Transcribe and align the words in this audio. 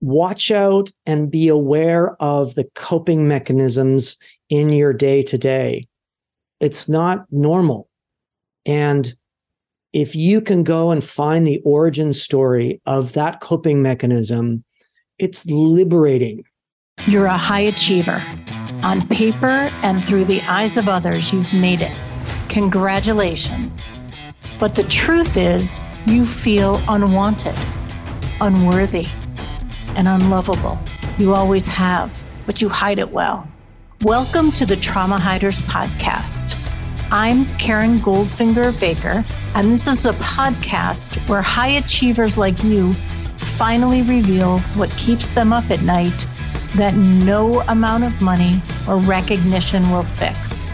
watch 0.00 0.50
out 0.50 0.90
and 1.06 1.30
be 1.30 1.48
aware 1.48 2.16
of 2.22 2.54
the 2.54 2.68
coping 2.74 3.28
mechanisms 3.28 4.16
in 4.48 4.70
your 4.70 4.92
day 4.92 5.22
to 5.22 5.38
day. 5.38 5.86
It's 6.60 6.88
not 6.88 7.26
normal. 7.30 7.88
And 8.66 9.14
if 9.92 10.14
you 10.14 10.40
can 10.40 10.62
go 10.62 10.90
and 10.90 11.02
find 11.02 11.46
the 11.46 11.60
origin 11.64 12.12
story 12.12 12.80
of 12.86 13.12
that 13.14 13.40
coping 13.40 13.82
mechanism, 13.82 14.64
it's 15.18 15.46
liberating. 15.46 16.44
You're 17.06 17.26
a 17.26 17.36
high 17.36 17.60
achiever. 17.60 18.22
On 18.82 19.06
paper 19.08 19.70
and 19.82 20.04
through 20.04 20.24
the 20.26 20.40
eyes 20.42 20.76
of 20.76 20.88
others, 20.88 21.32
you've 21.32 21.52
made 21.52 21.82
it. 21.82 21.96
Congratulations. 22.48 23.90
But 24.58 24.74
the 24.74 24.84
truth 24.84 25.36
is, 25.36 25.80
you 26.06 26.24
feel 26.24 26.82
unwanted, 26.88 27.54
unworthy, 28.40 29.08
and 29.96 30.08
unlovable. 30.08 30.78
You 31.18 31.34
always 31.34 31.68
have, 31.68 32.24
but 32.46 32.60
you 32.60 32.68
hide 32.68 32.98
it 32.98 33.10
well. 33.10 33.48
Welcome 34.02 34.50
to 34.52 34.64
the 34.64 34.76
Trauma 34.76 35.18
Hiders 35.18 35.60
Podcast. 35.62 36.58
I'm 37.10 37.44
Karen 37.58 37.98
Goldfinger 37.98 38.78
Baker, 38.78 39.24
and 39.54 39.72
this 39.72 39.86
is 39.86 40.06
a 40.06 40.12
podcast 40.14 41.28
where 41.28 41.42
high 41.42 41.68
achievers 41.78 42.38
like 42.38 42.62
you 42.62 42.94
finally 43.36 44.02
reveal 44.02 44.58
what 44.76 44.90
keeps 44.92 45.30
them 45.30 45.52
up 45.52 45.70
at 45.70 45.82
night 45.82 46.26
that 46.76 46.94
no 46.94 47.60
amount 47.62 48.04
of 48.04 48.20
money 48.20 48.62
or 48.88 48.98
recognition 48.98 49.90
will 49.90 50.02
fix. 50.02 50.72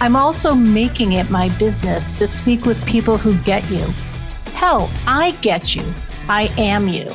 I'm 0.00 0.16
also 0.16 0.54
making 0.54 1.12
it 1.12 1.30
my 1.30 1.48
business 1.58 2.18
to 2.18 2.26
speak 2.26 2.64
with 2.64 2.84
people 2.86 3.18
who 3.18 3.36
get 3.38 3.68
you. 3.70 3.92
Hell, 4.54 4.90
I 5.06 5.32
get 5.40 5.74
you. 5.74 5.84
I 6.28 6.52
am 6.58 6.88
you. 6.88 7.14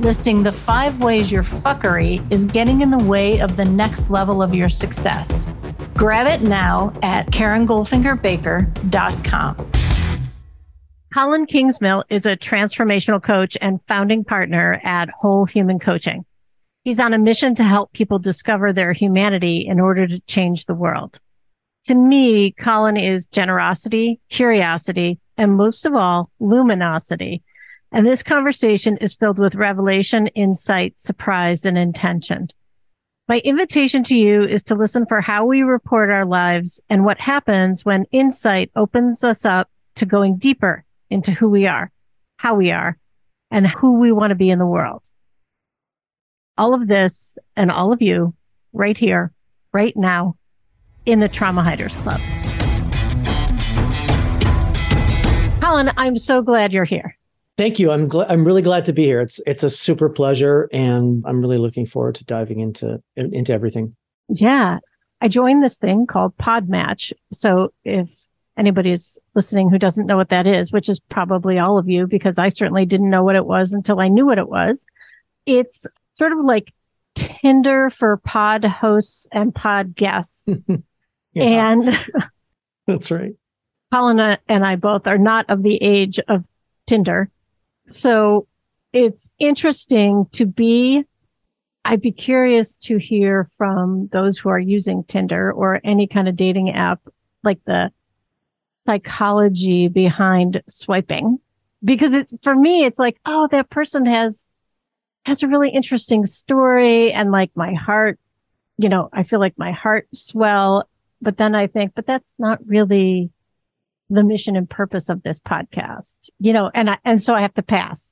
listing 0.00 0.42
the 0.42 0.52
five 0.52 1.02
ways 1.02 1.32
your 1.32 1.42
fuckery 1.42 2.22
is 2.30 2.44
getting 2.44 2.82
in 2.82 2.90
the 2.90 3.02
way 3.04 3.40
of 3.40 3.56
the 3.56 3.64
next 3.64 4.10
level 4.10 4.42
of 4.42 4.54
your 4.54 4.68
success. 4.68 5.50
Grab 5.94 6.26
it 6.26 6.46
now 6.46 6.92
at 7.02 7.28
KarenGoldfingerBaker.com. 7.28 9.72
Colin 11.14 11.46
Kingsmill 11.46 12.02
is 12.10 12.26
a 12.26 12.36
transformational 12.36 13.22
coach 13.22 13.56
and 13.60 13.80
founding 13.88 14.22
partner 14.22 14.80
at 14.84 15.08
Whole 15.08 15.46
Human 15.46 15.78
Coaching. 15.78 16.26
He's 16.84 17.00
on 17.00 17.14
a 17.14 17.18
mission 17.18 17.54
to 17.54 17.64
help 17.64 17.92
people 17.92 18.18
discover 18.18 18.72
their 18.72 18.92
humanity 18.92 19.66
in 19.66 19.80
order 19.80 20.06
to 20.06 20.20
change 20.20 20.66
the 20.66 20.74
world. 20.74 21.18
To 21.86 21.94
me, 21.94 22.52
Colin 22.52 22.96
is 22.96 23.26
generosity, 23.26 24.20
curiosity, 24.28 25.18
and 25.38 25.56
most 25.56 25.86
of 25.86 25.94
all, 25.94 26.30
luminosity 26.38 27.42
and 27.92 28.06
this 28.06 28.22
conversation 28.22 28.96
is 28.98 29.14
filled 29.14 29.38
with 29.38 29.54
revelation, 29.54 30.26
insight, 30.28 31.00
surprise, 31.00 31.64
and 31.64 31.78
intention. 31.78 32.48
My 33.28 33.38
invitation 33.38 34.02
to 34.04 34.16
you 34.16 34.42
is 34.42 34.62
to 34.64 34.74
listen 34.74 35.06
for 35.06 35.20
how 35.20 35.46
we 35.46 35.62
report 35.62 36.10
our 36.10 36.24
lives 36.24 36.80
and 36.88 37.04
what 37.04 37.20
happens 37.20 37.84
when 37.84 38.04
insight 38.12 38.70
opens 38.76 39.24
us 39.24 39.44
up 39.44 39.68
to 39.96 40.06
going 40.06 40.36
deeper 40.36 40.84
into 41.10 41.32
who 41.32 41.48
we 41.48 41.66
are, 41.66 41.90
how 42.36 42.54
we 42.54 42.70
are, 42.70 42.98
and 43.50 43.66
who 43.66 43.98
we 43.98 44.12
want 44.12 44.30
to 44.30 44.36
be 44.36 44.50
in 44.50 44.58
the 44.58 44.66
world. 44.66 45.02
All 46.58 46.74
of 46.74 46.86
this 46.86 47.36
and 47.56 47.70
all 47.70 47.92
of 47.92 48.02
you 48.02 48.34
right 48.72 48.96
here, 48.96 49.32
right 49.72 49.96
now 49.96 50.36
in 51.04 51.20
the 51.20 51.28
Trauma 51.28 51.62
Hiders 51.62 51.96
Club. 51.96 52.20
Colin, 55.60 55.90
I'm 55.96 56.16
so 56.16 56.42
glad 56.42 56.72
you're 56.72 56.84
here. 56.84 57.16
Thank 57.58 57.78
you. 57.78 57.90
I'm 57.90 58.08
gl- 58.08 58.26
I'm 58.28 58.44
really 58.44 58.62
glad 58.62 58.84
to 58.86 58.92
be 58.92 59.04
here. 59.04 59.20
It's 59.20 59.40
it's 59.46 59.62
a 59.62 59.70
super 59.70 60.08
pleasure, 60.08 60.68
and 60.72 61.24
I'm 61.26 61.40
really 61.40 61.56
looking 61.56 61.86
forward 61.86 62.16
to 62.16 62.24
diving 62.24 62.60
into 62.60 63.02
into 63.16 63.52
everything. 63.52 63.96
Yeah, 64.28 64.78
I 65.20 65.28
joined 65.28 65.62
this 65.62 65.76
thing 65.76 66.06
called 66.06 66.36
PodMatch. 66.36 67.12
So 67.32 67.72
if 67.84 68.10
anybody's 68.58 69.18
listening 69.34 69.70
who 69.70 69.78
doesn't 69.78 70.06
know 70.06 70.16
what 70.16 70.30
that 70.30 70.46
is, 70.46 70.72
which 70.72 70.88
is 70.88 70.98
probably 70.98 71.58
all 71.58 71.78
of 71.78 71.88
you, 71.88 72.06
because 72.06 72.38
I 72.38 72.48
certainly 72.48 72.84
didn't 72.84 73.10
know 73.10 73.22
what 73.22 73.36
it 73.36 73.46
was 73.46 73.72
until 73.72 74.00
I 74.00 74.08
knew 74.08 74.26
what 74.26 74.38
it 74.38 74.48
was. 74.48 74.84
It's 75.46 75.86
sort 76.14 76.32
of 76.32 76.38
like 76.40 76.72
Tinder 77.14 77.88
for 77.90 78.18
pod 78.18 78.64
hosts 78.64 79.28
and 79.32 79.54
pod 79.54 79.94
guests. 79.94 80.48
And 81.38 81.98
that's 82.86 83.10
right. 83.10 83.32
Paulina 83.90 84.32
uh, 84.32 84.36
and 84.48 84.66
I 84.66 84.76
both 84.76 85.06
are 85.06 85.18
not 85.18 85.48
of 85.48 85.62
the 85.62 85.76
age 85.82 86.18
of 86.28 86.44
Tinder. 86.86 87.30
So 87.88 88.46
it's 88.92 89.30
interesting 89.38 90.26
to 90.32 90.46
be, 90.46 91.04
I'd 91.84 92.00
be 92.00 92.12
curious 92.12 92.74
to 92.76 92.98
hear 92.98 93.48
from 93.58 94.08
those 94.12 94.38
who 94.38 94.48
are 94.48 94.58
using 94.58 95.04
Tinder 95.04 95.52
or 95.52 95.80
any 95.84 96.06
kind 96.06 96.28
of 96.28 96.36
dating 96.36 96.70
app, 96.70 97.00
like 97.44 97.60
the 97.64 97.92
psychology 98.72 99.88
behind 99.88 100.62
swiping. 100.68 101.38
Because 101.84 102.14
it's, 102.14 102.32
for 102.42 102.54
me, 102.54 102.84
it's 102.84 102.98
like, 102.98 103.18
oh, 103.26 103.48
that 103.52 103.70
person 103.70 104.06
has, 104.06 104.44
has 105.24 105.42
a 105.42 105.48
really 105.48 105.70
interesting 105.70 106.24
story 106.24 107.12
and 107.12 107.30
like 107.30 107.50
my 107.54 107.74
heart, 107.74 108.18
you 108.78 108.88
know, 108.88 109.08
I 109.12 109.22
feel 109.22 109.38
like 109.38 109.56
my 109.56 109.70
heart 109.70 110.08
swell. 110.12 110.88
But 111.22 111.36
then 111.36 111.54
I 111.54 111.66
think, 111.66 111.94
but 111.94 112.06
that's 112.06 112.30
not 112.38 112.58
really 112.66 113.30
the 114.08 114.24
mission 114.24 114.56
and 114.56 114.68
purpose 114.68 115.08
of 115.08 115.22
this 115.22 115.38
podcast, 115.38 116.30
you 116.38 116.52
know, 116.52 116.70
and 116.74 116.90
I, 116.90 116.98
and 117.04 117.20
so 117.20 117.34
I 117.34 117.40
have 117.40 117.54
to 117.54 117.62
pass. 117.62 118.10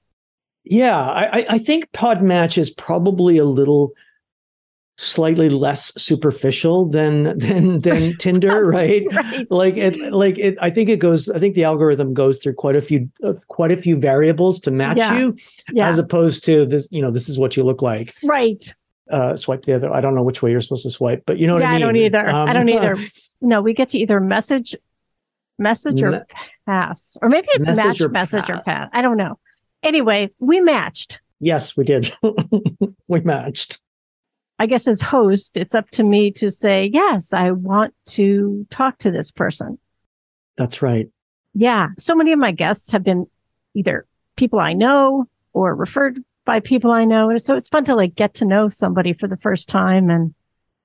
Yeah, 0.65 0.99
I, 0.99 1.47
I 1.50 1.59
think 1.59 1.91
PodMatch 1.93 2.56
is 2.56 2.71
probably 2.71 3.37
a 3.37 3.44
little 3.44 3.93
slightly 4.97 5.49
less 5.49 5.93
superficial 6.00 6.87
than 6.87 7.38
than 7.38 7.81
than 7.81 8.16
Tinder, 8.19 8.65
right? 8.65 9.05
right? 9.12 9.50
Like 9.50 9.77
it, 9.77 10.12
like 10.12 10.38
it. 10.38 10.56
I 10.60 10.71
think 10.71 10.88
it 10.88 10.99
goes. 10.99 11.28
I 11.28 11.38
think 11.38 11.55
the 11.55 11.65
algorithm 11.65 12.15
goes 12.15 12.38
through 12.38 12.55
quite 12.55 12.76
a 12.76 12.82
few, 12.82 13.11
uh, 13.22 13.34
quite 13.49 13.72
a 13.72 13.76
few 13.76 13.97
variables 13.97 14.61
to 14.61 14.71
match 14.71 14.99
yeah. 14.99 15.19
you, 15.19 15.37
yeah. 15.72 15.88
as 15.88 15.99
opposed 15.99 16.44
to 16.44 16.65
this. 16.65 16.88
You 16.91 17.03
know, 17.03 17.11
this 17.11 17.28
is 17.28 17.38
what 17.38 17.56
you 17.56 17.65
look 17.65 17.82
like, 17.82 18.15
right? 18.22 18.72
Uh, 19.11 19.37
swipe 19.37 19.65
the 19.65 19.75
other. 19.75 19.93
I 19.93 20.00
don't 20.00 20.15
know 20.15 20.22
which 20.22 20.41
way 20.41 20.50
you're 20.50 20.62
supposed 20.62 20.84
to 20.84 20.91
swipe, 20.91 21.25
but 21.26 21.38
you 21.38 21.47
know 21.47 21.55
what 21.55 21.62
yeah, 21.62 21.71
I 21.71 21.75
mean. 21.75 21.82
I 21.82 21.87
don't 21.87 21.97
either. 21.97 22.28
Um, 22.28 22.49
I 22.49 22.53
don't 22.53 22.69
either. 22.69 22.97
No, 23.41 23.61
we 23.61 23.75
get 23.75 23.91
to 23.91 23.99
either 23.99 24.21
message 24.21 24.75
message 25.59 26.03
or 26.03 26.11
Me- 26.11 26.19
pass, 26.67 27.17
or 27.23 27.29
maybe 27.29 27.49
it's 27.53 27.67
message 27.67 27.85
match, 27.85 28.01
or 28.01 28.09
message 28.09 28.45
pass. 28.45 28.61
or 28.61 28.65
pass. 28.65 28.89
I 28.93 29.03
don't 29.03 29.17
know. 29.17 29.39
Anyway, 29.83 30.31
we 30.39 30.61
matched. 30.61 31.21
Yes, 31.41 31.77
we 31.77 31.85
did. 31.85 32.15
we 33.09 33.21
matched. 33.21 33.81
I 34.59 34.67
guess 34.67 34.87
as 34.87 35.01
host, 35.01 35.57
it's 35.57 35.75
up 35.75 35.91
to 35.91 36.05
me 36.05 36.31
to 36.33 36.51
say, 36.51 36.89
yes, 36.93 37.33
I 37.33 37.51
want 37.51 37.93
to 38.11 38.67
talk 38.71 38.99
to 38.99 39.11
this 39.11 39.31
person. 39.31 39.79
That's 40.57 40.81
right. 40.81 41.09
Yeah. 41.55 41.89
So 41.99 42.15
many 42.15 42.33
of 42.33 42.39
my 42.39 42.53
guests 42.53 42.91
have 42.93 43.03
been 43.03 43.27
either 43.75 44.07
people 44.37 44.61
I 44.61 44.73
know 44.73 45.27
or 45.53 45.75
referred 45.75 46.23
by 46.45 46.61
people 46.61 46.93
I 46.93 47.05
know. 47.05 47.37
So 47.39 47.57
it's 47.57 47.69
fun 47.69 47.85
to 47.87 47.95
like 47.95 48.15
get 48.15 48.35
to 48.35 48.45
know 48.45 48.69
somebody 48.69 49.13
for 49.13 49.27
the 49.27 49.37
first 49.39 49.69
time 49.69 50.11
and 50.11 50.35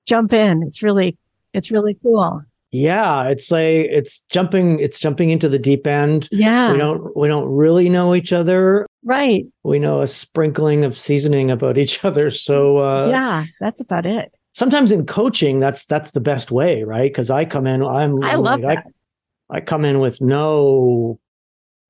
jump 0.06 0.34
in. 0.34 0.64
It's 0.64 0.82
really, 0.82 1.18
it's 1.54 1.70
really 1.72 1.98
cool. 2.02 2.42
Yeah, 2.72 3.30
it's 3.30 3.50
like 3.52 3.64
it's 3.64 4.22
jumping 4.30 4.80
it's 4.80 5.00
jumping 5.00 5.32
into 5.32 5.50
the 5.50 5.58
deep 5.58 5.88
end. 5.88 6.28
Yeah. 6.32 6.72
We 6.72 6.78
don't 6.78 7.16
we 7.18 7.28
don't 7.28 7.50
really 7.50 7.90
know 7.90 8.14
each 8.14 8.32
other. 8.32 8.86
Right. 9.04 9.46
We 9.64 9.80
know 9.80 10.02
a 10.02 10.08
sprinkling 10.08 10.84
of 10.84 10.98
seasoning 10.98 11.50
about 11.50 11.78
each 11.78 12.04
other. 12.06 12.30
So 12.30 12.78
uh 12.78 13.08
Yeah, 13.10 13.46
that's 13.60 13.82
about 13.82 14.06
it. 14.06 14.32
Sometimes 14.54 14.92
in 14.92 15.06
coaching 15.06 15.60
that's 15.60 15.86
that's 15.86 16.12
the 16.12 16.20
best 16.20 16.52
way, 16.52 16.84
right? 16.84 17.14
Cuz 17.14 17.32
I 17.32 17.46
come 17.46 17.66
in 17.66 17.84
I'm 17.84 18.24
I 18.24 18.36
love 18.36 18.60
like, 18.60 18.84
that. 18.84 18.92
I, 19.50 19.58
I 19.58 19.62
come 19.62 19.84
in 19.84 20.00
with 20.00 20.22
no 20.22 21.20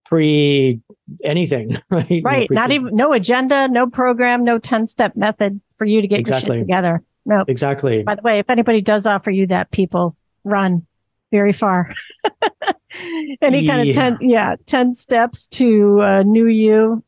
pre 0.06 0.80
anything, 1.26 1.78
right? 1.90 2.22
Right. 2.24 2.50
No 2.50 2.56
Not 2.56 2.72
even 2.72 2.96
no 2.96 3.12
agenda, 3.12 3.68
no 3.68 3.88
program, 3.88 4.46
no 4.46 4.60
10 4.60 4.88
step 4.88 5.18
method 5.18 5.60
for 5.78 5.84
you 5.84 6.02
to 6.02 6.08
get 6.08 6.20
exactly. 6.20 6.52
your 6.52 6.56
shit 6.56 6.60
together. 6.62 7.04
No. 7.26 7.44
Exactly. 7.50 8.02
By 8.04 8.16
the 8.16 8.22
way, 8.22 8.40
if 8.40 8.50
anybody 8.50 8.80
does 8.80 9.06
offer 9.06 9.30
you 9.30 9.46
that, 9.48 9.72
people 9.72 10.16
run 10.50 10.86
very 11.32 11.54
far. 11.54 11.94
Any 13.42 13.68
kind 13.68 13.88
of 13.88 13.96
10, 13.96 14.18
yeah, 14.22 14.56
10 14.66 14.94
steps 14.94 15.48
to 15.48 16.02
uh, 16.02 16.24
new 16.24 16.48
you. 16.48 17.04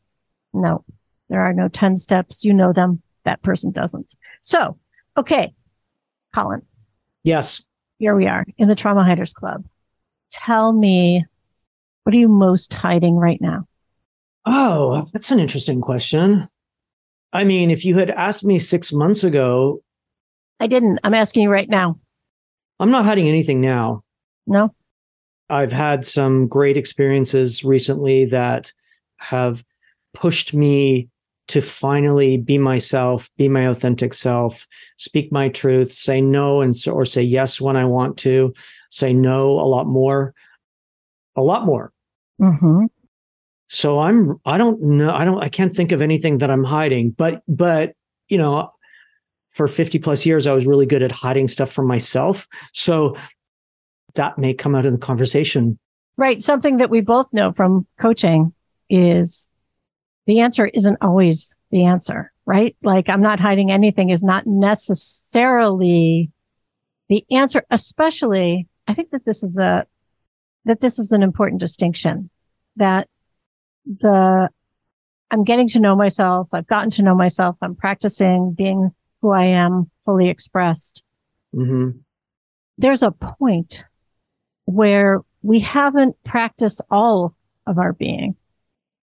No, 0.53 0.83
there 1.29 1.41
are 1.41 1.53
no 1.53 1.67
10 1.67 1.97
steps. 1.97 2.43
You 2.43 2.53
know 2.53 2.71
them. 2.73 3.01
That 3.25 3.41
person 3.41 3.71
doesn't. 3.71 4.15
So, 4.39 4.77
okay. 5.17 5.53
Colin. 6.33 6.61
Yes. 7.23 7.63
Here 7.99 8.15
we 8.15 8.27
are 8.27 8.45
in 8.57 8.67
the 8.67 8.75
Trauma 8.75 9.03
Hiders 9.03 9.33
Club. 9.33 9.65
Tell 10.31 10.71
me, 10.73 11.25
what 12.03 12.15
are 12.15 12.17
you 12.17 12.29
most 12.29 12.73
hiding 12.73 13.15
right 13.15 13.39
now? 13.41 13.67
Oh, 14.45 15.07
that's 15.13 15.31
an 15.31 15.39
interesting 15.39 15.81
question. 15.81 16.47
I 17.33 17.43
mean, 17.43 17.69
if 17.69 17.85
you 17.85 17.97
had 17.97 18.09
asked 18.09 18.43
me 18.43 18.59
six 18.59 18.91
months 18.91 19.23
ago, 19.23 19.83
I 20.59 20.67
didn't. 20.67 20.99
I'm 21.03 21.13
asking 21.13 21.43
you 21.43 21.49
right 21.49 21.69
now. 21.69 21.99
I'm 22.81 22.91
not 22.91 23.05
hiding 23.05 23.27
anything 23.27 23.61
now. 23.61 24.03
No. 24.47 24.73
I've 25.49 25.71
had 25.71 26.05
some 26.05 26.47
great 26.47 26.77
experiences 26.77 27.63
recently 27.63 28.25
that 28.25 28.73
have 29.17 29.63
pushed 30.13 30.53
me 30.53 31.09
to 31.49 31.61
finally 31.61 32.37
be 32.37 32.57
myself, 32.57 33.29
be 33.37 33.47
my 33.49 33.67
authentic 33.67 34.13
self, 34.13 34.65
speak 34.97 35.31
my 35.31 35.49
truth, 35.49 35.93
say 35.93 36.21
no 36.21 36.61
and 36.61 36.75
or 36.87 37.05
say 37.05 37.21
yes 37.21 37.61
when 37.61 37.75
I 37.75 37.85
want 37.85 38.17
to, 38.19 38.53
say 38.89 39.13
no 39.13 39.51
a 39.51 39.67
lot 39.67 39.85
more, 39.85 40.33
a 41.35 41.41
lot 41.43 41.65
more. 41.65 41.91
Mm-hmm. 42.41 42.85
So 43.69 43.99
I'm 43.99 44.39
I 44.45 44.57
don't 44.57 44.81
know 44.81 45.13
I 45.13 45.23
don't 45.23 45.41
I 45.41 45.49
can't 45.49 45.75
think 45.75 45.91
of 45.91 46.01
anything 46.01 46.39
that 46.39 46.49
I'm 46.49 46.63
hiding, 46.63 47.11
but 47.11 47.43
but 47.47 47.93
you 48.27 48.37
know 48.37 48.71
for 49.51 49.68
50 49.68 50.00
plus 50.00 50.25
years 50.25 50.48
I 50.48 50.53
was 50.53 50.65
really 50.65 50.86
good 50.86 51.03
at 51.03 51.12
hiding 51.12 51.48
stuff 51.48 51.71
from 51.71 51.88
myself. 51.88 52.48
So 52.74 53.15
that 54.15 54.38
may 54.38 54.53
come 54.53 54.75
out 54.75 54.86
in 54.86 54.94
the 54.94 55.00
conversation. 55.00 55.77
Right, 56.18 56.42
something 56.42 56.77
that 56.77 56.89
we 56.89 57.01
both 57.01 57.27
know 57.31 57.51
from 57.51 57.86
coaching 58.00 58.53
is 58.89 59.48
the 60.25 60.42
answer 60.42 60.68
isn't 60.68 60.98
always 61.01 61.56
the 61.71 61.86
answer, 61.86 62.31
right? 62.45 62.75
Like 62.83 63.09
I'm 63.09 63.21
not 63.21 63.39
hiding 63.39 63.71
anything 63.71 64.09
is 64.09 64.24
not 64.24 64.45
necessarily 64.45 66.31
the 67.09 67.25
answer, 67.31 67.63
especially 67.69 68.68
I 68.88 68.94
think 68.94 69.12
that 69.12 69.25
this 69.25 69.44
is 69.44 69.57
a, 69.57 69.86
that 70.65 70.81
this 70.81 71.00
is 71.00 71.12
an 71.12 71.24
important 71.24 71.59
distinction 71.59 72.30
that 72.75 73.07
the, 73.86 74.50
I'm 75.31 75.44
getting 75.44 75.68
to 75.69 75.80
know 75.80 75.95
myself. 75.95 76.50
I've 76.51 76.68
gotten 76.68 76.89
to 76.92 77.03
know 77.03 77.15
myself. 77.15 77.56
I'm 77.62 77.75
practicing 77.75 78.53
being 78.53 78.92
who 79.21 79.31
I 79.31 79.45
am 79.45 79.89
fully 80.06 80.29
expressed. 80.29 81.03
Mm-hmm. 81.56 82.00
There's 82.77 83.03
a 83.03 83.12
point 83.12 83.83
where 84.65 85.19
we 85.41 85.59
haven't 85.59 86.15
practiced 86.23 86.81
all 86.89 87.35
of 87.68 87.77
our 87.77 87.94
being 87.94 88.35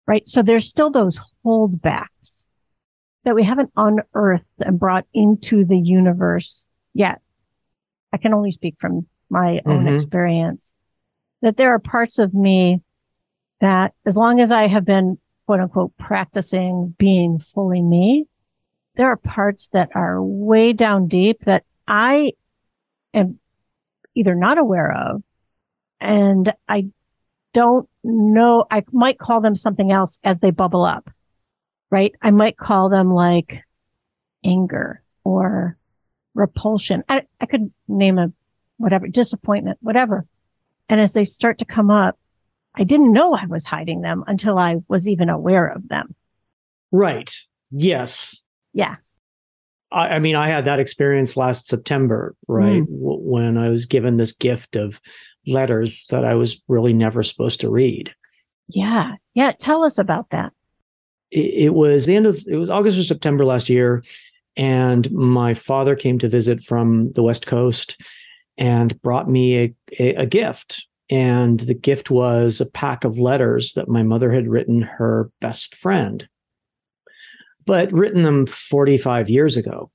right? 0.06 0.28
So 0.28 0.42
there's 0.42 0.68
still 0.68 0.90
those 0.90 1.18
holdbacks 1.44 2.46
that 3.24 3.34
we 3.34 3.44
haven't 3.44 3.70
unearthed 3.76 4.46
and 4.60 4.78
brought 4.78 5.06
into 5.14 5.64
the 5.64 5.78
universe 5.78 6.66
yet. 6.92 7.20
I 8.12 8.18
can 8.18 8.34
only 8.34 8.50
speak 8.50 8.76
from 8.80 9.06
my 9.30 9.60
own 9.66 9.84
mm-hmm. 9.84 9.94
experience 9.94 10.74
that 11.42 11.56
there 11.56 11.74
are 11.74 11.78
parts 11.78 12.18
of 12.18 12.34
me 12.34 12.80
that 13.60 13.92
as 14.06 14.16
long 14.16 14.40
as 14.40 14.52
I 14.52 14.68
have 14.68 14.84
been 14.84 15.18
quote 15.46 15.60
unquote 15.60 15.96
practicing 15.98 16.94
being 16.98 17.38
fully 17.38 17.82
me, 17.82 18.26
there 18.96 19.08
are 19.08 19.16
parts 19.16 19.68
that 19.68 19.90
are 19.94 20.22
way 20.22 20.72
down 20.72 21.08
deep 21.08 21.44
that 21.44 21.64
I 21.86 22.32
am 23.12 23.38
either 24.14 24.34
not 24.34 24.58
aware 24.58 24.92
of 24.92 25.22
and 26.00 26.52
I 26.68 26.88
don't 27.52 27.88
know. 28.02 28.66
I 28.70 28.82
might 28.92 29.18
call 29.18 29.40
them 29.40 29.56
something 29.56 29.90
else 29.90 30.18
as 30.22 30.38
they 30.38 30.50
bubble 30.50 30.84
up, 30.84 31.10
right? 31.90 32.12
I 32.22 32.30
might 32.30 32.56
call 32.56 32.88
them 32.88 33.12
like 33.12 33.62
anger 34.44 35.02
or 35.24 35.76
repulsion. 36.34 37.02
I, 37.08 37.22
I 37.40 37.46
could 37.46 37.72
name 37.88 38.18
a 38.18 38.32
whatever, 38.76 39.08
disappointment, 39.08 39.78
whatever. 39.80 40.26
And 40.88 41.00
as 41.00 41.14
they 41.14 41.24
start 41.24 41.58
to 41.58 41.64
come 41.64 41.90
up, 41.90 42.18
I 42.76 42.84
didn't 42.84 43.12
know 43.12 43.34
I 43.34 43.46
was 43.46 43.64
hiding 43.64 44.02
them 44.02 44.24
until 44.26 44.58
I 44.58 44.76
was 44.88 45.08
even 45.08 45.28
aware 45.28 45.66
of 45.66 45.88
them. 45.88 46.14
Right. 46.90 47.32
Yes. 47.70 48.43
Yeah. 48.74 48.96
I, 49.90 50.08
I 50.08 50.18
mean, 50.18 50.36
I 50.36 50.48
had 50.48 50.66
that 50.66 50.80
experience 50.80 51.36
last 51.36 51.68
September, 51.68 52.36
right? 52.48 52.82
Mm. 52.82 52.86
W- 52.86 53.20
when 53.20 53.56
I 53.56 53.70
was 53.70 53.86
given 53.86 54.18
this 54.18 54.32
gift 54.32 54.76
of 54.76 55.00
letters 55.46 56.06
that 56.10 56.24
I 56.24 56.34
was 56.34 56.60
really 56.68 56.92
never 56.92 57.22
supposed 57.22 57.60
to 57.60 57.70
read. 57.70 58.14
Yeah. 58.68 59.12
Yeah. 59.34 59.52
Tell 59.58 59.84
us 59.84 59.96
about 59.96 60.28
that. 60.30 60.52
It, 61.30 61.66
it 61.66 61.74
was 61.74 62.04
the 62.04 62.16
end 62.16 62.26
of, 62.26 62.44
it 62.46 62.56
was 62.56 62.68
August 62.68 62.98
or 62.98 63.04
September 63.04 63.44
last 63.44 63.68
year. 63.70 64.02
And 64.56 65.10
my 65.10 65.54
father 65.54 65.96
came 65.96 66.18
to 66.20 66.28
visit 66.28 66.62
from 66.62 67.12
the 67.12 67.22
West 67.22 67.46
Coast 67.46 68.00
and 68.56 69.00
brought 69.02 69.28
me 69.28 69.58
a, 69.58 69.74
a, 69.98 70.14
a 70.14 70.26
gift. 70.26 70.86
And 71.10 71.60
the 71.60 71.74
gift 71.74 72.10
was 72.10 72.60
a 72.60 72.66
pack 72.66 73.04
of 73.04 73.18
letters 73.18 73.74
that 73.74 73.88
my 73.88 74.02
mother 74.02 74.32
had 74.32 74.48
written 74.48 74.80
her 74.80 75.30
best 75.40 75.74
friend, 75.74 76.26
but 77.66 77.92
written 77.92 78.22
them 78.22 78.46
45 78.46 79.28
years 79.28 79.56
ago 79.56 79.90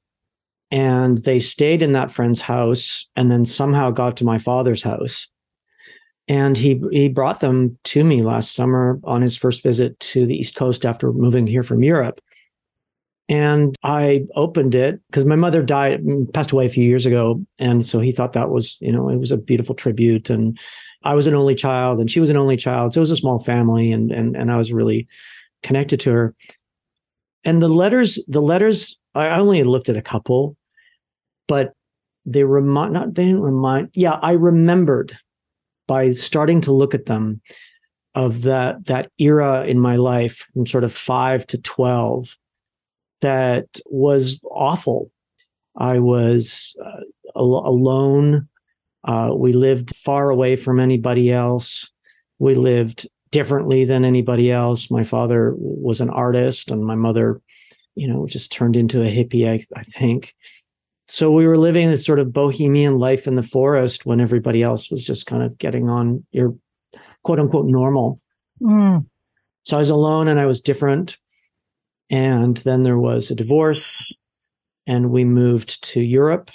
and 0.72 1.20
they 1.20 1.40
stayed 1.40 1.82
in 1.82 1.94
that 1.94 2.12
friend's 2.12 2.42
house 2.42 3.08
and 3.16 3.32
then 3.32 3.46
somehow 3.46 3.92
got 3.92 4.18
to 4.18 4.26
my 4.26 4.38
father's 4.38 4.84
house 4.84 5.28
and 6.30 6.56
he 6.56 6.80
he 6.92 7.10
brought 7.10 7.40
them 7.42 7.78
to 7.86 8.04
me 8.04 8.22
last 8.22 8.54
summer 8.54 9.00
on 9.04 9.24
his 9.24 9.36
first 9.36 9.64
visit 9.64 10.00
to 10.00 10.28
the 10.28 10.36
East 10.36 10.56
Coast 10.56 10.86
after 10.86 11.12
moving 11.12 11.48
here 11.48 11.64
from 11.64 11.84
Europe. 11.84 12.22
And 13.28 13.76
I 13.84 14.26
opened 14.36 14.74
it 14.74 15.02
because 15.08 15.26
my 15.26 15.36
mother 15.36 15.62
died, 15.62 16.02
passed 16.34 16.52
away 16.52 16.66
a 16.66 16.70
few 16.70 16.84
years 16.84 17.06
ago, 17.06 17.44
and 17.60 17.86
so 17.86 18.00
he 18.00 18.12
thought 18.12 18.34
that 18.34 18.50
was, 18.50 18.78
you 18.80 18.92
know, 18.92 19.10
it 19.10 19.18
was 19.18 19.32
a 19.32 19.38
beautiful 19.38 19.76
tribute. 19.76 20.30
And 20.30 20.58
I 21.04 21.14
was 21.14 21.28
an 21.28 21.36
only 21.36 21.56
child, 21.56 22.00
and 22.00 22.10
she 22.10 22.20
was 22.20 22.30
an 22.30 22.38
only 22.38 22.58
child, 22.58 22.94
so 22.94 23.00
it 23.00 23.02
was 23.02 23.12
a 23.12 23.18
small 23.18 23.40
family, 23.40 23.92
and 23.92 24.12
and 24.12 24.36
and 24.36 24.52
I 24.52 24.58
was 24.58 24.72
really 24.72 25.08
connected 25.64 26.00
to 26.02 26.12
her. 26.12 26.36
And 27.44 27.62
the 27.62 27.70
letters, 27.70 28.20
the 28.28 28.42
letters, 28.42 29.00
I 29.16 29.30
only 29.40 29.64
looked 29.64 29.90
at 29.90 29.98
a 29.98 30.02
couple, 30.02 30.58
but 31.48 31.74
they 32.26 32.44
remind 32.44 32.94
not 32.94 33.16
they 33.16 33.26
didn't 33.26 33.42
remind. 33.42 33.90
Yeah, 33.94 34.20
I 34.22 34.34
remembered 34.34 35.18
by 35.88 36.12
starting 36.12 36.62
to 36.62 36.72
look 36.72 36.94
at 36.94 37.06
them 37.06 37.42
of 38.16 38.42
that 38.44 38.86
that 38.86 39.12
era 39.18 39.66
in 39.66 39.80
my 39.80 39.96
life 39.96 40.46
from 40.54 40.66
sort 40.66 40.84
of 40.84 40.94
5 40.94 41.46
to 41.48 41.58
12 41.58 42.38
that 43.22 43.68
was 43.86 44.42
awful 44.52 45.12
i 45.78 46.00
was 46.00 46.76
uh, 46.84 47.02
al- 47.36 47.68
alone 47.68 48.48
uh, 49.06 49.32
we 49.34 49.54
lived 49.54 49.96
far 49.96 50.30
away 50.30 50.56
from 50.56 50.80
anybody 50.80 51.32
else 51.32 51.92
we 52.40 52.56
lived 52.56 53.08
differently 53.32 53.86
than 53.86 54.04
anybody 54.04 54.52
else 54.52 54.90
my 54.90 55.04
father 55.04 55.54
was 55.58 56.02
an 56.02 56.10
artist 56.10 56.72
and 56.72 56.84
my 56.84 56.96
mother 56.96 57.42
you 57.96 58.08
know 58.08 58.26
just 58.26 58.52
turned 58.52 58.76
into 58.76 59.02
a 59.02 59.06
hippie 59.06 59.48
i, 59.48 59.66
I 59.80 59.84
think 59.84 60.34
so 61.10 61.32
we 61.32 61.48
were 61.48 61.58
living 61.58 61.90
this 61.90 62.06
sort 62.06 62.20
of 62.20 62.32
bohemian 62.32 63.00
life 63.00 63.26
in 63.26 63.34
the 63.34 63.42
forest 63.42 64.06
when 64.06 64.22
everybody 64.22 64.62
else 64.62 64.92
was 64.92 65.04
just 65.04 65.26
kind 65.26 65.42
of 65.42 65.58
getting 65.58 65.90
on 65.90 66.24
your 66.32 66.56
quote 67.24 67.40
unquote 67.40 67.66
normal. 67.66 68.22
Mm. 68.62 69.08
So 69.64 69.78
I 69.78 69.80
was 69.80 69.90
alone 69.90 70.28
and 70.28 70.40
I 70.40 70.46
was 70.46 70.62
different. 70.62 71.18
And 72.12 72.58
then 72.58 72.84
there 72.84 73.00
was 73.00 73.32
a 73.32 73.36
divorce 73.36 74.14
and 74.86 75.10
we 75.10 75.26
moved 75.26 75.84
to 75.86 76.00
Europe. 76.00 76.52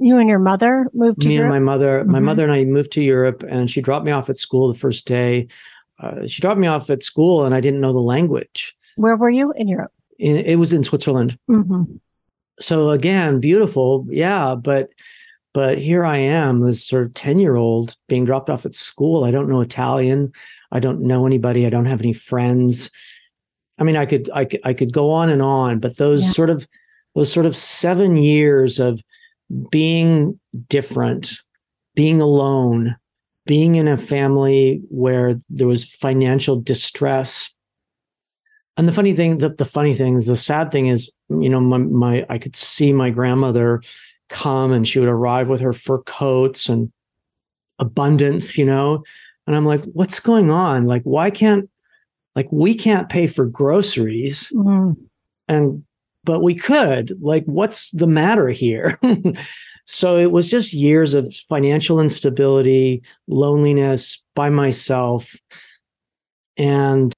You 0.00 0.18
and 0.18 0.28
your 0.28 0.40
mother 0.40 0.88
moved 0.92 1.20
to 1.22 1.28
me 1.28 1.36
Europe? 1.36 1.54
and 1.54 1.64
my 1.64 1.72
mother. 1.72 2.00
Mm-hmm. 2.00 2.10
My 2.10 2.20
mother 2.20 2.42
and 2.42 2.52
I 2.52 2.64
moved 2.64 2.90
to 2.92 3.02
Europe 3.02 3.44
and 3.48 3.70
she 3.70 3.80
dropped 3.80 4.04
me 4.04 4.10
off 4.10 4.28
at 4.28 4.36
school 4.38 4.72
the 4.72 4.78
first 4.78 5.06
day. 5.06 5.46
Uh, 6.00 6.26
she 6.26 6.40
dropped 6.40 6.60
me 6.60 6.66
off 6.66 6.90
at 6.90 7.02
school 7.02 7.44
and 7.44 7.54
I 7.54 7.60
didn't 7.60 7.80
know 7.80 7.92
the 7.92 8.00
language. 8.00 8.74
Where 8.96 9.16
were 9.16 9.30
you 9.30 9.52
in 9.52 9.68
Europe? 9.68 9.92
In, 10.18 10.36
it 10.36 10.56
was 10.56 10.72
in 10.72 10.84
Switzerland. 10.84 11.38
Mm-hmm 11.50 11.96
so 12.60 12.90
again, 12.90 13.40
beautiful, 13.40 14.06
yeah, 14.08 14.54
but 14.54 14.90
but 15.52 15.78
here 15.78 16.04
I 16.04 16.18
am, 16.18 16.60
this 16.60 16.86
sort 16.86 17.06
of 17.06 17.14
10 17.14 17.40
year 17.40 17.56
old 17.56 17.96
being 18.06 18.24
dropped 18.24 18.48
off 18.48 18.64
at 18.64 18.74
school. 18.74 19.24
I 19.24 19.32
don't 19.32 19.48
know 19.48 19.60
Italian. 19.60 20.32
I 20.70 20.78
don't 20.78 21.00
know 21.00 21.26
anybody. 21.26 21.66
I 21.66 21.70
don't 21.70 21.86
have 21.86 22.00
any 22.00 22.12
friends. 22.12 22.88
I 23.76 23.82
mean, 23.82 23.96
I 23.96 24.06
could, 24.06 24.30
I 24.32 24.44
could, 24.44 24.60
I 24.62 24.74
could 24.74 24.92
go 24.92 25.10
on 25.10 25.28
and 25.28 25.42
on, 25.42 25.80
but 25.80 25.96
those 25.96 26.22
yeah. 26.22 26.30
sort 26.30 26.50
of, 26.50 26.68
those 27.16 27.32
sort 27.32 27.46
of 27.46 27.56
seven 27.56 28.16
years 28.16 28.78
of 28.78 29.02
being 29.72 30.38
different, 30.68 31.32
being 31.96 32.20
alone, 32.20 32.96
being 33.50 33.74
in 33.74 33.88
a 33.88 33.96
family 33.96 34.80
where 34.90 35.34
there 35.50 35.66
was 35.66 35.84
financial 35.84 36.54
distress, 36.54 37.50
and 38.76 38.86
the 38.86 38.92
funny 38.92 39.12
thing, 39.12 39.38
the, 39.38 39.48
the 39.48 39.64
funny 39.64 39.92
thing, 39.92 40.20
the 40.20 40.36
sad 40.36 40.70
thing 40.70 40.86
is, 40.86 41.10
you 41.28 41.48
know, 41.48 41.58
my, 41.58 41.78
my 41.78 42.26
I 42.30 42.38
could 42.38 42.54
see 42.54 42.92
my 42.92 43.10
grandmother 43.10 43.82
come 44.28 44.70
and 44.70 44.86
she 44.86 45.00
would 45.00 45.08
arrive 45.08 45.48
with 45.48 45.60
her 45.62 45.72
fur 45.72 45.98
coats 46.02 46.68
and 46.68 46.92
abundance, 47.80 48.56
you 48.56 48.64
know. 48.64 49.02
And 49.48 49.56
I'm 49.56 49.66
like, 49.66 49.82
what's 49.94 50.20
going 50.20 50.52
on? 50.52 50.86
Like, 50.86 51.02
why 51.02 51.30
can't 51.30 51.68
like 52.36 52.46
we 52.52 52.72
can't 52.72 53.08
pay 53.08 53.26
for 53.26 53.46
groceries 53.46 54.48
mm. 54.54 54.94
and 55.48 55.82
but 56.22 56.38
we 56.38 56.54
could 56.54 57.20
like 57.20 57.42
what's 57.46 57.90
the 57.90 58.06
matter 58.06 58.48
here 58.50 58.96
so 59.90 60.18
it 60.18 60.30
was 60.30 60.48
just 60.48 60.72
years 60.72 61.14
of 61.14 61.34
financial 61.34 62.00
instability, 62.00 63.02
loneliness 63.26 64.22
by 64.36 64.48
myself. 64.48 65.34
And 66.56 67.12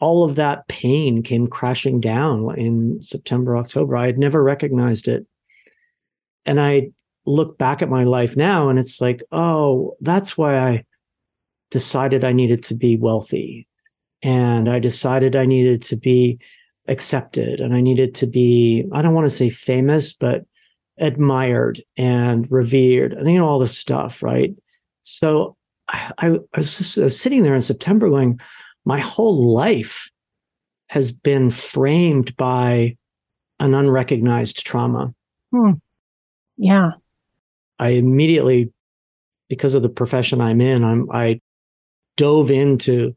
all 0.00 0.24
of 0.24 0.36
that 0.36 0.66
pain 0.68 1.22
came 1.22 1.48
crashing 1.48 2.00
down 2.00 2.58
in 2.58 3.02
September, 3.02 3.58
October. 3.58 3.94
I 3.94 4.06
had 4.06 4.16
never 4.16 4.42
recognized 4.42 5.06
it. 5.06 5.26
And 6.46 6.58
I 6.58 6.92
look 7.26 7.58
back 7.58 7.82
at 7.82 7.90
my 7.90 8.04
life 8.04 8.38
now 8.38 8.70
and 8.70 8.78
it's 8.78 9.02
like, 9.02 9.22
oh, 9.30 9.94
that's 10.00 10.38
why 10.38 10.56
I 10.58 10.84
decided 11.70 12.24
I 12.24 12.32
needed 12.32 12.62
to 12.64 12.74
be 12.74 12.96
wealthy. 12.96 13.68
And 14.22 14.70
I 14.70 14.78
decided 14.78 15.36
I 15.36 15.44
needed 15.44 15.82
to 15.82 15.96
be 15.96 16.38
accepted 16.86 17.60
and 17.60 17.74
I 17.74 17.82
needed 17.82 18.14
to 18.14 18.26
be, 18.26 18.86
I 18.92 19.02
don't 19.02 19.12
want 19.12 19.26
to 19.26 19.36
say 19.36 19.50
famous, 19.50 20.14
but 20.14 20.46
admired 21.00 21.82
and 21.96 22.50
revered 22.50 23.12
and, 23.12 23.30
you 23.30 23.38
know, 23.38 23.48
all 23.48 23.58
this 23.58 23.78
stuff. 23.78 24.22
Right. 24.22 24.54
So 25.02 25.56
I, 25.88 26.12
I 26.18 26.58
was 26.58 26.78
just 26.78 26.98
I 26.98 27.04
was 27.04 27.20
sitting 27.20 27.42
there 27.42 27.54
in 27.54 27.62
September 27.62 28.08
going, 28.10 28.40
my 28.84 28.98
whole 28.98 29.54
life 29.54 30.10
has 30.88 31.12
been 31.12 31.50
framed 31.50 32.36
by 32.36 32.96
an 33.60 33.74
unrecognized 33.74 34.64
trauma. 34.64 35.14
Hmm. 35.52 35.72
Yeah. 36.56 36.92
I 37.78 37.90
immediately, 37.90 38.72
because 39.48 39.74
of 39.74 39.82
the 39.82 39.88
profession 39.88 40.40
I'm 40.40 40.60
in, 40.60 40.84
I'm 40.84 41.08
I 41.10 41.40
dove 42.16 42.50
into, 42.50 43.14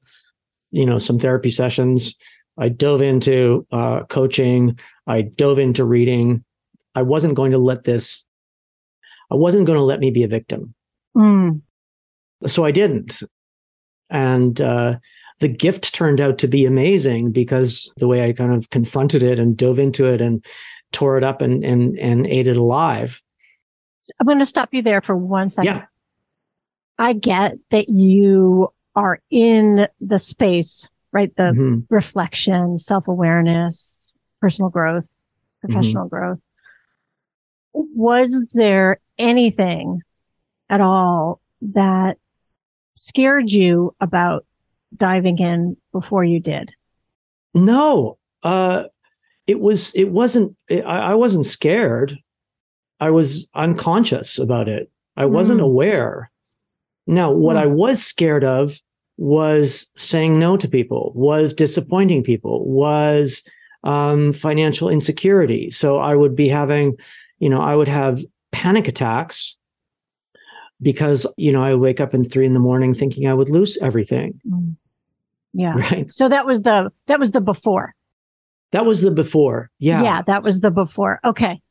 you 0.71 0.85
know, 0.85 0.99
some 0.99 1.19
therapy 1.19 1.49
sessions. 1.49 2.15
I 2.57 2.69
dove 2.69 3.01
into 3.01 3.65
uh, 3.71 4.03
coaching. 4.03 4.77
I 5.07 5.23
dove 5.23 5.57
into 5.57 5.83
reading. 5.83 6.43
I 6.95 7.01
wasn't 7.01 7.35
going 7.35 7.51
to 7.51 7.57
let 7.57 7.83
this. 7.83 8.25
I 9.31 9.35
wasn't 9.35 9.65
going 9.65 9.77
to 9.77 9.83
let 9.83 9.99
me 9.99 10.11
be 10.11 10.23
a 10.23 10.27
victim. 10.27 10.73
Mm. 11.15 11.61
So 12.47 12.65
I 12.65 12.71
didn't, 12.71 13.21
and 14.09 14.59
uh, 14.59 14.97
the 15.39 15.47
gift 15.47 15.93
turned 15.93 16.19
out 16.19 16.37
to 16.39 16.47
be 16.47 16.65
amazing 16.65 17.31
because 17.31 17.91
the 17.97 18.07
way 18.07 18.27
I 18.27 18.33
kind 18.33 18.53
of 18.53 18.69
confronted 18.71 19.21
it 19.23 19.39
and 19.39 19.55
dove 19.55 19.79
into 19.79 20.05
it 20.05 20.21
and 20.21 20.43
tore 20.91 21.17
it 21.17 21.23
up 21.23 21.41
and 21.41 21.63
and 21.63 21.97
and 21.99 22.25
ate 22.27 22.47
it 22.47 22.57
alive 22.57 23.21
I'm 24.19 24.25
going 24.25 24.39
to 24.39 24.45
stop 24.45 24.69
you 24.73 24.81
there 24.81 25.01
for 25.01 25.15
one 25.15 25.49
second. 25.49 25.75
Yeah. 25.75 25.85
I 26.97 27.13
get 27.13 27.53
that 27.69 27.89
you 27.89 28.73
are 28.95 29.19
in 29.29 29.87
the 29.99 30.17
space, 30.17 30.89
right? 31.11 31.35
The 31.35 31.43
mm-hmm. 31.43 31.79
reflection, 31.89 32.77
self 32.77 33.07
awareness, 33.07 34.13
personal 34.39 34.69
growth, 34.69 35.07
professional 35.61 36.05
mm-hmm. 36.05 36.15
growth. 36.15 36.39
Was 37.73 38.47
there 38.53 38.99
anything 39.17 40.01
at 40.69 40.81
all 40.81 41.39
that 41.61 42.17
scared 42.93 43.51
you 43.51 43.95
about 44.01 44.45
diving 44.95 45.37
in 45.39 45.77
before 45.91 46.23
you 46.23 46.39
did? 46.39 46.71
No. 47.53 48.17
Uh, 48.43 48.85
it 49.47 49.59
was, 49.59 49.93
it 49.95 50.09
wasn't, 50.09 50.55
I, 50.69 50.81
I 50.81 51.13
wasn't 51.15 51.45
scared. 51.45 52.17
I 52.99 53.09
was 53.09 53.49
unconscious 53.55 54.37
about 54.37 54.67
it. 54.67 54.91
I 55.17 55.25
wasn't 55.25 55.59
mm. 55.59 55.65
aware. 55.65 56.31
Now, 57.07 57.31
what 57.31 57.55
mm. 57.55 57.61
I 57.61 57.65
was 57.65 58.01
scared 58.01 58.43
of 58.43 58.79
was 59.17 59.87
saying 59.97 60.39
no 60.39 60.57
to 60.57 60.67
people, 60.67 61.11
was 61.15 61.53
disappointing 61.53 62.23
people, 62.23 62.65
was 62.65 63.43
um, 63.83 64.33
financial 64.33 64.89
insecurity. 64.89 65.69
So 65.69 65.97
I 65.97 66.15
would 66.15 66.35
be 66.35 66.47
having, 66.47 66.95
you 67.41 67.49
know, 67.49 67.61
I 67.61 67.75
would 67.75 67.89
have 67.89 68.23
panic 68.51 68.87
attacks 68.87 69.57
because, 70.81 71.27
you 71.35 71.51
know, 71.51 71.63
I 71.63 71.75
wake 71.75 71.99
up 71.99 72.13
in 72.13 72.27
three 72.27 72.45
in 72.45 72.53
the 72.53 72.59
morning 72.59 72.93
thinking 72.93 73.27
I 73.27 73.33
would 73.33 73.49
lose 73.49 73.77
everything. 73.81 74.39
Mm. 74.49 74.75
Yeah. 75.53 75.73
Right. 75.75 76.09
So 76.09 76.29
that 76.29 76.45
was 76.45 76.61
the, 76.61 76.91
that 77.07 77.19
was 77.19 77.31
the 77.31 77.41
before. 77.41 77.93
That 78.71 78.85
was 78.85 79.01
the 79.01 79.11
before. 79.11 79.69
Yeah. 79.79 80.01
Yeah. 80.01 80.21
That 80.21 80.43
was 80.43 80.61
the 80.61 80.71
before. 80.71 81.19
Okay 81.25 81.61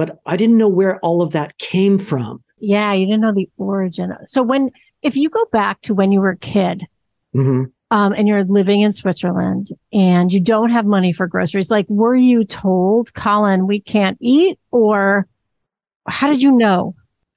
but 0.00 0.18
I 0.24 0.38
didn't 0.38 0.56
know 0.56 0.66
where 0.66 0.98
all 1.00 1.20
of 1.20 1.32
that 1.32 1.58
came 1.58 1.98
from. 1.98 2.42
Yeah, 2.58 2.94
you 2.94 3.04
didn't 3.04 3.20
know 3.20 3.34
the 3.34 3.50
origin. 3.58 4.16
So 4.24 4.42
when, 4.42 4.70
if 5.02 5.14
you 5.14 5.28
go 5.28 5.44
back 5.52 5.82
to 5.82 5.92
when 5.92 6.10
you 6.10 6.20
were 6.20 6.30
a 6.30 6.38
kid, 6.38 6.86
mm-hmm. 7.36 7.64
Um, 7.90 8.12
and 8.12 8.28
you're 8.28 8.44
living 8.44 8.82
in 8.82 8.92
Switzerland 8.92 9.70
and 9.92 10.32
you 10.32 10.40
don't 10.40 10.70
have 10.70 10.86
money 10.86 11.12
for 11.12 11.26
groceries, 11.26 11.70
like, 11.70 11.86
were 11.88 12.14
you 12.14 12.44
told, 12.44 13.12
Colin, 13.14 13.66
we 13.66 13.80
can't 13.80 14.18
eat, 14.20 14.58
or 14.70 15.26
how 16.08 16.28
did 16.28 16.42
you 16.42 16.52
know? 16.52 16.94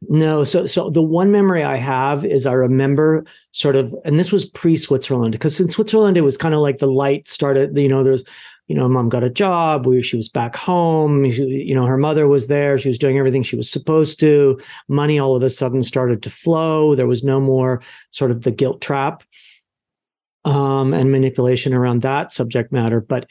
No, 0.10 0.43
so 0.43 0.67
so 0.67 0.89
the 0.89 1.01
one 1.01 1.31
memory 1.31 1.63
I 1.63 1.77
have 1.77 2.25
is 2.25 2.45
I 2.45 2.51
remember 2.51 3.24
sort 3.51 3.77
of, 3.77 3.95
and 4.03 4.19
this 4.19 4.33
was 4.33 4.43
pre 4.43 4.75
Switzerland 4.75 5.31
because 5.31 5.57
in 5.62 5.69
Switzerland 5.69 6.17
it 6.17 6.22
was 6.22 6.36
kind 6.36 6.53
of 6.53 6.60
like 6.60 6.79
the 6.79 6.88
light 6.88 7.29
started. 7.29 7.77
You 7.77 7.88
know, 7.88 8.03
there's 8.03 8.25
you 8.67 8.75
know, 8.75 8.88
mom 8.88 9.10
got 9.10 9.24
a 9.24 9.29
job. 9.29 9.86
We, 9.86 10.01
she 10.01 10.15
was 10.15 10.29
back 10.29 10.55
home. 10.55 11.29
She, 11.29 11.43
you 11.43 11.75
know, 11.75 11.86
her 11.86 11.98
mother 11.98 12.27
was 12.27 12.48
there. 12.48 12.77
She 12.77 12.88
was 12.88 12.98
doing 12.98 13.17
everything 13.17 13.43
she 13.43 13.57
was 13.57 13.69
supposed 13.69 14.19
to. 14.22 14.60
Money 14.88 15.19
all 15.19 15.36
of 15.36 15.43
a 15.43 15.50
sudden 15.50 15.83
started 15.83 16.24
to 16.24 16.29
flow. 16.29 16.95
There 16.95 17.07
was 17.07 17.24
no 17.24 17.39
more 17.39 17.81
sort 18.12 18.31
of 18.31 18.43
the 18.43 18.51
guilt 18.51 18.81
trap 18.81 19.24
um, 20.46 20.94
and 20.94 21.12
manipulation 21.12 21.74
around 21.74 22.02
that 22.02 22.34
subject 22.34 22.72
matter. 22.72 23.02
But 23.02 23.30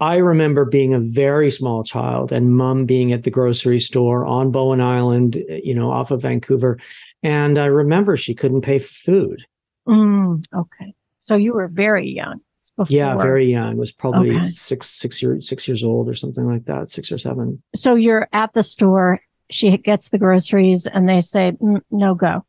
I 0.00 0.16
remember 0.16 0.64
being 0.64 0.94
a 0.94 1.00
very 1.00 1.50
small 1.50 1.84
child 1.84 2.32
and 2.32 2.56
mom 2.56 2.86
being 2.86 3.12
at 3.12 3.24
the 3.24 3.30
grocery 3.30 3.80
store 3.80 4.24
on 4.24 4.50
Bowen 4.50 4.80
Island, 4.80 5.42
you 5.62 5.74
know, 5.74 5.90
off 5.90 6.10
of 6.10 6.22
Vancouver. 6.22 6.78
And 7.22 7.58
I 7.58 7.66
remember 7.66 8.16
she 8.16 8.34
couldn't 8.34 8.62
pay 8.62 8.78
for 8.78 8.92
food. 8.92 9.44
Mm, 9.86 10.44
okay. 10.54 10.94
So 11.18 11.36
you 11.36 11.52
were 11.52 11.68
very 11.68 12.08
young. 12.08 12.40
Before. 12.76 12.96
Yeah, 12.96 13.16
very 13.16 13.44
young. 13.44 13.76
Was 13.76 13.92
probably 13.92 14.34
okay. 14.34 14.48
six 14.48 14.88
six 14.88 15.20
years 15.20 15.46
six 15.46 15.68
years 15.68 15.84
old 15.84 16.08
or 16.08 16.14
something 16.14 16.46
like 16.46 16.64
that, 16.64 16.88
six 16.88 17.12
or 17.12 17.18
seven. 17.18 17.62
So 17.74 17.94
you're 17.94 18.26
at 18.32 18.54
the 18.54 18.62
store. 18.62 19.20
She 19.50 19.76
gets 19.76 20.08
the 20.08 20.18
groceries, 20.18 20.86
and 20.86 21.06
they 21.06 21.20
say 21.20 21.52
mm, 21.60 21.82
no 21.90 22.14
go. 22.14 22.46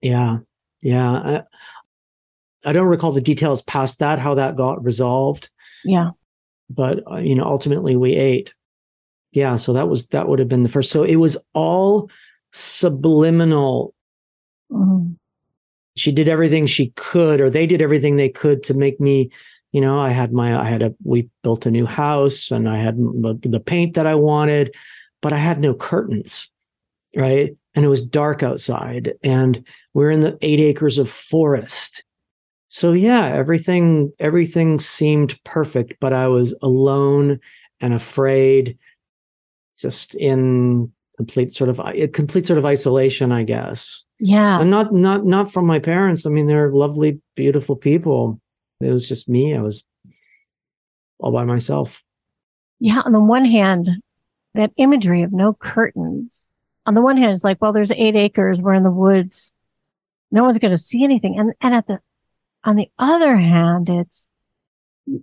Yeah, 0.00 0.38
yeah. 0.80 1.10
I, 1.12 1.42
I 2.64 2.72
don't 2.72 2.88
recall 2.88 3.12
the 3.12 3.20
details 3.20 3.62
past 3.62 3.98
that, 3.98 4.18
how 4.18 4.34
that 4.34 4.56
got 4.56 4.82
resolved. 4.84 5.50
Yeah, 5.84 6.10
but 6.70 7.00
uh, 7.10 7.16
you 7.16 7.34
know, 7.34 7.44
ultimately 7.44 7.96
we 7.96 8.14
ate. 8.14 8.54
Yeah, 9.32 9.56
so 9.56 9.72
that 9.72 9.88
was 9.88 10.08
that 10.08 10.28
would 10.28 10.38
have 10.38 10.48
been 10.48 10.62
the 10.62 10.68
first. 10.68 10.90
So 10.90 11.02
it 11.02 11.16
was 11.16 11.36
all 11.54 12.10
subliminal. 12.52 13.94
Mm-hmm. 14.70 15.12
She 15.96 16.10
did 16.10 16.28
everything 16.28 16.66
she 16.66 16.92
could, 16.96 17.40
or 17.40 17.50
they 17.50 17.66
did 17.66 17.82
everything 17.82 18.16
they 18.16 18.28
could 18.28 18.62
to 18.64 18.74
make 18.74 19.00
me 19.00 19.30
you 19.74 19.80
know 19.80 19.98
i 19.98 20.08
had 20.08 20.32
my 20.32 20.58
i 20.58 20.64
had 20.64 20.82
a 20.82 20.94
we 21.02 21.28
built 21.42 21.66
a 21.66 21.70
new 21.70 21.84
house 21.84 22.50
and 22.50 22.68
i 22.68 22.76
had 22.76 22.96
the 22.96 23.62
paint 23.66 23.94
that 23.94 24.06
i 24.06 24.14
wanted 24.14 24.74
but 25.20 25.32
i 25.34 25.36
had 25.36 25.60
no 25.60 25.74
curtains 25.74 26.48
right 27.16 27.54
and 27.74 27.84
it 27.84 27.88
was 27.88 28.00
dark 28.00 28.42
outside 28.42 29.14
and 29.22 29.66
we're 29.92 30.12
in 30.12 30.20
the 30.20 30.38
eight 30.40 30.60
acres 30.60 30.96
of 30.96 31.10
forest 31.10 32.03
so 32.74 32.92
yeah 32.92 33.26
everything 33.26 34.12
everything 34.18 34.80
seemed 34.80 35.38
perfect 35.44 35.94
but 36.00 36.12
i 36.12 36.26
was 36.26 36.54
alone 36.62 37.38
and 37.80 37.94
afraid 37.94 38.76
just 39.78 40.14
in 40.16 40.90
complete 41.16 41.54
sort 41.54 41.70
of 41.70 41.80
complete 42.12 42.46
sort 42.46 42.58
of 42.58 42.64
isolation 42.64 43.30
i 43.30 43.42
guess 43.42 44.04
yeah 44.18 44.60
and 44.60 44.70
not 44.70 44.92
not 44.92 45.24
not 45.24 45.52
from 45.52 45.66
my 45.66 45.78
parents 45.78 46.26
i 46.26 46.30
mean 46.30 46.46
they're 46.46 46.72
lovely 46.72 47.20
beautiful 47.36 47.76
people 47.76 48.40
it 48.80 48.90
was 48.92 49.08
just 49.08 49.28
me. 49.28 49.56
I 49.56 49.60
was 49.60 49.82
all 51.18 51.32
by 51.32 51.44
myself. 51.44 52.02
Yeah. 52.80 53.02
On 53.04 53.12
the 53.12 53.20
one 53.20 53.44
hand, 53.44 53.88
that 54.54 54.72
imagery 54.76 55.22
of 55.22 55.32
no 55.32 55.54
curtains. 55.54 56.50
On 56.86 56.94
the 56.94 57.02
one 57.02 57.16
hand, 57.16 57.32
it's 57.32 57.44
like, 57.44 57.60
well, 57.60 57.72
there's 57.72 57.92
eight 57.92 58.16
acres. 58.16 58.60
We're 58.60 58.74
in 58.74 58.82
the 58.82 58.90
woods. 58.90 59.52
No 60.30 60.44
one's 60.44 60.58
going 60.58 60.72
to 60.72 60.78
see 60.78 61.04
anything. 61.04 61.38
And, 61.38 61.52
and 61.60 61.74
at 61.74 61.86
the, 61.86 62.00
on 62.64 62.76
the 62.76 62.90
other 62.98 63.36
hand, 63.36 63.88
it's, 63.88 64.28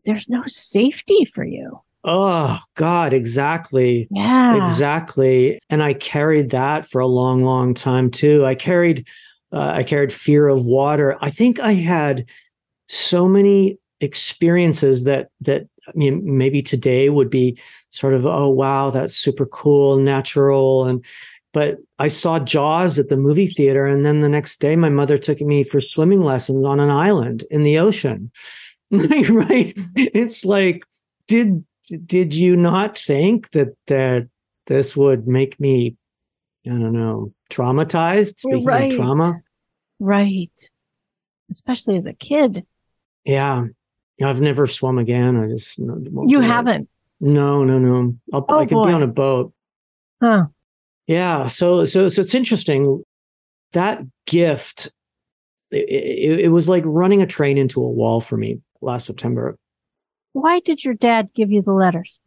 there's 0.06 0.30
no 0.30 0.44
safety 0.46 1.26
for 1.26 1.44
you. 1.44 1.80
Oh 2.04 2.60
God, 2.76 3.14
exactly. 3.14 4.08
Yeah. 4.10 4.62
Exactly. 4.64 5.60
And 5.70 5.84
I 5.84 5.94
carried 5.94 6.50
that 6.52 6.90
for 6.90 7.00
a 7.00 7.08
long, 7.08 7.42
long 7.42 7.74
time 7.74 8.10
too. 8.10 8.46
I 8.46 8.56
carried, 8.56 9.08
uh, 9.52 9.74
I 9.76 9.84
carried 9.84 10.12
fear 10.12 10.48
of 10.48 10.66
water. 10.66 11.18
I 11.22 11.30
think 11.30 11.60
I 11.60 11.74
had 11.74 12.26
so 12.88 13.28
many 13.28 13.78
experiences 14.02 15.04
that 15.04 15.30
that 15.42 15.68
I 15.88 15.92
mean 15.94 16.38
maybe 16.38 16.64
today 16.64 17.10
would 17.10 17.30
be 17.30 17.58
sort 17.92 18.16
of 18.16 18.26
oh 18.26 18.50
wow 18.50 18.90
that's 18.90 19.16
super 19.16 19.46
cool 19.46 19.98
natural 19.98 20.86
and 20.86 21.06
but 21.54 21.78
I 22.00 22.08
saw 22.08 22.40
Jaws 22.40 22.98
at 22.98 23.10
the 23.10 23.18
movie 23.18 23.48
theater 23.48 23.86
and 23.86 24.06
then 24.06 24.22
the 24.22 24.30
next 24.30 24.60
day 24.60 24.76
my 24.76 24.90
mother 24.90 25.18
took 25.18 25.42
me 25.42 25.64
for 25.64 25.82
swimming 25.82 26.22
lessons 26.22 26.64
on 26.64 26.80
an 26.80 26.90
island 26.90 27.44
in 27.52 27.64
the 27.64 27.80
ocean 27.80 28.32
right 28.92 29.74
it's 29.96 30.46
like 30.46 30.86
did 31.28 31.64
did 32.06 32.34
you 32.34 32.56
not 32.56 32.98
think 32.98 33.52
that 33.52 33.76
that 33.88 34.28
this 34.68 34.96
would 34.96 35.28
make 35.28 35.60
me 35.60 35.96
I 36.66 36.70
don't 36.70 36.94
know, 36.94 37.34
traumatized. 37.50 38.40
Speaking 38.40 38.66
right. 38.66 38.92
of 38.92 38.98
trauma. 38.98 39.42
Right. 40.00 40.72
Especially 41.50 41.98
as 41.98 42.06
a 42.06 42.14
kid. 42.14 42.66
Yeah. 43.26 43.66
I've 44.24 44.42
never 44.42 44.68
swum 44.68 45.00
again. 45.00 45.38
I 45.38 45.48
just 45.48 45.78
You 45.80 46.42
haven't. 46.42 46.84
It. 46.84 46.88
No, 47.22 47.64
no, 47.64 47.80
no. 47.80 48.16
I'll, 48.32 48.46
oh, 48.48 48.60
I 48.60 48.66
could 48.66 48.76
boy. 48.76 48.88
be 48.88 48.94
on 48.94 49.04
a 49.04 49.08
boat. 49.08 49.54
Huh. 50.22 50.46
Yeah. 51.08 51.48
So, 51.48 51.86
so, 51.86 52.10
so 52.10 52.22
it's 52.22 52.36
interesting. 52.36 53.04
That 53.74 54.02
gift, 54.26 54.92
it, 55.72 55.90
it, 55.90 56.40
it 56.42 56.48
was 56.50 56.70
like 56.70 56.84
running 56.86 57.22
a 57.22 57.28
train 57.28 57.58
into 57.58 57.82
a 57.82 57.90
wall 57.90 58.22
for 58.22 58.38
me 58.38 58.62
last 58.82 59.08
September. 59.08 59.58
Why 60.34 60.60
did 60.60 60.84
your 60.84 60.94
dad 60.94 61.30
give 61.34 61.52
you 61.52 61.62
the 61.62 61.74
letters? 61.74 62.20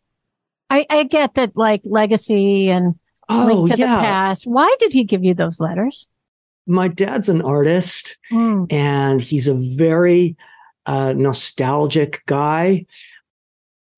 I, 0.70 0.86
I 0.90 1.04
get 1.04 1.34
that 1.34 1.56
like 1.56 1.82
legacy 1.84 2.68
and 2.68 2.94
oh, 3.28 3.44
link 3.44 3.70
to 3.70 3.76
yeah. 3.76 3.96
the 3.96 4.02
past. 4.02 4.46
Why 4.46 4.74
did 4.78 4.92
he 4.92 5.04
give 5.04 5.24
you 5.24 5.34
those 5.34 5.60
letters? 5.60 6.08
My 6.66 6.88
dad's 6.88 7.28
an 7.28 7.42
artist 7.42 8.16
Mm. 8.32 8.72
and 8.72 9.20
he's 9.20 9.48
a 9.48 9.54
very 9.54 10.36
uh, 10.86 11.12
nostalgic 11.14 12.22
guy. 12.26 12.86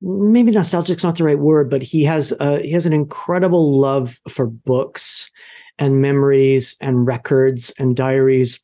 Maybe 0.09 0.53
nostalgic's 0.53 1.03
not 1.03 1.19
the 1.19 1.25
right 1.25 1.39
word, 1.39 1.69
but 1.69 1.83
he 1.83 2.05
has 2.05 2.33
uh, 2.39 2.59
he 2.63 2.71
has 2.71 2.87
an 2.87 2.93
incredible 2.93 3.79
love 3.79 4.21
for 4.29 4.47
books 4.47 5.31
and 5.79 6.01
memories 6.01 6.77
and 6.81 7.07
records 7.07 7.73
and 7.79 7.97
diaries, 7.97 8.61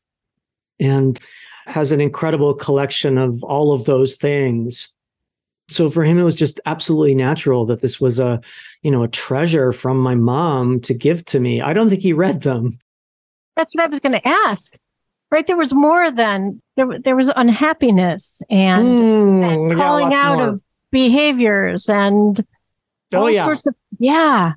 and 0.79 1.19
has 1.65 1.91
an 1.91 1.99
incredible 1.99 2.53
collection 2.53 3.17
of 3.17 3.43
all 3.43 3.73
of 3.73 3.83
those 3.85 4.15
things. 4.15 4.89
So 5.67 5.89
for 5.89 6.03
him, 6.03 6.17
it 6.17 6.23
was 6.23 6.35
just 6.35 6.61
absolutely 6.65 7.15
natural 7.15 7.65
that 7.65 7.81
this 7.81 7.99
was 7.99 8.19
a, 8.19 8.39
you 8.81 8.91
know, 8.91 9.03
a 9.03 9.07
treasure 9.07 9.71
from 9.73 9.97
my 9.97 10.15
mom 10.15 10.79
to 10.81 10.93
give 10.93 11.25
to 11.25 11.39
me. 11.39 11.61
I 11.61 11.73
don't 11.73 11.89
think 11.89 12.01
he 12.01 12.13
read 12.13 12.41
them. 12.41 12.79
That's 13.55 13.73
what 13.75 13.83
I 13.83 13.87
was 13.87 13.99
going 13.99 14.13
to 14.13 14.27
ask. 14.27 14.77
Right, 15.31 15.47
there 15.47 15.57
was 15.57 15.73
more 15.73 16.11
than 16.11 16.61
there. 16.77 16.87
There 16.99 17.15
was 17.15 17.31
unhappiness 17.35 18.43
and, 18.51 18.87
Mm, 18.87 19.69
and 19.71 19.75
calling 19.75 20.09
lots 20.09 20.15
out 20.15 20.37
more. 20.37 20.47
of 20.49 20.61
behaviors 20.93 21.89
and 21.89 22.45
Oh, 23.11 23.23
all 23.23 23.29
yeah. 23.29 23.43
sorts 23.45 23.67
of 23.67 23.75
yeah. 23.99 24.53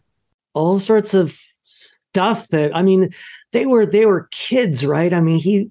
all 0.55 0.79
sorts 0.79 1.13
of 1.13 1.39
stuff 1.65 2.49
that 2.49 2.75
I 2.75 2.81
mean, 2.83 3.11
they 3.53 3.67
were 3.67 3.85
they 3.85 4.07
were 4.07 4.29
kids, 4.31 4.87
right? 4.87 5.13
I 5.13 5.21
mean, 5.21 5.39
he 5.39 5.71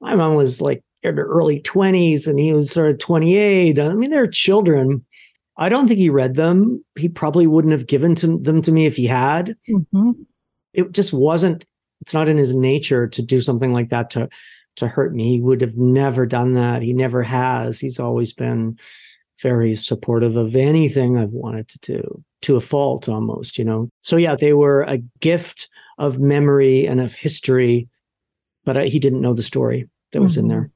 my 0.00 0.14
mom 0.14 0.34
was 0.36 0.60
like 0.60 0.82
in 1.02 1.16
her 1.18 1.26
early 1.26 1.60
20s 1.60 2.26
and 2.26 2.38
he 2.38 2.52
was 2.54 2.70
sort 2.70 2.90
of 2.90 2.98
28. 2.98 3.78
I 3.78 3.92
mean, 3.92 4.10
they're 4.10 4.26
children. 4.28 5.04
I 5.58 5.68
don't 5.68 5.86
think 5.88 5.98
he 5.98 6.08
read 6.08 6.34
them. 6.36 6.82
He 6.98 7.08
probably 7.10 7.46
wouldn't 7.46 7.72
have 7.72 7.86
given 7.86 8.14
to 8.16 8.38
them 8.38 8.62
to 8.62 8.72
me 8.72 8.86
if 8.86 8.96
he 8.96 9.06
had. 9.06 9.54
Mhm. 9.68 10.14
It 10.72 10.92
just 10.92 11.12
wasn't 11.12 11.66
it's 12.00 12.14
not 12.14 12.28
in 12.30 12.38
his 12.38 12.54
nature 12.54 13.06
to 13.08 13.20
do 13.22 13.40
something 13.42 13.72
like 13.74 13.90
that 13.90 14.08
to 14.10 14.28
to 14.76 14.88
hurt 14.88 15.14
me. 15.14 15.32
He 15.32 15.40
would 15.42 15.60
have 15.60 15.76
never 15.76 16.24
done 16.24 16.54
that. 16.54 16.80
He 16.80 16.94
never 16.94 17.22
has. 17.22 17.78
He's 17.78 18.00
always 18.00 18.32
been 18.32 18.78
very 19.42 19.74
supportive 19.74 20.36
of 20.36 20.54
anything 20.54 21.18
I've 21.18 21.32
wanted 21.32 21.68
to 21.68 21.78
do 21.80 22.24
to 22.42 22.56
a 22.56 22.60
fault 22.60 23.08
almost, 23.08 23.58
you 23.58 23.64
know. 23.64 23.88
So 24.02 24.16
yeah, 24.16 24.34
they 24.36 24.52
were 24.52 24.82
a 24.82 24.98
gift 25.20 25.68
of 25.98 26.18
memory 26.18 26.86
and 26.86 27.00
of 27.00 27.14
history, 27.14 27.88
but 28.64 28.76
I, 28.76 28.84
he 28.86 28.98
didn't 28.98 29.20
know 29.20 29.34
the 29.34 29.42
story 29.42 29.88
that 30.12 30.22
was 30.22 30.36
in 30.36 30.46
Mhm. 30.46 30.48
there. 30.48 30.70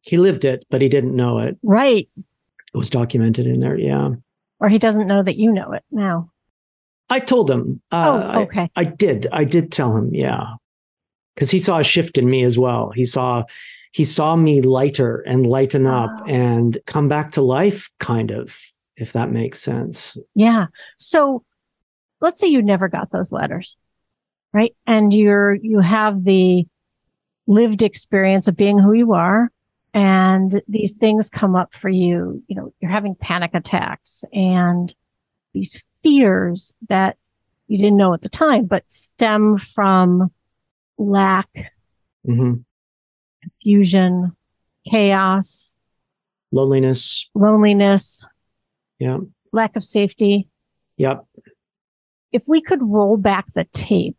He 0.00 0.16
lived 0.16 0.44
it, 0.44 0.64
but 0.70 0.80
he 0.82 0.88
didn't 0.88 1.14
know 1.16 1.38
it. 1.38 1.56
Right, 1.62 2.08
It 2.74 2.76
was 2.78 2.90
documented 2.90 3.46
in 3.46 3.60
there. 3.60 3.78
Yeah. 3.78 4.10
or 4.60 4.68
he 4.68 4.78
doesn't 4.78 5.06
know 5.06 5.22
that 5.22 5.36
you 5.36 5.52
know 5.52 5.70
it 5.72 5.84
now. 5.92 6.30
I 7.08 7.20
told 7.20 7.48
him. 7.48 7.80
Uh, 7.92 8.02
oh, 8.06 8.18
I- 8.26 8.42
okay. 8.42 8.70
I 8.74 8.82
did. 8.84 9.26
I 9.32 9.44
did 9.44 9.70
tell 9.70 9.96
him, 9.96 10.12
yeah. 10.12 10.54
Cuz 11.36 11.50
he 11.52 11.60
saw 11.60 11.78
a 11.78 11.84
shift 11.84 12.18
in 12.18 12.28
me 12.28 12.42
as 12.42 12.58
well. 12.58 12.90
He 12.90 13.06
saw 13.06 13.44
he 13.98 14.04
saw 14.04 14.36
me 14.36 14.62
lighter 14.62 15.24
and 15.26 15.44
lighten 15.44 15.84
up 15.84 16.20
Wow. 16.20 16.24
and 16.28 16.78
come 16.86 17.08
back 17.08 17.32
to 17.32 17.42
life 17.42 17.90
kind 17.98 18.30
of, 18.30 18.56
if 18.96 19.12
that 19.14 19.32
makes 19.32 19.60
sense. 19.60 20.16
Yeah. 20.36 20.66
So 20.98 21.42
let's 22.20 22.38
say 22.38 22.46
you 22.46 22.62
never 22.62 22.86
got 22.88 23.10
those 23.10 23.32
letters, 23.32 23.76
right? 24.52 24.72
And 24.86 25.12
you're, 25.12 25.54
you 25.54 25.80
have 25.80 26.22
the 26.22 26.64
lived 27.48 27.82
experience 27.82 28.46
of 28.46 28.56
being 28.56 28.78
who 28.78 28.92
you 28.92 29.14
are. 29.14 29.50
And 29.94 30.62
these 30.68 30.94
things 30.94 31.28
come 31.28 31.56
up 31.56 31.74
for 31.74 31.88
you. 31.88 32.40
You 32.46 32.54
know, 32.54 32.72
you're 32.78 32.92
having 32.92 33.16
panic 33.16 33.50
attacks 33.52 34.22
and 34.32 34.94
these 35.54 35.82
fears 36.04 36.72
that 36.88 37.16
you 37.66 37.78
didn't 37.78 37.96
know 37.96 38.14
at 38.14 38.20
the 38.20 38.28
time, 38.28 38.66
but 38.66 38.84
stem 38.86 39.58
from 39.58 40.30
lack, 40.98 41.48
Mhm. 42.24 42.62
Confusion, 43.72 44.32
chaos, 44.90 45.74
Loneliness. 46.50 47.28
loneliness, 47.34 48.26
Yeah. 48.98 49.18
lack 49.52 49.76
of 49.76 49.84
safety. 49.84 50.48
Yep. 50.96 51.24
if 52.32 52.44
we 52.48 52.60
could 52.60 52.80
roll 52.82 53.16
back 53.16 53.46
the 53.54 53.64
tape 53.72 54.16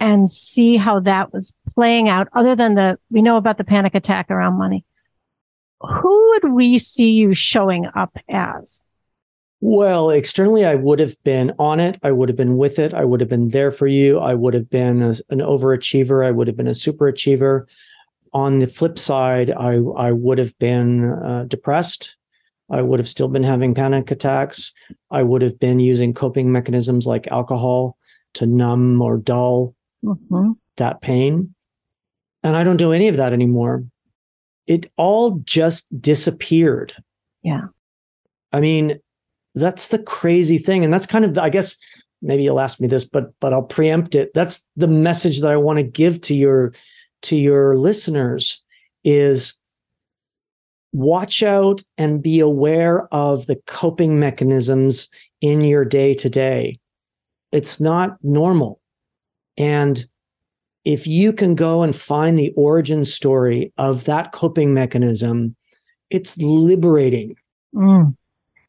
and 0.00 0.30
see 0.30 0.76
how 0.78 1.00
that 1.00 1.30
was 1.32 1.52
playing 1.74 2.08
out, 2.08 2.26
other 2.32 2.54
than 2.56 2.74
the, 2.74 2.98
we 3.10 3.20
know 3.20 3.36
about 3.36 3.58
the 3.58 3.64
panic 3.64 3.94
attack 3.94 4.30
around 4.30 4.54
money, 4.58 4.84
who 5.80 6.30
would 6.30 6.52
we 6.52 6.78
see 6.78 7.10
you 7.10 7.32
showing 7.34 7.86
up 7.96 8.16
as? 8.30 8.82
Well, 9.60 10.08
externally, 10.10 10.64
I 10.64 10.74
would 10.74 10.98
have 11.00 11.16
been 11.24 11.52
on 11.58 11.80
it. 11.80 11.98
I 12.02 12.12
would 12.12 12.28
have 12.30 12.36
been 12.36 12.56
with 12.56 12.78
it. 12.78 12.94
I 12.94 13.04
would 13.04 13.20
have 13.20 13.28
been 13.30 13.48
there 13.50 13.70
for 13.70 13.86
you. 13.86 14.18
I 14.20 14.34
would 14.34 14.54
have 14.54 14.70
been 14.70 15.02
a, 15.02 15.14
an 15.30 15.40
overachiever. 15.40 16.24
I 16.26 16.30
would 16.30 16.46
have 16.46 16.56
been 16.56 16.68
a 16.68 16.74
super 16.74 17.08
achiever. 17.08 17.66
On 18.34 18.58
the 18.58 18.66
flip 18.66 18.98
side, 18.98 19.50
I, 19.50 19.76
I 19.96 20.12
would 20.12 20.38
have 20.38 20.58
been 20.58 21.04
uh, 21.04 21.44
depressed. 21.48 22.16
I 22.70 22.82
would 22.82 22.98
have 22.98 23.08
still 23.08 23.28
been 23.28 23.44
having 23.44 23.74
panic 23.74 24.10
attacks. 24.10 24.72
I 25.10 25.22
would 25.22 25.40
have 25.42 25.58
been 25.60 25.78
using 25.78 26.12
coping 26.12 26.50
mechanisms 26.50 27.06
like 27.06 27.26
alcohol 27.28 27.96
to 28.34 28.46
numb 28.46 29.00
or 29.00 29.16
dull 29.18 29.74
Mm-hmm. 30.04 30.52
that 30.76 31.00
pain. 31.00 31.54
And 32.42 32.54
I 32.56 32.62
don't 32.62 32.76
do 32.76 32.92
any 32.92 33.08
of 33.08 33.16
that 33.16 33.32
anymore. 33.32 33.84
It 34.66 34.92
all 34.98 35.38
just 35.44 35.86
disappeared. 35.98 36.92
Yeah. 37.42 37.68
I 38.52 38.60
mean, 38.60 39.00
that's 39.54 39.88
the 39.88 39.98
crazy 39.98 40.58
thing. 40.58 40.84
And 40.84 40.92
that's 40.92 41.06
kind 41.06 41.24
of, 41.24 41.38
I 41.38 41.48
guess, 41.48 41.76
maybe 42.20 42.42
you'll 42.42 42.60
ask 42.60 42.80
me 42.80 42.86
this, 42.86 43.04
but 43.04 43.32
but 43.40 43.54
I'll 43.54 43.62
preempt 43.62 44.14
it. 44.14 44.34
That's 44.34 44.66
the 44.76 44.86
message 44.88 45.40
that 45.40 45.50
I 45.50 45.56
want 45.56 45.78
to 45.78 45.84
give 45.84 46.20
to 46.22 46.34
your 46.34 46.74
to 47.24 47.36
your 47.36 47.76
listeners 47.76 48.62
is 49.02 49.54
watch 50.92 51.42
out 51.42 51.82
and 51.98 52.22
be 52.22 52.38
aware 52.40 53.12
of 53.12 53.46
the 53.46 53.56
coping 53.66 54.18
mechanisms 54.20 55.08
in 55.40 55.60
your 55.60 55.84
day 55.84 56.14
to 56.14 56.30
day. 56.30 56.78
It's 57.50 57.80
not 57.80 58.16
normal. 58.22 58.80
And 59.56 60.06
if 60.84 61.06
you 61.06 61.32
can 61.32 61.54
go 61.54 61.82
and 61.82 61.96
find 61.96 62.38
the 62.38 62.52
origin 62.56 63.04
story 63.04 63.72
of 63.78 64.04
that 64.04 64.32
coping 64.32 64.74
mechanism, 64.74 65.56
it's 66.10 66.36
liberating. 66.38 67.36
Mm. 67.74 68.16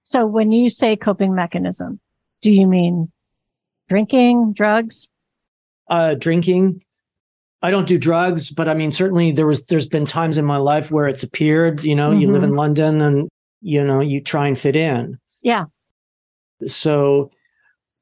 So 0.03 0.25
when 0.25 0.51
you 0.51 0.69
say 0.69 0.95
coping 0.95 1.35
mechanism, 1.35 1.99
do 2.41 2.53
you 2.53 2.67
mean 2.67 3.11
drinking, 3.89 4.53
drugs? 4.53 5.09
Uh, 5.87 6.15
drinking. 6.15 6.84
I 7.61 7.71
don't 7.71 7.87
do 7.87 7.97
drugs, 7.97 8.51
but 8.51 8.69
I 8.69 8.73
mean, 8.73 8.91
certainly 8.91 9.31
there 9.31 9.47
was, 9.47 9.65
there's 9.65 9.87
been 9.87 10.05
times 10.05 10.37
in 10.37 10.45
my 10.45 10.57
life 10.57 10.91
where 10.91 11.07
it's 11.07 11.23
appeared, 11.23 11.83
you 11.83 11.95
know, 11.95 12.11
you 12.11 12.31
live 12.31 12.43
in 12.43 12.55
London 12.55 13.01
and, 13.01 13.27
you 13.61 13.83
know, 13.83 14.01
you 14.01 14.21
try 14.21 14.47
and 14.47 14.57
fit 14.57 14.75
in. 14.75 15.17
Yeah. 15.41 15.65
So 16.67 17.31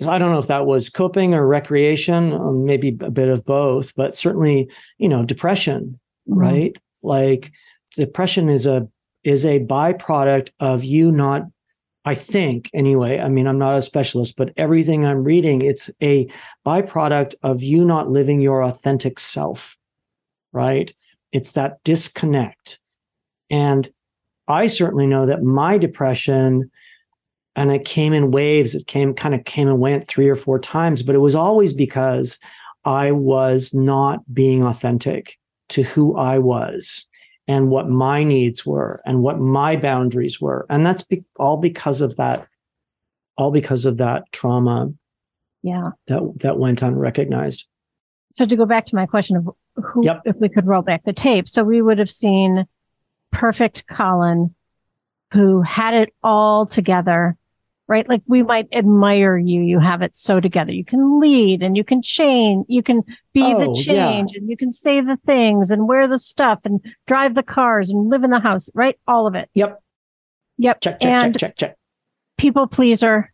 I 0.05 0.17
don't 0.17 0.31
know 0.31 0.39
if 0.39 0.47
that 0.47 0.65
was 0.65 0.89
coping 0.89 1.33
or 1.33 1.47
recreation, 1.47 2.33
or 2.33 2.51
maybe 2.51 2.97
a 2.99 3.11
bit 3.11 3.29
of 3.29 3.45
both, 3.45 3.95
but 3.95 4.17
certainly, 4.17 4.69
you 4.97 5.07
know, 5.07 5.23
depression, 5.23 5.99
Mhm. 6.29 6.35
right? 6.35 6.77
Like 7.01 7.51
depression 7.95 8.49
is 8.49 8.65
a 8.65 8.87
is 9.23 9.45
a 9.45 9.61
byproduct 9.61 10.49
of 10.59 10.83
you 10.83 11.09
not 11.09 11.43
I 12.05 12.15
think 12.15 12.69
anyway, 12.73 13.19
I 13.19 13.29
mean 13.29 13.47
I'm 13.47 13.59
not 13.59 13.75
a 13.75 13.81
specialist, 13.81 14.35
but 14.35 14.53
everything 14.57 15.05
I'm 15.05 15.23
reading 15.23 15.61
it's 15.61 15.89
a 16.01 16.27
byproduct 16.65 17.35
of 17.43 17.63
you 17.63 17.85
not 17.85 18.09
living 18.09 18.41
your 18.41 18.63
authentic 18.63 19.19
self. 19.19 19.77
Right? 20.51 20.93
It's 21.31 21.51
that 21.51 21.83
disconnect. 21.83 22.79
And 23.49 23.89
I 24.47 24.67
certainly 24.67 25.07
know 25.07 25.25
that 25.25 25.43
my 25.43 25.77
depression 25.77 26.69
and 27.55 27.71
it 27.71 27.85
came 27.85 28.13
in 28.13 28.31
waves, 28.31 28.75
it 28.75 28.87
came 28.87 29.13
kind 29.13 29.35
of 29.35 29.45
came 29.45 29.67
and 29.67 29.79
went 29.79 30.07
three 30.07 30.27
or 30.27 30.35
four 30.35 30.59
times, 30.59 31.03
but 31.03 31.15
it 31.15 31.19
was 31.19 31.35
always 31.35 31.73
because 31.73 32.39
I 32.83 33.11
was 33.11 33.73
not 33.73 34.21
being 34.33 34.63
authentic 34.63 35.37
to 35.69 35.83
who 35.83 36.17
I 36.17 36.39
was 36.39 37.07
and 37.47 37.69
what 37.69 37.89
my 37.89 38.23
needs 38.23 38.65
were 38.65 39.01
and 39.05 39.21
what 39.21 39.39
my 39.39 39.75
boundaries 39.75 40.39
were. 40.39 40.65
And 40.69 40.85
that's 40.85 41.03
be- 41.03 41.25
all 41.37 41.57
because 41.57 42.01
of 42.01 42.15
that, 42.15 42.47
all 43.37 43.51
because 43.51 43.85
of 43.85 43.97
that 43.97 44.23
trauma 44.31 44.91
Yeah. 45.61 45.83
that, 46.07 46.21
that 46.39 46.57
went 46.59 46.81
unrecognized. 46.81 47.65
so 48.31 48.45
to 48.47 48.55
go 48.55 48.65
back 48.65 48.83
to 48.85 48.95
my 48.95 49.05
question 49.05 49.35
of 49.37 49.47
who, 49.75 50.03
Yep. 50.05 50.21
if 50.25 50.35
we 50.37 50.49
could 50.49 50.65
roll 50.65 50.81
back 50.81 51.03
the 51.03 51.13
tape, 51.13 51.47
so 51.47 51.63
we 51.63 51.81
would 51.83 51.99
have 51.99 52.09
seen 52.09 52.65
perfect 53.31 53.85
Colin 53.87 54.55
who 55.33 55.61
had 55.61 55.93
it 55.93 56.13
all 56.23 56.65
together, 56.65 57.35
right? 57.87 58.07
Like 58.07 58.21
we 58.27 58.43
might 58.43 58.67
admire 58.71 59.37
you. 59.37 59.61
You 59.61 59.79
have 59.79 60.01
it 60.01 60.15
so 60.15 60.39
together. 60.39 60.73
You 60.73 60.85
can 60.85 61.19
lead 61.19 61.61
and 61.63 61.75
you 61.77 61.83
can 61.83 62.01
change. 62.01 62.65
You 62.69 62.81
can 62.83 63.03
be 63.33 63.41
the 63.41 63.65
Oh, 63.69 63.75
yeah. 63.79 63.83
change 63.93 64.35
and 64.35 64.49
you 64.49 64.55
can 64.57 64.71
say 64.71 65.01
the 65.01 65.17
things 65.25 65.69
and 65.71 65.87
wear 65.87 66.07
the 66.07 66.17
stuff 66.17 66.59
and 66.63 66.79
drive 67.07 67.35
the 67.35 67.43
cars 67.43 67.89
and 67.89 68.09
live 68.09 68.23
in 68.23 68.29
the 68.31 68.39
house, 68.39 68.69
right? 68.73 68.97
All 69.07 69.27
of 69.27 69.35
it. 69.35 69.49
Yep. 69.53 69.81
Yep. 70.57 70.81
Check, 70.81 70.99
check, 70.99 71.11
and 71.11 71.33
check, 71.33 71.39
check, 71.51 71.55
check. 71.57 71.77
people 72.37 72.67
pleaser. 72.67 73.31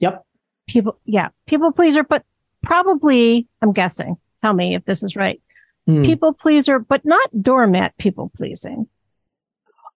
Yep. 0.00 0.24
People, 0.66 0.98
yeah, 1.04 1.28
people 1.46 1.72
pleaser, 1.72 2.02
but 2.02 2.24
probably, 2.62 3.46
I'm 3.60 3.72
guessing, 3.72 4.16
tell 4.40 4.54
me 4.54 4.74
if 4.74 4.84
this 4.86 5.02
is 5.02 5.14
right. 5.14 5.40
Hmm. 5.86 6.02
People 6.02 6.32
pleaser, 6.32 6.78
but 6.78 7.04
not 7.04 7.28
doormat 7.42 7.96
people 7.98 8.30
pleasing. 8.34 8.88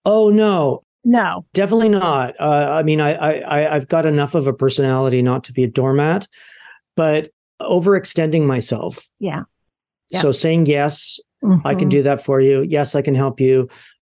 Oh 0.05 0.29
no, 0.31 0.85
No. 1.05 1.47
definitely 1.55 1.89
not. 1.89 2.35
Uh, 2.39 2.69
I 2.79 2.83
mean, 2.83 3.01
I, 3.01 3.13
I, 3.15 3.33
I, 3.63 3.75
I've 3.77 3.89
got 3.89 4.05
enough 4.07 4.35
of 4.35 4.47
a 4.47 4.53
personality 4.53 5.23
not 5.23 5.45
to 5.45 5.53
be 5.53 5.65
a 5.65 5.69
doormat, 5.69 6.29
but 6.97 7.31
overextending 7.63 8.45
myself. 8.47 9.09
Yeah. 9.19 9.43
Yeah. 10.11 10.21
So 10.21 10.33
saying 10.33 10.67
yes, 10.67 11.21
I 11.65 11.75
can 11.75 11.89
Mhm. 11.89 11.93
do 11.93 12.03
that 12.03 12.25
for 12.25 12.41
you. 12.41 12.63
Yes, 12.63 12.95
I 12.95 13.03
can 13.03 13.15
help 13.15 13.41
you. 13.41 13.69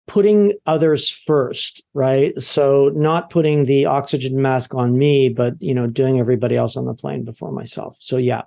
Putting 0.08 0.52
others 0.66 1.08
first, 1.08 1.82
right? 1.94 2.36
So 2.42 2.90
not 2.94 3.30
putting 3.30 3.64
the 3.66 3.86
oxygen 3.86 4.42
mask 4.42 4.74
on 4.74 4.98
me, 4.98 5.28
but 5.28 5.54
you 5.60 5.72
know, 5.74 5.86
doing 5.86 6.18
everybody 6.18 6.56
else 6.56 6.76
on 6.76 6.84
the 6.86 6.94
plane 6.94 7.24
before 7.24 7.52
myself. 7.52 7.96
So 8.00 8.16
yeah. 8.16 8.42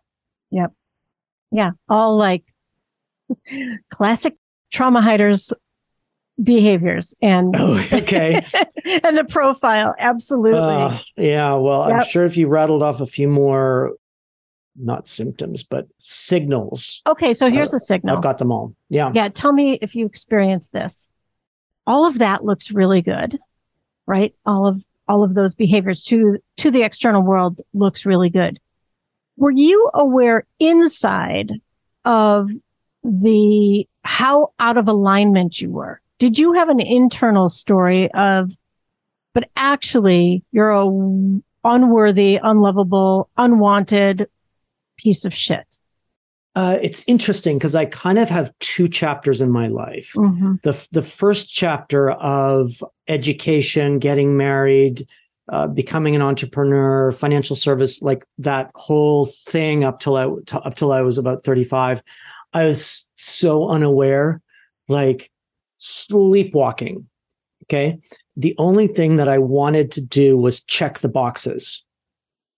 Yep. 0.52 0.74
Yeah. 1.52 1.71
All 1.88 2.17
like 2.17 2.43
classic 3.89 4.36
trauma 4.71 5.02
hiders 5.02 5.54
behaviors 6.41 7.13
and 7.21 7.56
Oh, 7.58 7.84
okay. 7.91 8.36
and 9.04 9.17
the 9.17 9.26
profile. 9.26 9.95
Absolutely. 9.98 10.60
Uh, 10.60 11.00
yeah. 11.17 11.54
Well, 11.56 11.84
I'm 11.84 12.04
sure 12.06 12.26
if 12.26 12.38
you 12.38 12.48
rattled 12.48 12.84
off 12.84 13.02
a 13.02 13.06
few 13.06 13.28
more, 13.28 13.93
not 14.76 15.08
symptoms, 15.08 15.63
but 15.63 15.88
signals, 15.98 17.02
okay. 17.08 17.34
So 17.34 17.50
here's 17.50 17.74
a 17.74 17.80
signal. 17.80 18.17
I've 18.17 18.24
got 18.24 18.38
them 18.38 18.52
all. 18.52 18.76
Yeah. 18.89 19.12
Yeah. 19.13 19.30
Tell 19.30 19.54
me 19.54 19.80
if 19.82 19.95
you 19.95 20.06
experienced 20.06 20.74
this. 20.74 21.10
All 21.88 22.06
of 22.06 22.17
that 22.17 22.43
looks 22.43 22.71
really 22.71 23.02
good, 23.02 23.38
right? 24.06 24.34
All 24.45 24.67
of, 24.67 24.82
all 25.08 25.24
of 25.24 25.36
those 25.36 25.54
behaviors 25.54 26.04
to, 26.06 26.39
to 26.58 26.71
the 26.71 26.82
external 26.82 27.21
world 27.21 27.62
looks 27.74 28.06
really 28.06 28.30
good. 28.30 28.60
Were 29.38 29.52
you 29.52 29.89
aware 29.93 30.48
inside 30.60 31.52
of 32.04 32.50
the, 33.04 33.88
how 34.04 34.54
out 34.60 34.78
of 34.78 34.88
alignment 34.88 35.62
you 35.62 35.69
were? 35.69 36.02
Did 36.19 36.39
you 36.39 36.54
have 36.54 36.69
an 36.69 36.80
internal 36.80 37.49
story 37.49 38.12
of, 38.13 38.51
but 39.34 39.49
actually 39.56 40.43
you're 40.51 40.69
a 40.69 40.86
unworthy, 41.63 42.39
unlovable, 42.41 43.30
unwanted 43.38 44.28
piece 44.97 45.25
of 45.25 45.34
shit? 45.34 45.78
Uh, 46.56 46.78
it's 46.82 47.04
interesting 47.06 47.58
because 47.58 47.75
I 47.75 47.84
kind 47.84 48.17
of 48.17 48.30
have 48.30 48.54
two 48.60 48.88
chapters 48.88 49.41
in 49.41 49.51
my 49.51 49.67
life. 49.67 50.13
Mm-hmm. 50.15 50.56
the 50.63 50.88
the 50.91 51.01
first 51.01 51.51
chapter 51.54 52.12
of 52.12 52.82
education, 53.10 53.99
getting 53.99 54.38
married, 54.38 55.06
uh, 55.51 55.67
becoming 55.67 56.15
an 56.15 56.21
entrepreneur, 56.21 57.12
financial 57.12 57.58
service, 57.58 58.01
like 58.01 58.25
that 58.38 58.71
whole 58.73 59.25
thing 59.25 59.84
up 59.84 59.99
till 59.99 60.15
I 60.15 60.28
t- 60.45 60.58
up 60.63 60.75
till 60.75 60.93
I 60.93 61.01
was 61.01 61.17
about 61.17 61.43
thirty 61.43 61.65
five, 61.65 62.01
I 62.54 62.65
was 62.67 63.10
so 63.15 63.67
unaware, 63.67 64.41
like 64.88 65.30
sleepwalking. 65.86 67.08
Okay, 67.63 67.98
the 68.38 68.56
only 68.58 68.88
thing 68.88 69.15
that 69.15 69.28
I 69.28 69.38
wanted 69.39 69.91
to 69.93 70.02
do 70.02 70.38
was 70.38 70.62
check 70.62 71.00
the 71.00 71.10
boxes. 71.10 71.84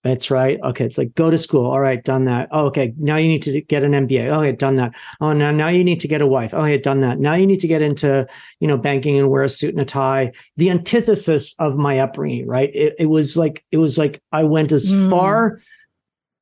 That's 0.04 0.32
right. 0.32 0.60
Okay. 0.64 0.86
It's 0.86 0.98
like 0.98 1.16
go 1.16 1.30
to 1.30 1.38
school. 1.38 1.66
All 1.66 1.82
right, 1.82 2.02
done 2.02 2.26
that. 2.26 2.48
Oh, 2.52 2.68
okay. 2.68 2.94
Now 2.98 3.18
you 3.18 3.28
need 3.28 3.44
to 3.44 3.62
get 3.62 3.84
an 3.84 3.92
MBA. 3.92 4.28
Okay, 4.28 4.52
done 4.54 4.76
that. 4.78 4.96
Oh, 5.20 5.34
now 5.34 5.52
now 5.52 5.68
you 5.68 5.84
need 5.84 6.00
to 6.02 6.08
get 6.08 6.22
a 6.22 6.28
wife. 6.28 6.54
Okay, 6.54 6.78
done 6.78 7.02
that. 7.02 7.20
Now 7.20 7.34
you 7.36 7.46
need 7.46 7.60
to 7.62 7.68
get 7.68 7.82
into 7.82 8.26
you 8.60 8.68
know 8.68 8.78
banking 8.78 9.18
and 9.18 9.30
wear 9.30 9.44
a 9.44 9.50
suit 9.50 9.72
and 9.72 9.82
a 9.82 9.86
tie. 9.86 10.32
The 10.56 10.70
antithesis 10.70 11.56
of 11.60 11.76
my 11.78 12.00
upbringing, 12.00 12.48
right? 12.48 12.70
It, 12.74 12.96
it 13.00 13.06
was 13.08 13.36
like 13.36 13.66
it 13.72 13.78
was 13.78 13.98
like 13.98 14.22
I 14.32 14.44
went 14.44 14.72
as 14.72 14.94
Mm. 14.94 15.10
far 15.10 15.60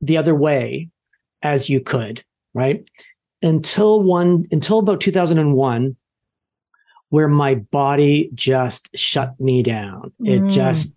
the 0.01 0.17
other 0.17 0.35
way 0.35 0.89
as 1.41 1.69
you 1.69 1.79
could, 1.81 2.23
right? 2.53 2.87
Until 3.41 4.03
one 4.03 4.45
until 4.51 4.79
about 4.79 5.01
two 5.01 5.11
thousand 5.11 5.39
and 5.39 5.53
one, 5.53 5.95
where 7.09 7.27
my 7.27 7.55
body 7.55 8.29
just 8.33 8.89
shut 8.97 9.39
me 9.39 9.63
down. 9.63 10.11
It 10.23 10.41
Mm. 10.43 10.49
just 10.49 10.93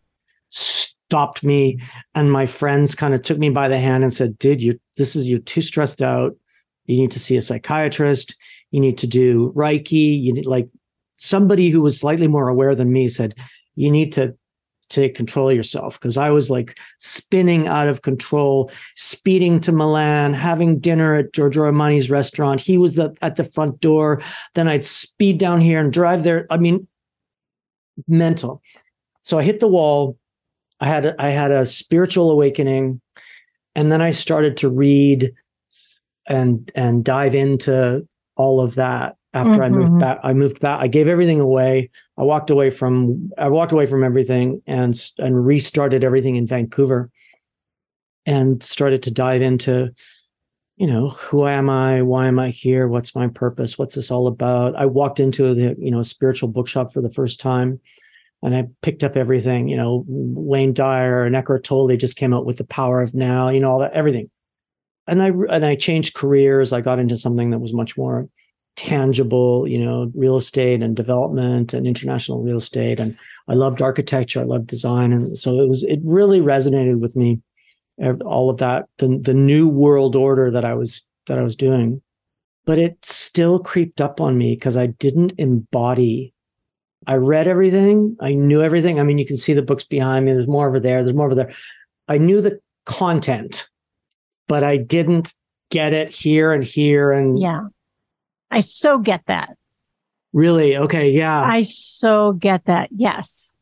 stopped 0.50 1.42
me 1.42 1.78
and 2.14 2.30
my 2.32 2.46
friends 2.46 2.94
kind 2.94 3.14
of 3.14 3.22
took 3.22 3.38
me 3.38 3.50
by 3.50 3.68
the 3.68 3.78
hand 3.78 4.02
and 4.04 4.12
said 4.12 4.38
dude 4.38 4.62
you 4.62 4.78
this 4.96 5.14
is 5.16 5.28
you're 5.28 5.38
too 5.40 5.62
stressed 5.62 6.02
out 6.02 6.34
you 6.86 6.96
need 6.96 7.10
to 7.10 7.20
see 7.20 7.36
a 7.36 7.42
psychiatrist 7.42 8.34
you 8.70 8.80
need 8.80 8.98
to 8.98 9.06
do 9.06 9.52
reiki 9.56 10.20
you 10.20 10.32
need 10.32 10.46
like 10.46 10.68
somebody 11.16 11.70
who 11.70 11.80
was 11.80 11.98
slightly 11.98 12.28
more 12.28 12.48
aware 12.48 12.74
than 12.74 12.92
me 12.92 13.08
said 13.08 13.34
you 13.74 13.90
need 13.90 14.12
to 14.12 14.34
take 14.88 15.14
control 15.14 15.52
yourself 15.52 16.00
because 16.00 16.16
i 16.16 16.30
was 16.30 16.50
like 16.50 16.78
spinning 16.98 17.66
out 17.66 17.88
of 17.88 18.02
control 18.02 18.70
speeding 18.96 19.60
to 19.60 19.72
milan 19.72 20.32
having 20.34 20.78
dinner 20.78 21.14
at 21.14 21.32
giorgio 21.32 21.64
armani's 21.64 22.10
restaurant. 22.10 22.60
He 22.60 22.78
was 22.78 22.94
the, 22.94 23.16
at 23.22 23.36
the 23.36 23.44
front 23.44 23.80
door. 23.80 24.22
Then 24.54 24.68
i'd 24.68 24.84
speed 24.84 25.38
down 25.38 25.60
here 25.60 25.80
and 25.80 25.92
drive 25.92 26.22
there 26.24 26.46
i 26.50 26.56
mean 26.56 26.86
mental. 28.06 28.62
So 29.22 29.38
i 29.38 29.42
hit 29.42 29.60
the 29.60 29.68
wall. 29.68 30.18
I 30.80 30.86
had 30.86 31.06
a, 31.06 31.22
I 31.22 31.30
had 31.30 31.50
a 31.50 31.66
spiritual 31.66 32.30
awakening, 32.30 33.00
and 33.74 33.90
then 33.90 34.00
I 34.00 34.12
started 34.12 34.56
to 34.58 34.68
read 34.68 35.32
and 36.26 36.70
and 36.74 37.04
dive 37.04 37.34
into 37.34 38.06
all 38.36 38.60
of 38.60 38.76
that. 38.76 39.16
After 39.34 39.62
I 39.62 39.68
Mhm. 39.68 39.74
moved 39.74 39.98
back, 40.00 40.20
I 40.22 40.32
moved 40.32 40.60
back. 40.60 40.80
I 40.80 40.88
gave 40.88 41.06
everything 41.06 41.38
away. 41.38 41.90
I 42.16 42.22
walked 42.22 42.50
away 42.50 42.70
from 42.70 43.30
I 43.36 43.48
walked 43.48 43.72
away 43.72 43.86
from 43.86 44.02
everything 44.02 44.62
and 44.66 44.98
and 45.18 45.44
restarted 45.44 46.02
everything 46.02 46.36
in 46.36 46.46
Vancouver, 46.46 47.10
and 48.24 48.62
started 48.62 49.02
to 49.04 49.10
dive 49.10 49.42
into, 49.42 49.92
you 50.76 50.86
know, 50.86 51.10
who 51.10 51.46
am 51.46 51.68
I? 51.68 52.00
Why 52.02 52.26
am 52.26 52.38
I 52.38 52.48
here? 52.48 52.88
What's 52.88 53.14
my 53.14 53.28
purpose? 53.28 53.76
What's 53.78 53.94
this 53.96 54.10
all 54.10 54.26
about? 54.26 54.74
I 54.76 54.86
walked 54.86 55.20
into 55.20 55.54
the 55.54 55.76
you 55.78 55.90
know 55.90 56.02
spiritual 56.02 56.48
bookshop 56.48 56.92
for 56.92 57.02
the 57.02 57.10
first 57.10 57.38
time 57.38 57.80
and 58.42 58.54
I 58.56 58.68
picked 58.82 59.02
up 59.02 59.16
everything, 59.16 59.68
you 59.68 59.76
know, 59.76 60.04
Wayne 60.06 60.72
Dyer 60.72 61.24
and 61.24 61.34
Eckhart 61.34 61.64
Tolle 61.64 61.96
just 61.96 62.16
came 62.16 62.32
out 62.32 62.46
with 62.46 62.56
the 62.56 62.64
power 62.64 63.02
of 63.02 63.12
now, 63.12 63.48
you 63.48 63.58
know, 63.60 63.68
all 63.68 63.80
that, 63.80 63.92
everything. 63.94 64.30
And 65.08 65.20
I, 65.20 65.28
and 65.50 65.66
I 65.66 65.74
changed 65.74 66.14
careers. 66.14 66.72
I 66.72 66.80
got 66.80 67.00
into 67.00 67.18
something 67.18 67.50
that 67.50 67.58
was 67.58 67.72
much 67.72 67.96
more 67.96 68.28
tangible, 68.78 69.66
you 69.66 69.78
know, 69.78 70.10
real 70.14 70.36
estate 70.36 70.82
and 70.82 70.94
development 70.94 71.74
and 71.74 71.86
international 71.86 72.42
real 72.42 72.58
estate. 72.58 73.00
And 73.00 73.18
I 73.48 73.54
loved 73.54 73.82
architecture. 73.82 74.40
I 74.40 74.44
loved 74.44 74.68
design. 74.68 75.12
And 75.12 75.36
so 75.36 75.60
it 75.60 75.68
was, 75.68 75.82
it 75.82 75.98
really 76.04 76.40
resonated 76.40 77.00
with 77.00 77.16
me, 77.16 77.40
all 78.24 78.48
of 78.48 78.58
that, 78.58 78.86
the, 78.98 79.18
the 79.20 79.34
new 79.34 79.68
world 79.68 80.14
order 80.14 80.50
that 80.52 80.64
I 80.64 80.74
was, 80.74 81.02
that 81.26 81.38
I 81.38 81.42
was 81.42 81.56
doing. 81.56 82.00
But 82.64 82.78
it 82.78 83.04
still 83.04 83.58
creeped 83.58 84.00
up 84.00 84.20
on 84.20 84.38
me 84.38 84.54
because 84.54 84.76
I 84.76 84.86
didn't 84.86 85.32
embody 85.38 86.32
I 87.06 87.14
read 87.14 87.48
everything. 87.48 88.16
I 88.20 88.34
knew 88.34 88.62
everything. 88.62 89.00
I 89.00 89.02
mean, 89.02 89.16
you 89.16 89.24
can 89.24 89.38
see 89.38 89.54
the 89.54 89.62
books 89.62 89.84
behind 89.84 90.26
me. 90.26 90.32
There's 90.32 90.46
more 90.46 90.68
over 90.68 90.78
there. 90.78 91.02
There's 91.02 91.16
more 91.16 91.26
over 91.26 91.34
there. 91.34 91.52
I 92.06 92.18
knew 92.18 92.42
the 92.42 92.60
content, 92.84 93.68
but 94.46 94.62
I 94.62 94.76
didn't 94.76 95.34
get 95.70 95.94
it 95.94 96.10
here 96.10 96.52
and 96.52 96.62
here. 96.62 97.12
And 97.12 97.38
Yeah. 97.38 97.68
I 98.50 98.60
so 98.60 98.98
get 98.98 99.22
that. 99.26 99.56
really, 100.32 100.76
okay, 100.76 101.10
yeah. 101.10 101.40
I 101.42 101.62
so 101.62 102.32
get 102.32 102.64
that. 102.66 102.88
Yes. 102.94 103.52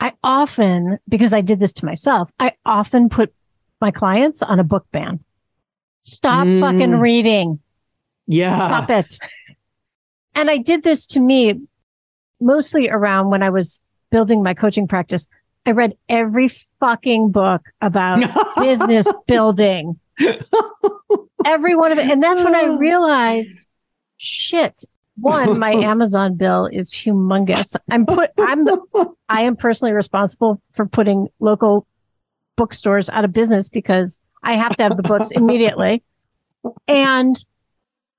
I 0.00 0.12
often, 0.22 0.98
because 1.08 1.32
I 1.32 1.40
did 1.40 1.60
this 1.60 1.72
to 1.74 1.86
myself, 1.86 2.30
I 2.38 2.52
often 2.66 3.08
put 3.08 3.32
my 3.80 3.90
clients 3.90 4.42
on 4.42 4.58
a 4.60 4.64
book 4.64 4.86
ban. 4.92 5.20
Stop 6.00 6.46
Mm. 6.46 6.60
fucking 6.60 6.90
reading. 6.98 7.58
yeah. 8.26 8.54
Stop 8.56 8.90
it. 8.90 9.18
And 10.34 10.50
I 10.50 10.56
did 10.58 10.82
this 10.82 11.06
to 11.08 11.20
me 11.20 11.60
mostly 12.40 12.88
around 12.90 13.30
when 13.30 13.42
I 13.42 13.50
was 13.50 13.80
building 14.10 14.42
my 14.42 14.52
coaching 14.54 14.86
practice. 14.88 15.26
I 15.66 15.70
read 15.70 15.96
every 16.08 16.48
fucking 16.80 17.30
book 17.30 17.62
about 17.80 18.20
business 18.58 19.06
building. 19.26 19.98
Every 21.44 21.74
one 21.76 21.92
of 21.92 21.98
it. 21.98 22.10
And 22.10 22.22
that's 22.22 22.40
when 22.40 22.54
I 22.54 22.64
realized, 22.78 23.58
shit. 24.24 24.84
One, 25.16 25.58
my 25.58 25.72
Amazon 25.74 26.36
bill 26.36 26.66
is 26.72 26.90
humongous. 26.92 27.76
I'm 27.90 28.04
put, 28.06 28.30
I'm, 28.38 28.64
the 28.64 28.78
I 29.28 29.42
am 29.42 29.56
personally 29.56 29.92
responsible 29.92 30.60
for 30.74 30.86
putting 30.86 31.28
local 31.38 31.86
bookstores 32.56 33.08
out 33.10 33.24
of 33.24 33.32
business 33.32 33.68
because 33.68 34.18
I 34.42 34.54
have 34.54 34.74
to 34.76 34.82
have 34.82 34.96
the 34.96 35.02
books 35.02 35.30
immediately. 35.34 36.02
And 36.88 37.36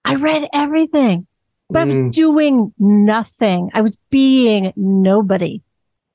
I 0.06 0.16
read 0.16 0.48
everything, 0.54 1.28
but 1.70 1.80
I 1.82 1.86
was 1.86 1.96
Mm. 1.98 2.12
doing 2.12 2.74
nothing. 2.80 3.72
I 3.74 3.82
was 3.82 3.98
being 4.10 4.72
nobody. 4.76 5.62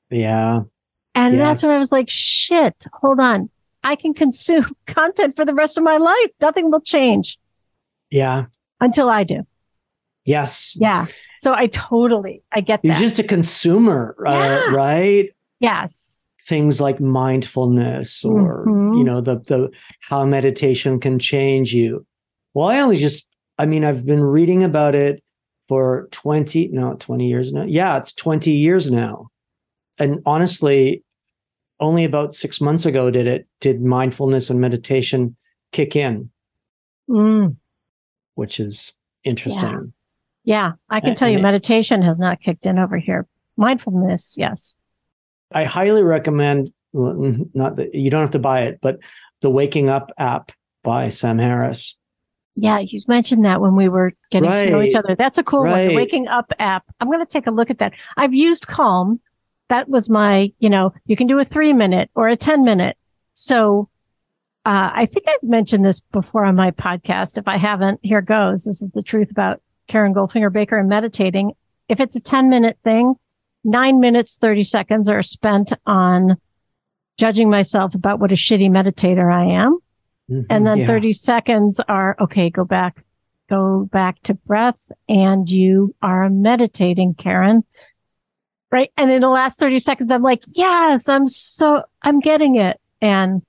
Yeah. 0.09 0.61
And 1.13 1.39
that's 1.39 1.61
when 1.61 1.73
I 1.73 1.79
was 1.79 1.91
like, 1.91 2.09
shit, 2.09 2.85
hold 2.93 3.19
on. 3.19 3.49
I 3.83 3.95
can 3.95 4.13
consume 4.13 4.73
content 4.87 5.35
for 5.35 5.43
the 5.45 5.53
rest 5.53 5.77
of 5.77 5.83
my 5.83 5.97
life. 5.97 6.29
Nothing 6.39 6.71
will 6.71 6.81
change 6.81 7.37
Yeah. 8.09 8.45
until 8.79 9.09
I 9.09 9.23
do. 9.25 9.41
Yes. 10.25 10.75
Yeah. 10.79 11.05
So 11.39 11.53
I 11.53 11.67
totally, 11.67 12.43
I 12.51 12.61
get 12.61 12.81
that. 12.81 12.87
You're 12.87 12.97
just 12.97 13.19
a 13.19 13.23
consumer, 13.23 14.15
uh, 14.25 14.71
right? 14.73 15.29
yes. 15.59 16.23
Things 16.47 16.81
like 16.81 16.99
mindfulness 16.99 18.25
or, 18.25 18.65
Mhm. 18.67 18.97
you 18.97 19.03
know, 19.03 19.21
the, 19.21 19.37
the, 19.39 19.69
how 20.01 20.25
meditation 20.25 20.99
can 20.99 21.17
change 21.19 21.71
you. 21.73 22.05
Well, 22.53 22.67
I 22.67 22.79
only 22.79 22.97
just, 22.97 23.27
I 23.57 23.65
mean, 23.67 23.85
I've 23.85 24.05
been 24.05 24.23
reading 24.23 24.63
about 24.63 24.95
it 24.95 25.23
for 25.67 26.07
20, 26.11 26.69
no, 26.73 26.95
20 26.95 27.27
years 27.27 27.53
now. 27.53 27.63
Yeah, 27.63 27.97
it's 27.97 28.11
20 28.13 28.51
years 28.51 28.89
now. 28.91 29.27
And 29.99 30.19
honestly, 30.25 31.03
only 31.79 32.03
about 32.05 32.33
six 32.33 32.59
months 32.59 32.85
ago 32.85 33.09
did 33.11 33.27
it, 33.27 33.47
did 33.61 33.81
mindfulness 33.81 34.49
and 34.49 34.59
meditation 34.59 35.35
kick 35.71 35.95
in, 35.95 36.31
Mm, 37.09 37.55
which 38.35 38.59
is 38.59 38.93
interesting. 39.23 39.69
yeah. 39.69 39.79
I 40.89 40.99
can 40.99 41.15
tell 41.15 41.29
you 41.29 41.37
it- 41.37 41.43
meditation 41.43 42.01
has 42.01 42.19
not 42.19 42.41
kicked 42.41 42.65
in 42.65 42.79
over 42.79 42.97
here. 42.97 43.27
Mindfulness. 43.57 44.35
Yes. 44.37 44.73
I 45.51 45.65
highly 45.65 46.03
recommend 46.03 46.71
mm, 46.95 47.49
not 47.53 47.75
that 47.75 47.93
you 47.93 48.09
don't 48.09 48.21
have 48.21 48.31
to 48.31 48.39
buy 48.39 48.61
it, 48.61 48.79
but 48.81 48.99
the 49.41 49.49
Waking 49.49 49.89
Up 49.89 50.11
app 50.17 50.51
by 50.83 51.09
Sam 51.09 51.37
Harris. 51.37 51.95
Yeah. 52.55 52.79
You 52.79 52.99
mentioned 53.07 53.45
that 53.45 53.61
when 53.61 53.75
we 53.75 53.87
were 53.87 54.13
getting 54.29 54.49
to 54.49 54.69
know 54.69 54.81
each 54.81 54.95
other. 54.95 55.15
That's 55.15 55.37
a 55.37 55.43
cool 55.43 55.63
one. 55.63 55.87
The 55.87 55.95
waking 55.95 56.27
up 56.27 56.51
app. 56.59 56.83
I'm 56.99 57.07
going 57.07 57.19
to 57.19 57.25
take 57.25 57.47
a 57.47 57.51
look 57.51 57.69
at 57.69 57.79
that. 57.79 57.93
I've 58.17 58.33
used 58.33 58.67
Calm. 58.67 59.21
That 59.69 59.87
was 59.87 60.09
my, 60.09 60.51
you 60.59 60.69
know, 60.69 60.93
you 61.05 61.15
can 61.15 61.27
do 61.27 61.39
a 61.39 61.45
three 61.45 61.71
minute 61.71 62.09
or 62.13 62.27
a 62.27 62.35
10 62.35 62.63
minute. 62.65 62.97
So, 63.33 63.89
uh, 64.65 64.91
I 64.93 65.05
think 65.05 65.27
I've 65.29 65.41
mentioned 65.49 65.85
this 65.85 66.01
before 66.01 66.45
on 66.45 66.55
my 66.55 66.71
podcast. 66.71 67.37
If 67.37 67.47
I 67.47 67.57
haven't, 67.57 67.99
here 68.03 68.21
goes. 68.21 68.65
This 68.65 68.81
is 68.81 68.89
the 68.89 69.01
truth 69.01 69.31
about 69.31 69.61
Karen 69.91 70.13
Goldfinger 70.13 70.53
Baker 70.53 70.77
and 70.77 70.87
meditating. 70.87 71.51
If 71.89 71.99
it's 71.99 72.15
a 72.15 72.21
10 72.21 72.49
minute 72.49 72.77
thing, 72.81 73.15
nine 73.65 73.99
minutes, 73.99 74.37
30 74.39 74.63
seconds 74.63 75.09
are 75.09 75.21
spent 75.21 75.73
on 75.85 76.37
judging 77.17 77.49
myself 77.49 77.93
about 77.93 78.19
what 78.19 78.31
a 78.31 78.35
shitty 78.35 78.69
meditator 78.69 79.31
I 79.31 79.61
am. 79.61 79.79
Mm-hmm. 80.29 80.45
And 80.49 80.65
then 80.65 80.77
Yeah. 80.79 80.87
30 80.87 81.11
seconds 81.11 81.81
are, 81.89 82.15
okay, 82.21 82.49
go 82.49 82.63
back, 82.63 83.03
go 83.49 83.89
back 83.91 84.21
to 84.23 84.33
breath 84.33 84.79
and 85.09 85.51
you 85.51 85.93
are 86.01 86.29
meditating, 86.29 87.15
Karen. 87.15 87.65
Right. 88.71 88.93
And 88.95 89.11
in 89.11 89.19
the 89.21 89.27
last 89.29 89.59
30 89.59 89.79
seconds, 89.79 90.09
I'm 90.09 90.23
like, 90.23 90.43
yes, 90.53 91.09
I'm 91.09 91.25
so, 91.25 91.83
I'm 92.01 92.21
getting 92.21 92.55
it. 92.55 92.79
And 93.01 93.41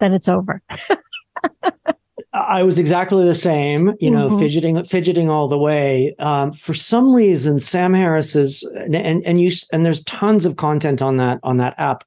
then 0.00 0.14
it's 0.14 0.30
over. 0.30 0.62
I 2.32 2.62
was 2.62 2.78
exactly 2.78 3.24
the 3.24 3.34
same, 3.34 3.94
you 4.00 4.10
know, 4.10 4.28
Mhm. 4.28 4.38
fidgeting, 4.38 4.84
fidgeting 4.84 5.30
all 5.30 5.48
the 5.48 5.56
way. 5.58 6.14
Um, 6.18 6.52
for 6.52 6.74
some 6.74 7.14
reason, 7.14 7.58
Sam 7.58 7.94
Harris 7.94 8.36
is, 8.36 8.62
and, 8.76 8.94
and 8.94 9.24
and 9.24 9.40
you 9.40 9.50
and 9.72 9.84
there's 9.84 10.04
tons 10.04 10.44
of 10.44 10.56
content 10.56 11.00
on 11.00 11.16
that 11.16 11.40
on 11.42 11.56
that 11.56 11.74
app, 11.78 12.04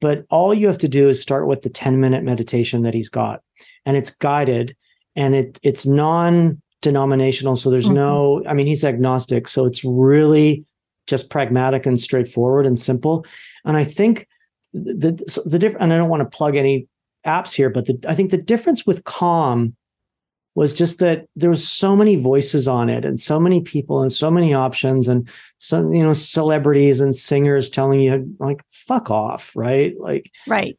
but 0.00 0.24
all 0.30 0.52
you 0.52 0.66
have 0.66 0.78
to 0.78 0.88
do 0.88 1.08
is 1.08 1.22
start 1.22 1.46
with 1.46 1.62
the 1.62 1.70
10 1.70 2.00
minute 2.00 2.24
meditation 2.24 2.82
that 2.82 2.92
he's 2.94 3.08
got, 3.08 3.40
and 3.84 3.96
it's 3.96 4.10
guided, 4.10 4.76
and 5.14 5.34
it 5.36 5.60
it's 5.62 5.86
non 5.86 6.60
denominational, 6.82 7.54
so 7.56 7.70
there's 7.70 7.88
Mhm. 7.88 7.94
no. 7.94 8.42
I 8.48 8.52
mean, 8.54 8.66
he's 8.66 8.84
agnostic, 8.84 9.46
so 9.48 9.64
it's 9.64 9.84
really 9.84 10.64
just 11.06 11.30
pragmatic 11.30 11.86
and 11.86 12.00
straightforward 12.00 12.66
and 12.66 12.80
simple. 12.80 13.24
And 13.64 13.76
I 13.76 13.84
think 13.84 14.26
the 14.72 15.12
the, 15.12 15.24
so 15.30 15.40
the 15.46 15.58
different, 15.58 15.82
and 15.84 15.92
I 15.92 15.98
don't 15.98 16.10
want 16.10 16.28
to 16.28 16.36
plug 16.36 16.56
any 16.56 16.88
apps 17.26 17.52
here, 17.52 17.70
but 17.70 17.86
the, 17.86 17.98
I 18.08 18.14
think 18.14 18.30
the 18.30 18.36
difference 18.36 18.86
with 18.86 19.04
Calm 19.04 19.76
was 20.56 20.72
just 20.72 21.00
that 21.00 21.26
there 21.36 21.50
was 21.50 21.68
so 21.68 21.94
many 21.94 22.16
voices 22.16 22.66
on 22.66 22.88
it 22.88 23.04
and 23.04 23.20
so 23.20 23.38
many 23.38 23.60
people 23.60 24.00
and 24.00 24.10
so 24.10 24.30
many 24.30 24.54
options 24.54 25.06
and 25.06 25.28
so 25.58 25.92
you 25.92 26.02
know 26.02 26.14
celebrities 26.14 26.98
and 26.98 27.14
singers 27.14 27.68
telling 27.68 28.00
you 28.00 28.34
like 28.40 28.62
fuck 28.70 29.10
off, 29.10 29.54
right? 29.54 29.94
Like 30.00 30.32
Right. 30.46 30.76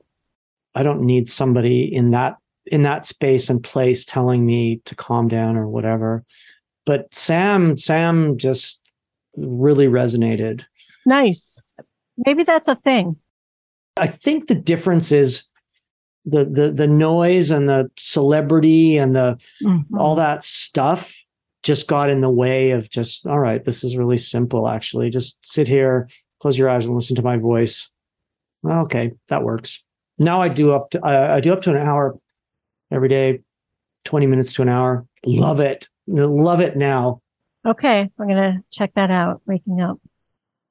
I 0.74 0.84
don't 0.84 1.02
need 1.02 1.30
somebody 1.30 1.84
in 1.84 2.12
that 2.12 2.38
in 2.66 2.82
that 2.84 3.06
space 3.06 3.50
and 3.50 3.64
place 3.64 4.04
telling 4.04 4.46
me 4.46 4.82
to 4.86 4.96
calm 4.96 5.28
down 5.28 5.56
or 5.56 5.68
whatever. 5.68 6.26
But 6.86 7.14
Sam 7.14 7.78
Sam 7.78 8.38
just 8.38 8.92
really 9.36 9.88
resonated. 9.88 10.66
Nice. 11.06 11.62
Maybe 12.26 12.44
that's 12.44 12.68
a 12.68 12.76
thing. 12.76 13.16
I 13.96 14.08
think 14.08 14.48
the 14.48 14.56
difference 14.56 15.12
is 15.12 15.48
the 16.30 16.44
the 16.46 16.72
the 16.72 16.88
noise 16.88 17.50
and 17.52 17.68
the 17.70 17.90
celebrity 17.98 18.98
and 18.98 19.16
the 19.16 19.38
Mhm. 19.64 19.86
all 19.98 20.16
that 20.16 20.44
stuff 20.44 21.16
just 21.64 21.88
got 21.88 22.10
in 22.10 22.20
the 22.22 22.30
way 22.30 22.72
of 22.72 22.90
just 22.90 23.26
all 23.26 23.40
right 23.40 23.64
this 23.64 23.84
is 23.84 23.96
really 23.98 24.18
simple 24.18 24.68
actually 24.68 25.10
just 25.10 25.40
sit 25.44 25.68
here 25.68 26.08
close 26.40 26.58
your 26.58 26.70
eyes 26.70 26.86
and 26.86 26.96
listen 26.96 27.16
to 27.16 27.22
my 27.24 27.38
voice 27.38 27.90
okay 28.66 29.12
that 29.30 29.44
works 29.44 29.84
now 30.20 30.42
i 30.42 30.48
do 30.50 30.72
up 30.74 30.90
to 30.92 31.00
I 31.04 31.36
i 31.36 31.40
do 31.40 31.54
up 31.54 31.62
to 31.64 31.72
an 31.72 31.78
hour 31.78 32.18
every 32.92 33.08
day 33.10 33.40
20 34.06 34.28
minutes 34.28 34.54
to 34.54 34.62
an 34.62 34.70
hour 34.70 35.06
love 35.26 35.60
it 35.62 35.88
love 36.08 36.60
it 36.62 36.76
now 36.76 37.22
Okay. 37.66 38.10
I'm 38.18 38.28
going 38.30 38.38
to 38.38 38.62
check 38.72 38.94
that 38.96 39.12
out. 39.12 39.42
Waking 39.46 39.82
up. 39.82 40.00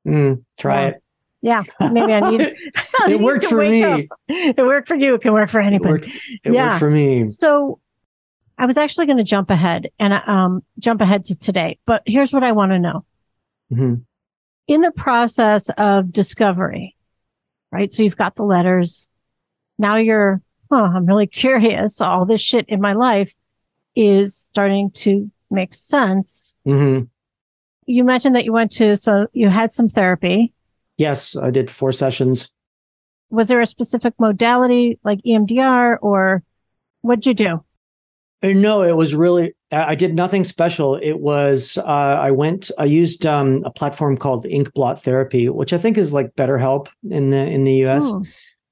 Mm, 0.09 0.45
try 0.59 0.81
Wow. 0.85 0.89
it 0.89 1.03
Yeah. 1.47 1.63
Maybe 1.81 2.13
I 2.13 2.29
need, 2.29 2.41
it 2.41 2.57
I 3.01 3.07
need 3.09 3.21
worked 3.23 3.45
for 3.45 3.59
me 3.59 3.85
up. 3.85 4.01
It 4.29 4.57
worked 4.59 4.89
for 4.89 4.97
you. 4.97 5.15
It 5.15 5.23
can 5.23 5.33
work 5.33 5.49
for 5.49 5.61
it 5.61 5.67
anybody. 5.67 5.93
worked, 5.93 6.07
it 6.43 6.53
Yeah. 6.53 6.71
worked 6.71 6.79
for 6.81 6.91
me 6.91 7.27
So 7.29 7.79
I 8.59 8.67
was 8.67 8.77
actually 8.77 9.07
going 9.07 9.19
to 9.19 9.23
jump 9.25 9.51
ahead 9.51 9.89
and 10.01 10.13
um, 10.27 10.65
jump 10.81 11.01
ahead 11.01 11.25
to 11.27 11.37
today, 11.39 11.79
but 11.87 12.03
here's 12.05 12.33
what 12.33 12.43
I 12.43 12.51
want 12.51 12.73
to 12.73 12.79
know. 12.81 13.05
Mhm. 13.73 14.03
In 14.67 14.81
the 14.81 14.91
process 14.91 15.69
of 15.79 16.11
discovery, 16.11 16.97
right? 17.71 17.93
So 17.93 18.03
you've 18.03 18.17
got 18.17 18.35
the 18.35 18.43
letters. 18.43 19.07
Now 19.79 19.97
you're, 19.99 20.43
oh, 20.73 20.83
I'm 20.85 21.07
really 21.07 21.27
curious. 21.43 22.01
All 22.01 22.27
this 22.27 22.41
shit 22.41 22.69
in 22.69 22.81
my 22.81 22.93
life 22.95 23.33
is 23.95 24.35
starting 24.35 24.91
to 24.93 25.31
make 25.49 25.75
sense. 25.75 26.55
Mhm. 26.67 27.09
You 27.87 28.03
mentioned 28.03 28.35
that 28.35 28.45
you 28.45 28.53
went 28.53 28.73
to, 28.73 28.97
so 28.97 29.29
you 29.33 29.49
had 29.49 29.73
some 29.73 29.89
therapy. 29.89 30.53
Yes 30.99 31.37
i 31.37 31.51
did 31.51 31.71
four 31.71 31.93
sessions 31.93 32.49
Was 33.31 33.49
there 33.49 33.61
a 33.61 33.67
specific 33.67 34.15
modality 34.21 35.01
like 35.03 35.19
EMDR 35.27 35.97
or 36.01 36.43
what'd 37.01 37.27
you 37.27 37.35
do? 37.35 37.65
Uh, 38.43 38.53
No, 38.55 38.83
it 38.83 38.93
was 38.97 39.15
really. 39.15 39.55
I 39.73 39.97
did 39.97 40.15
nothing 40.15 40.45
special. 40.45 40.95
It 40.95 41.19
was. 41.19 41.77
Uh, 41.77 41.83
I 41.83 42.31
went. 42.31 42.71
I 42.79 42.85
used 42.85 43.27
um, 43.27 43.63
a 43.65 43.71
platform 43.71 44.17
called 44.17 44.45
Inkblot 44.45 45.01
Therapy, 45.03 45.49
which 45.49 45.73
I 45.73 45.79
think 45.79 45.99
is 45.99 46.13
like 46.13 46.37
BetterHelp 46.37 46.87
in 47.11 47.31
the 47.31 47.45
in 47.51 47.65
the 47.65 47.75
U.S. 47.87 48.09
Hmm. 48.09 48.23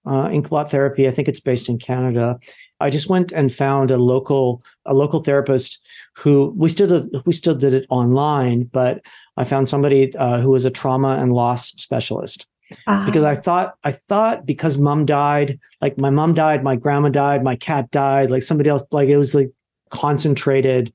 Uh, 0.06 0.28
Inkblot 0.28 0.70
Therapy. 0.70 1.08
I 1.08 1.10
think 1.10 1.26
it's 1.26 1.40
based 1.40 1.68
in 1.68 1.78
Canada. 1.78 2.38
I 2.80 2.90
just 2.90 3.08
went 3.08 3.32
and 3.32 3.52
found 3.52 3.90
a 3.90 3.96
local 3.96 4.62
a 4.84 4.94
local 4.94 5.22
therapist 5.22 5.80
who 6.16 6.52
we 6.56 6.68
still 6.68 6.88
did, 6.88 7.26
we 7.26 7.32
still 7.32 7.54
did 7.54 7.74
it 7.74 7.86
online, 7.88 8.64
but 8.64 9.00
I 9.36 9.44
found 9.44 9.68
somebody 9.68 10.14
uh, 10.16 10.40
who 10.40 10.50
was 10.50 10.64
a 10.64 10.70
trauma 10.70 11.16
and 11.20 11.32
loss 11.32 11.68
specialist 11.70 12.46
Ah, 12.86 13.04
because 13.04 13.24
I 13.24 13.34
thought 13.34 13.74
I 13.84 13.92
thought 13.92 14.46
because 14.46 14.78
mom 14.78 15.06
died, 15.06 15.58
like 15.80 15.98
my 15.98 16.10
mom 16.10 16.34
died, 16.34 16.62
my 16.62 16.76
grandma 16.76 17.08
died, 17.08 17.44
my 17.44 17.56
cat 17.56 17.90
died, 17.90 18.30
like 18.30 18.42
somebody 18.42 18.70
else, 18.70 18.82
like 18.90 19.08
it 19.08 19.18
was 19.18 19.34
like 19.34 19.50
concentrated 19.90 20.92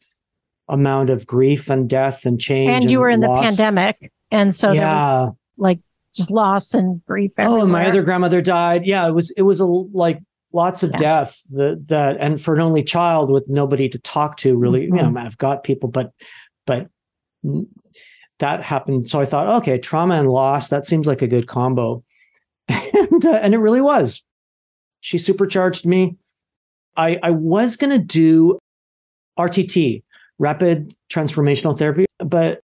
amount 0.67 1.09
of 1.09 1.25
grief 1.25 1.69
and 1.69 1.89
death 1.89 2.25
and 2.25 2.39
change. 2.39 2.83
and 2.83 2.91
you 2.91 2.99
were 2.99 3.09
in 3.09 3.19
the 3.19 3.27
pandemic. 3.27 4.11
And 4.31 4.53
so 4.53 4.73
there 4.73 4.85
was 4.85 5.11
yeah. 5.11 5.29
like 5.57 5.79
just 6.13 6.31
loss 6.31 6.73
and 6.73 7.03
grief. 7.05 7.31
Oh, 7.37 7.61
and 7.61 7.71
my 7.71 7.87
other 7.87 8.01
grandmother 8.01 8.41
died. 8.41 8.85
Yeah, 8.85 9.07
it 9.07 9.11
was 9.11 9.31
it 9.31 9.43
was 9.43 9.59
a 9.59 9.65
like 9.65 10.19
lots 10.53 10.83
of 10.83 10.91
Yeah. 10.91 10.97
death 10.97 11.39
that 11.51 11.87
that 11.87 12.17
and 12.19 12.41
for 12.41 12.55
an 12.55 12.61
only 12.61 12.83
child 12.83 13.29
with 13.29 13.47
nobody 13.49 13.87
to 13.89 13.99
talk 13.99 14.37
to 14.37 14.55
really 14.57 14.85
you 14.85 14.91
Mhm. 14.91 15.13
know 15.13 15.21
i've 15.21 15.37
got 15.37 15.63
people 15.63 15.89
but 15.89 16.11
but 16.65 16.87
mm, 17.45 17.67
that 18.39 18.63
happened 18.63 19.07
so 19.07 19.19
i 19.19 19.25
thought 19.25 19.47
okay 19.61 19.77
trauma 19.77 20.15
and 20.15 20.29
loss 20.29 20.69
that 20.69 20.85
seems 20.85 21.05
like 21.05 21.21
a 21.21 21.27
good 21.27 21.47
combo 21.47 22.03
and 22.67 23.25
uh, 23.25 23.31
and 23.43 23.53
it 23.53 23.57
really 23.59 23.81
was 23.81 24.23
she 25.01 25.17
supercharged 25.17 25.85
me 25.85 26.17
i 26.97 27.19
i 27.21 27.29
was 27.29 27.77
going 27.77 27.91
to 27.91 27.99
do 28.03 28.57
rtt 29.37 30.01
rapid 30.39 30.93
transformational 31.13 31.77
therapy 31.77 32.05
but 32.19 32.61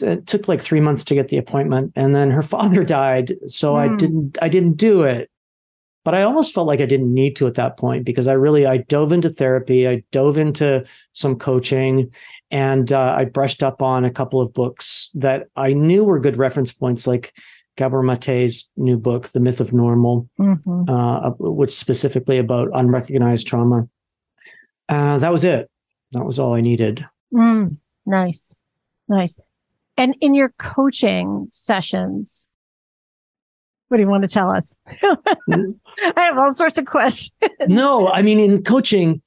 it 0.00 0.26
took 0.26 0.48
like 0.48 0.60
3 0.60 0.80
months 0.80 1.04
to 1.04 1.14
get 1.14 1.28
the 1.28 1.36
appointment 1.38 1.92
and 1.96 2.14
then 2.14 2.30
her 2.30 2.42
father 2.54 2.82
died 2.84 3.34
so 3.46 3.76
i 3.76 3.88
Hmm. 3.88 3.96
didn't 3.96 4.38
i 4.40 4.48
didn't 4.48 4.76
do 4.78 5.02
it 5.02 5.28
but 6.06 6.14
I 6.14 6.22
almost 6.22 6.54
felt 6.54 6.68
like 6.68 6.80
I 6.80 6.86
didn't 6.86 7.12
need 7.12 7.34
to 7.34 7.48
at 7.48 7.54
that 7.54 7.76
point 7.76 8.04
because 8.04 8.28
I 8.28 8.34
really 8.34 8.64
I 8.64 8.76
dove 8.76 9.10
into 9.10 9.28
therapy, 9.28 9.88
I 9.88 10.04
dove 10.12 10.38
into 10.38 10.84
some 11.14 11.34
coaching, 11.34 12.12
and 12.48 12.92
uh, 12.92 13.16
I 13.18 13.24
brushed 13.24 13.60
up 13.64 13.82
on 13.82 14.04
a 14.04 14.10
couple 14.12 14.40
of 14.40 14.54
books 14.54 15.10
that 15.16 15.48
I 15.56 15.72
knew 15.72 16.04
were 16.04 16.20
good 16.20 16.36
reference 16.36 16.70
points, 16.70 17.08
like 17.08 17.36
Gabor 17.76 18.04
Mate's 18.04 18.70
new 18.76 18.96
book, 18.96 19.30
The 19.30 19.40
Myth 19.40 19.60
of 19.60 19.72
Normal, 19.72 20.28
mm-hmm. 20.38 20.88
uh, 20.88 21.30
which 21.40 21.72
specifically 21.72 22.38
about 22.38 22.68
unrecognized 22.72 23.48
trauma. 23.48 23.88
Uh, 24.88 25.18
that 25.18 25.32
was 25.32 25.42
it. 25.42 25.68
That 26.12 26.24
was 26.24 26.38
all 26.38 26.54
I 26.54 26.60
needed. 26.60 27.04
Mm, 27.34 27.78
nice, 28.06 28.54
nice. 29.08 29.40
And 29.96 30.16
in 30.20 30.34
your 30.34 30.50
coaching 30.50 31.48
sessions, 31.50 32.46
what 33.88 33.98
do 33.98 34.02
you 34.02 34.08
want 34.08 34.24
to 34.24 34.30
tell 34.30 34.50
us? 34.50 34.76
I 35.50 35.72
have 36.16 36.38
all 36.38 36.52
sorts 36.54 36.78
of 36.78 36.86
questions. 36.86 37.32
no, 37.68 38.08
I 38.08 38.22
mean, 38.22 38.38
in 38.38 38.62
coaching, 38.62 39.22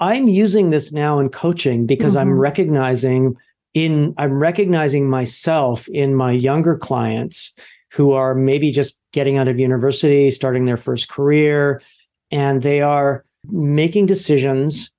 I'm 0.00 0.28
using 0.28 0.70
this 0.70 0.92
now 0.92 1.18
in 1.18 1.28
coaching 1.28 1.86
because 1.86 2.12
mm-hmm. 2.12 2.20
I'm 2.20 2.38
recognizing 2.38 3.36
in 3.74 4.14
I'm 4.18 4.38
recognizing 4.38 5.10
myself 5.10 5.88
in 5.88 6.14
my 6.14 6.30
younger 6.30 6.76
clients 6.76 7.52
who 7.92 8.12
are 8.12 8.34
maybe 8.34 8.70
just 8.70 8.98
getting 9.12 9.36
out 9.36 9.48
of 9.48 9.58
university, 9.58 10.30
starting 10.30 10.64
their 10.64 10.76
first 10.76 11.08
career, 11.08 11.82
and 12.30 12.62
they 12.62 12.80
are 12.80 13.24
making 13.50 14.06
decisions 14.06 14.92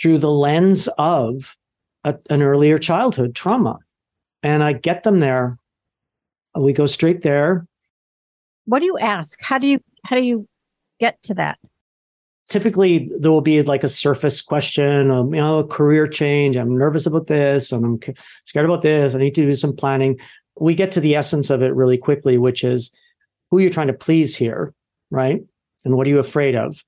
through 0.00 0.18
the 0.18 0.30
lens 0.30 0.88
of 0.98 1.56
a, 2.04 2.16
an 2.30 2.42
earlier 2.42 2.78
childhood 2.78 3.34
trauma. 3.34 3.78
And 4.42 4.64
I 4.64 4.72
get 4.72 5.02
them 5.02 5.20
there. 5.20 5.58
We 6.56 6.72
go 6.72 6.86
straight 6.86 7.22
there 7.22 7.66
what 8.70 8.78
do 8.78 8.86
you 8.86 8.96
ask? 8.98 9.40
How 9.42 9.58
do 9.58 9.66
you 9.66 9.80
how 10.04 10.14
do 10.14 10.22
you 10.22 10.46
get 11.00 11.20
to 11.24 11.34
that? 11.34 11.58
Typically, 12.48 13.08
there 13.18 13.30
will 13.30 13.40
be 13.40 13.62
like 13.62 13.84
a 13.84 13.88
surface 13.88 14.40
question, 14.40 15.10
of, 15.10 15.26
you 15.30 15.40
know, 15.40 15.58
a 15.58 15.66
career 15.66 16.06
change. 16.06 16.56
I'm 16.56 16.78
nervous 16.78 17.06
about 17.06 17.26
this, 17.26 17.72
and 17.72 17.84
I'm 17.84 18.00
scared 18.44 18.66
about 18.66 18.82
this. 18.82 19.14
I 19.14 19.18
need 19.18 19.34
to 19.36 19.42
do 19.46 19.54
some 19.54 19.74
planning. 19.74 20.18
We 20.58 20.74
get 20.74 20.92
to 20.92 21.00
the 21.00 21.16
essence 21.16 21.50
of 21.50 21.62
it 21.62 21.74
really 21.74 21.98
quickly, 21.98 22.38
which 22.38 22.64
is 22.64 22.90
who 23.50 23.58
you're 23.58 23.70
trying 23.70 23.88
to 23.88 23.92
please 23.92 24.36
here, 24.36 24.72
right? 25.10 25.40
And 25.84 25.96
what 25.96 26.06
are 26.06 26.10
you 26.10 26.18
afraid 26.18 26.54
of? 26.54 26.84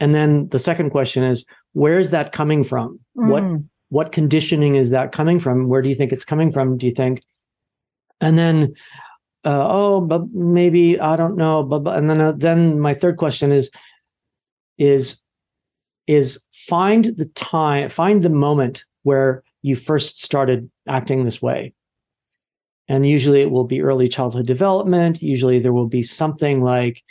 And 0.00 0.14
then 0.14 0.48
the 0.48 0.58
second 0.58 0.90
question 0.90 1.24
is, 1.24 1.46
where 1.72 1.98
is 1.98 2.10
that 2.10 2.32
coming 2.32 2.62
from? 2.62 3.00
Mm. 3.16 3.28
What 3.28 3.62
what 3.88 4.12
conditioning 4.12 4.76
is 4.76 4.90
that 4.90 5.12
coming 5.12 5.38
from? 5.38 5.68
Where 5.68 5.82
do 5.82 5.88
you 5.88 5.94
think 5.94 6.12
it's 6.12 6.24
coming 6.24 6.52
from? 6.52 6.76
Do 6.76 6.86
you 6.86 6.94
think? 6.94 7.22
And 8.20 8.38
then 8.38 8.74
uh, 9.44 9.66
oh, 9.68 10.00
but 10.00 10.30
maybe 10.32 11.00
I 11.00 11.16
don't 11.16 11.36
know. 11.36 11.62
But, 11.62 11.80
but 11.80 11.96
and 11.96 12.10
then 12.10 12.20
uh, 12.20 12.32
then 12.32 12.80
my 12.80 12.94
third 12.94 13.16
question 13.16 13.52
is 13.52 13.70
is 14.78 15.20
is 16.06 16.44
find 16.52 17.04
the 17.16 17.26
time, 17.26 17.88
find 17.88 18.22
the 18.22 18.28
moment 18.28 18.84
where 19.02 19.42
you 19.62 19.76
first 19.76 20.22
started 20.22 20.70
acting 20.88 21.24
this 21.24 21.40
way. 21.40 21.72
And 22.88 23.06
usually 23.06 23.40
it 23.40 23.50
will 23.50 23.64
be 23.64 23.80
early 23.80 24.08
childhood 24.08 24.46
development. 24.46 25.22
Usually 25.22 25.60
there 25.60 25.72
will 25.72 25.86
be 25.86 26.02
something 26.02 26.62
like 26.62 27.04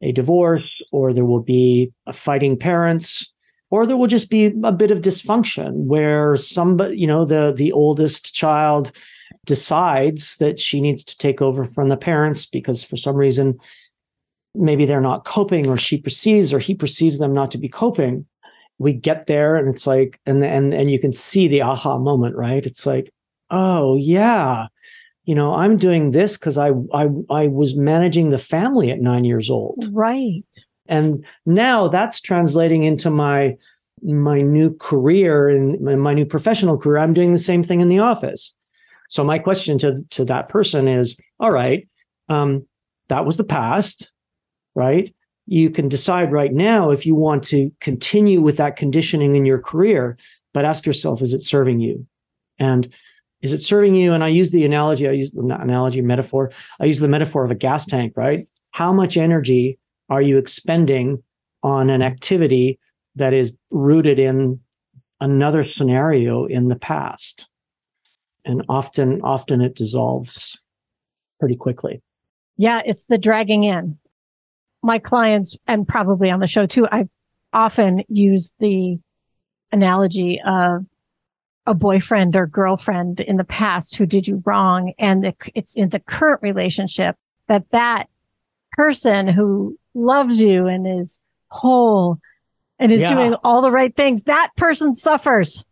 a 0.00 0.12
divorce, 0.12 0.82
or 0.92 1.12
there 1.12 1.24
will 1.24 1.42
be 1.42 1.92
a 2.06 2.12
fighting 2.12 2.56
parents, 2.56 3.32
or 3.70 3.86
there 3.86 3.96
will 3.96 4.06
just 4.06 4.30
be 4.30 4.46
a 4.46 4.72
bit 4.72 4.90
of 4.90 5.02
dysfunction 5.02 5.84
where 5.84 6.36
somebody, 6.36 6.98
you 6.98 7.06
know, 7.06 7.24
the 7.24 7.52
the 7.54 7.72
oldest 7.72 8.34
child 8.34 8.92
decides 9.44 10.36
that 10.38 10.58
she 10.58 10.80
needs 10.80 11.04
to 11.04 11.16
take 11.18 11.40
over 11.40 11.64
from 11.64 11.88
the 11.88 11.96
parents 11.96 12.46
because 12.46 12.84
for 12.84 12.96
some 12.96 13.16
reason 13.16 13.58
maybe 14.54 14.86
they're 14.86 15.00
not 15.00 15.24
coping 15.24 15.68
or 15.68 15.76
she 15.76 15.98
perceives 15.98 16.52
or 16.52 16.58
he 16.58 16.74
perceives 16.74 17.18
them 17.18 17.34
not 17.34 17.50
to 17.50 17.58
be 17.58 17.68
coping. 17.68 18.26
We 18.78 18.92
get 18.92 19.26
there 19.26 19.56
and 19.56 19.68
it's 19.74 19.86
like 19.86 20.20
and 20.26 20.42
and 20.44 20.74
and 20.74 20.90
you 20.90 20.98
can 20.98 21.12
see 21.12 21.48
the 21.48 21.62
aha 21.62 21.98
moment 21.98 22.36
right? 22.36 22.64
It's 22.64 22.86
like 22.86 23.10
oh 23.50 23.96
yeah 23.96 24.66
you 25.24 25.32
know 25.32 25.54
i'm 25.54 25.76
doing 25.76 26.10
this 26.10 26.36
because 26.36 26.58
I, 26.58 26.72
I 26.92 27.06
i 27.30 27.46
was 27.46 27.76
managing 27.76 28.30
the 28.30 28.38
family 28.38 28.90
at 28.90 29.00
nine 29.00 29.24
years 29.24 29.50
old. 29.50 29.88
Right. 29.92 30.44
And 30.88 31.24
now 31.44 31.88
that's 31.88 32.20
translating 32.20 32.84
into 32.84 33.10
my 33.10 33.56
my 34.02 34.40
new 34.40 34.74
career 34.76 35.48
and 35.48 35.80
my 36.00 36.14
new 36.14 36.26
professional 36.26 36.78
career. 36.78 36.98
I'm 36.98 37.14
doing 37.14 37.32
the 37.32 37.38
same 37.38 37.62
thing 37.62 37.80
in 37.80 37.88
the 37.88 37.98
office 37.98 38.54
so 39.08 39.24
my 39.24 39.38
question 39.38 39.78
to, 39.78 40.02
to 40.10 40.24
that 40.26 40.48
person 40.48 40.88
is, 40.88 41.18
all 41.38 41.50
right, 41.50 41.88
um, 42.28 42.66
that 43.08 43.24
was 43.24 43.36
the 43.36 43.44
past, 43.44 44.10
right? 44.74 45.14
You 45.46 45.70
can 45.70 45.88
decide 45.88 46.32
right 46.32 46.52
now 46.52 46.90
if 46.90 47.06
you 47.06 47.14
want 47.14 47.44
to 47.44 47.70
continue 47.80 48.40
with 48.40 48.56
that 48.56 48.76
conditioning 48.76 49.36
in 49.36 49.46
your 49.46 49.60
career, 49.60 50.18
but 50.52 50.64
ask 50.64 50.86
yourself, 50.86 51.22
is 51.22 51.32
it 51.32 51.42
serving 51.42 51.80
you? 51.80 52.06
And 52.58 52.92
is 53.42 53.52
it 53.52 53.62
serving 53.62 53.94
you? 53.94 54.12
And 54.12 54.24
I 54.24 54.28
use 54.28 54.50
the 54.50 54.64
analogy, 54.64 55.08
I 55.08 55.12
use 55.12 55.32
the 55.32 55.42
analogy 55.42 56.00
metaphor, 56.00 56.50
I 56.80 56.86
use 56.86 56.98
the 56.98 57.08
metaphor 57.08 57.44
of 57.44 57.50
a 57.50 57.54
gas 57.54 57.86
tank, 57.86 58.14
right? 58.16 58.48
How 58.72 58.92
much 58.92 59.16
energy 59.16 59.78
are 60.08 60.22
you 60.22 60.38
expending 60.38 61.22
on 61.62 61.90
an 61.90 62.02
activity 62.02 62.78
that 63.14 63.32
is 63.32 63.56
rooted 63.70 64.18
in 64.18 64.60
another 65.20 65.62
scenario 65.62 66.46
in 66.46 66.68
the 66.68 66.76
past? 66.76 67.48
And 68.46 68.64
often 68.68 69.20
often 69.22 69.60
it 69.60 69.74
dissolves 69.74 70.58
pretty 71.38 71.56
quickly 71.56 72.02
yeah 72.56 72.80
it's 72.84 73.04
the 73.04 73.18
dragging 73.18 73.64
in 73.64 73.98
my 74.82 74.98
clients 74.98 75.56
and 75.66 75.86
probably 75.86 76.30
on 76.30 76.40
the 76.40 76.46
show 76.46 76.64
too 76.66 76.86
i 76.90 77.06
often 77.52 78.02
use 78.08 78.52
the 78.60 78.98
analogy 79.72 80.40
of 80.46 80.84
a 81.66 81.74
boyfriend 81.74 82.36
or 82.36 82.46
girlfriend 82.46 83.20
in 83.20 83.36
the 83.36 83.44
past 83.44 83.96
who 83.96 84.06
did 84.06 84.26
you 84.26 84.42
wrong 84.46 84.92
and 84.98 85.24
the, 85.24 85.34
it's 85.54 85.74
in 85.74 85.88
the 85.88 85.98
current 85.98 86.40
relationship 86.42 87.16
that 87.48 87.64
that 87.72 88.08
person 88.72 89.26
who 89.26 89.76
loves 89.94 90.40
you 90.40 90.66
and 90.66 90.86
is 90.86 91.20
whole 91.48 92.18
and 92.78 92.92
is 92.92 93.02
yeah. 93.02 93.14
doing 93.14 93.34
all 93.42 93.62
the 93.62 93.70
right 93.70 93.96
things 93.96 94.24
that 94.24 94.50
person 94.56 94.94
suffers 94.94 95.64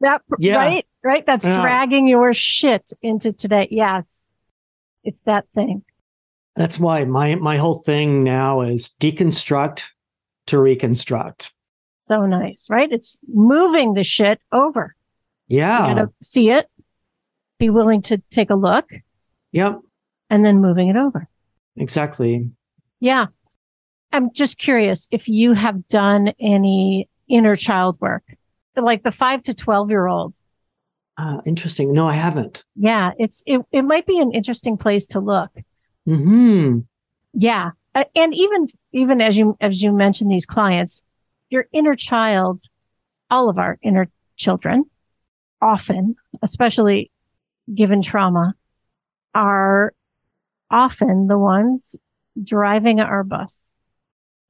that 0.00 0.20
yeah. 0.38 0.56
right 0.56 0.86
right? 1.04 1.24
That's 1.24 1.46
yeah. 1.46 1.60
dragging 1.60 2.08
your 2.08 2.32
shit 2.32 2.90
into 3.02 3.32
today. 3.32 3.68
Yes. 3.70 4.24
It's 5.04 5.20
that 5.20 5.48
thing. 5.50 5.84
That's 6.56 6.78
why 6.78 7.04
my 7.04 7.34
my 7.34 7.58
whole 7.58 7.78
thing 7.80 8.24
now 8.24 8.62
is 8.62 8.90
deconstruct 9.00 9.84
to 10.46 10.58
reconstruct. 10.58 11.52
So 12.02 12.26
nice, 12.26 12.68
right? 12.70 12.90
It's 12.90 13.18
moving 13.28 13.94
the 13.94 14.04
shit 14.04 14.40
over. 14.52 14.94
Yeah. 15.48 15.88
You 15.88 15.94
gotta 15.94 16.12
see 16.22 16.50
it, 16.50 16.68
be 17.58 17.70
willing 17.70 18.02
to 18.02 18.18
take 18.30 18.50
a 18.50 18.54
look. 18.54 18.88
Yep. 19.52 19.80
And 20.30 20.44
then 20.44 20.60
moving 20.60 20.88
it 20.88 20.96
over. 20.96 21.28
Exactly. 21.76 22.50
Yeah. 23.00 23.26
I'm 24.12 24.32
just 24.32 24.58
curious 24.58 25.08
if 25.10 25.28
you 25.28 25.54
have 25.54 25.88
done 25.88 26.32
any 26.38 27.08
inner 27.28 27.56
child 27.56 28.00
work, 28.00 28.22
like 28.76 29.02
the 29.02 29.10
five 29.10 29.42
to 29.42 29.54
12 29.54 29.90
year 29.90 30.06
old 30.06 30.34
uh, 31.16 31.40
interesting. 31.44 31.92
No, 31.92 32.08
I 32.08 32.14
haven't. 32.14 32.64
Yeah, 32.76 33.12
it's 33.18 33.42
it. 33.46 33.60
It 33.72 33.82
might 33.82 34.06
be 34.06 34.18
an 34.18 34.32
interesting 34.32 34.76
place 34.76 35.06
to 35.08 35.20
look. 35.20 35.50
Hmm. 36.06 36.80
Yeah, 37.32 37.70
uh, 37.94 38.04
and 38.14 38.34
even 38.34 38.68
even 38.92 39.20
as 39.20 39.38
you 39.38 39.56
as 39.60 39.82
you 39.82 39.92
mentioned 39.92 40.30
these 40.30 40.46
clients, 40.46 41.02
your 41.50 41.66
inner 41.72 41.94
child, 41.94 42.62
all 43.30 43.48
of 43.48 43.58
our 43.58 43.78
inner 43.82 44.08
children, 44.36 44.84
often, 45.60 46.16
especially 46.42 47.10
given 47.72 48.02
trauma, 48.02 48.54
are 49.34 49.94
often 50.70 51.28
the 51.28 51.38
ones 51.38 51.96
driving 52.42 53.00
our 53.00 53.22
bus. 53.22 53.72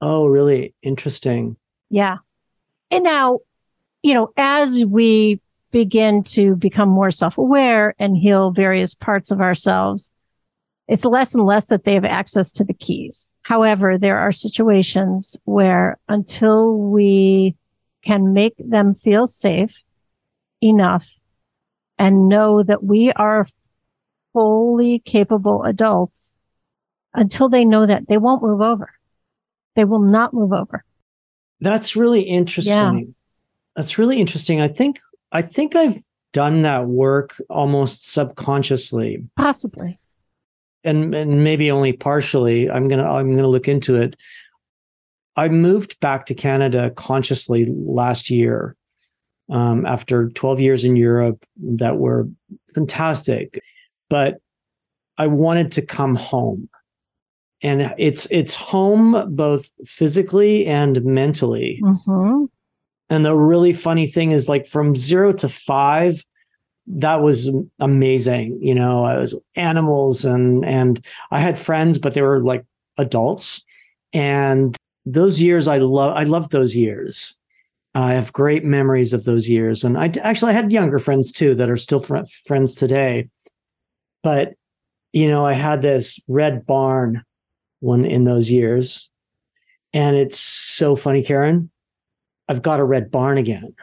Oh, 0.00 0.26
really? 0.26 0.74
Interesting. 0.82 1.56
Yeah. 1.90 2.18
And 2.90 3.04
now, 3.04 3.40
you 4.02 4.14
know, 4.14 4.32
as 4.36 4.84
we 4.84 5.40
begin 5.74 6.22
to 6.22 6.54
become 6.54 6.88
more 6.88 7.10
self-aware 7.10 7.96
and 7.98 8.16
heal 8.16 8.52
various 8.52 8.94
parts 8.94 9.32
of 9.32 9.40
ourselves, 9.40 10.12
it's 10.86 11.04
less 11.04 11.34
and 11.34 11.44
less 11.44 11.66
that 11.66 11.82
they 11.82 11.94
have 11.94 12.04
access 12.04 12.52
to 12.52 12.62
the 12.62 12.72
keys. 12.72 13.32
However, 13.42 13.98
there 13.98 14.16
are 14.16 14.30
situations 14.30 15.36
where 15.46 15.98
until 16.08 16.78
we 16.78 17.56
can 18.04 18.32
make 18.32 18.54
them 18.56 18.94
feel 18.94 19.26
safe 19.26 19.82
enough 20.62 21.08
and 21.98 22.28
know 22.28 22.62
that 22.62 22.84
we 22.84 23.10
are 23.16 23.48
fully 24.32 25.00
capable 25.00 25.64
adults, 25.64 26.34
until 27.14 27.48
they 27.48 27.64
know 27.64 27.84
that 27.84 28.06
they 28.08 28.16
won't 28.16 28.42
move 28.42 28.60
over. 28.60 28.90
They 29.74 29.84
will 29.84 30.02
not 30.02 30.32
move 30.32 30.52
over. 30.52 30.84
That's 31.60 31.96
really 31.96 32.22
interesting. 32.22 32.98
Yeah. 32.98 33.12
That's 33.74 33.98
really 33.98 34.20
interesting. 34.20 34.60
I 34.60 34.68
think 34.68 35.00
I 35.34 35.42
think 35.42 35.74
I've 35.74 36.00
done 36.32 36.62
that 36.62 36.86
work 36.86 37.34
almost 37.50 38.10
subconsciously. 38.10 39.22
Possibly. 39.36 39.98
and 40.84 41.14
and 41.14 41.42
maybe 41.44 41.70
only 41.70 41.92
partially. 41.92 42.70
I'm 42.70 42.88
gonna 42.88 43.10
I'm 43.10 43.34
gonna 43.34 43.48
look 43.48 43.68
into 43.68 43.96
it. 43.96 44.16
I 45.36 45.48
moved 45.48 45.98
back 46.00 46.26
to 46.26 46.34
Canada 46.34 46.90
consciously 46.90 47.66
last 47.66 48.30
year 48.30 48.76
um, 49.50 49.84
after 49.84 50.30
12 50.30 50.60
years 50.60 50.84
in 50.84 50.94
Europe 50.94 51.44
that 51.56 51.98
were 51.98 52.28
fantastic, 52.72 53.60
but 54.08 54.36
I 55.18 55.26
wanted 55.26 55.72
to 55.72 55.82
come 55.82 56.14
home. 56.14 56.68
And 57.62 57.94
it's 57.98 58.26
it's 58.30 58.54
home 58.54 59.34
both 59.34 59.70
physically 59.84 60.66
and 60.66 61.02
mentally. 61.04 61.80
Mm-hmm. 61.82 62.44
And 63.10 63.24
the 63.24 63.34
really 63.34 63.72
funny 63.72 64.06
thing 64.06 64.30
is 64.30 64.48
like 64.48 64.66
from 64.66 64.94
0 64.94 65.32
to 65.34 65.48
5 65.48 66.24
that 66.86 67.22
was 67.22 67.50
amazing. 67.80 68.58
You 68.60 68.74
know, 68.74 69.04
I 69.04 69.16
was 69.16 69.34
animals 69.56 70.24
and 70.26 70.64
and 70.64 71.04
I 71.30 71.40
had 71.40 71.58
friends 71.58 71.98
but 71.98 72.14
they 72.14 72.22
were 72.22 72.42
like 72.42 72.64
adults 72.98 73.62
and 74.12 74.76
those 75.06 75.40
years 75.40 75.68
I 75.68 75.78
love 75.78 76.16
I 76.16 76.24
loved 76.24 76.50
those 76.50 76.74
years. 76.74 77.36
I 77.94 78.14
have 78.14 78.32
great 78.32 78.64
memories 78.64 79.12
of 79.12 79.24
those 79.24 79.48
years, 79.48 79.84
and 79.84 79.96
I 79.96 80.12
actually 80.22 80.50
I 80.50 80.54
had 80.54 80.72
younger 80.72 80.98
friends 80.98 81.30
too 81.30 81.54
that 81.56 81.70
are 81.70 81.76
still 81.76 82.00
fr- 82.00 82.24
friends 82.46 82.74
today. 82.74 83.28
But 84.22 84.54
you 85.12 85.28
know, 85.28 85.46
I 85.46 85.52
had 85.52 85.82
this 85.82 86.20
red 86.26 86.66
barn 86.66 87.22
one 87.80 88.04
in 88.04 88.24
those 88.24 88.50
years, 88.50 89.10
and 89.92 90.16
it's 90.16 90.38
so 90.40 90.96
funny, 90.96 91.22
Karen. 91.22 91.70
I've 92.48 92.62
got 92.62 92.80
a 92.80 92.84
red 92.84 93.10
barn 93.10 93.38
again, 93.38 93.74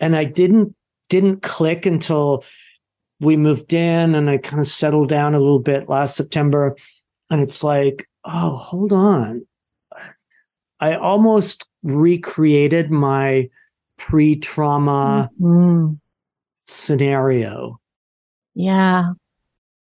and 0.00 0.16
I 0.16 0.24
didn't 0.24 0.74
didn't 1.08 1.42
click 1.42 1.86
until 1.86 2.44
we 3.20 3.36
moved 3.36 3.72
in, 3.72 4.14
and 4.14 4.28
I 4.28 4.38
kind 4.38 4.60
of 4.60 4.66
settled 4.66 5.08
down 5.08 5.34
a 5.34 5.40
little 5.40 5.60
bit 5.60 5.88
last 5.88 6.16
September, 6.16 6.74
and 7.30 7.40
it's 7.40 7.62
like, 7.62 8.08
oh, 8.24 8.56
hold 8.56 8.92
on, 8.92 9.46
I 10.80 10.96
almost 10.96 11.66
recreated 11.82 12.90
my 12.90 13.48
pre-trauma 13.96 15.30
mm-hmm. 15.40 15.94
scenario. 16.64 17.80
Yeah. 18.54 19.12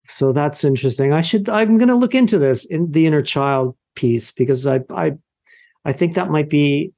So 0.05 0.33
that's 0.33 0.65
interesting. 0.65 1.13
I 1.13 1.21
should 1.21 1.49
I'm 1.49 1.79
going 1.79 1.89
to 1.89 1.95
look 1.95 2.15
into 2.15 2.39
this 2.39 2.65
in 2.65 2.91
the 2.91 3.07
inner 3.07 3.23
child 3.23 3.77
piece 3.95 4.33
because 4.33 4.67
I 4.67 4.81
I 4.91 5.13
I 5.85 5.93
think 5.93 6.15
that 6.15 6.31
might 6.31 6.51
be 6.51 6.93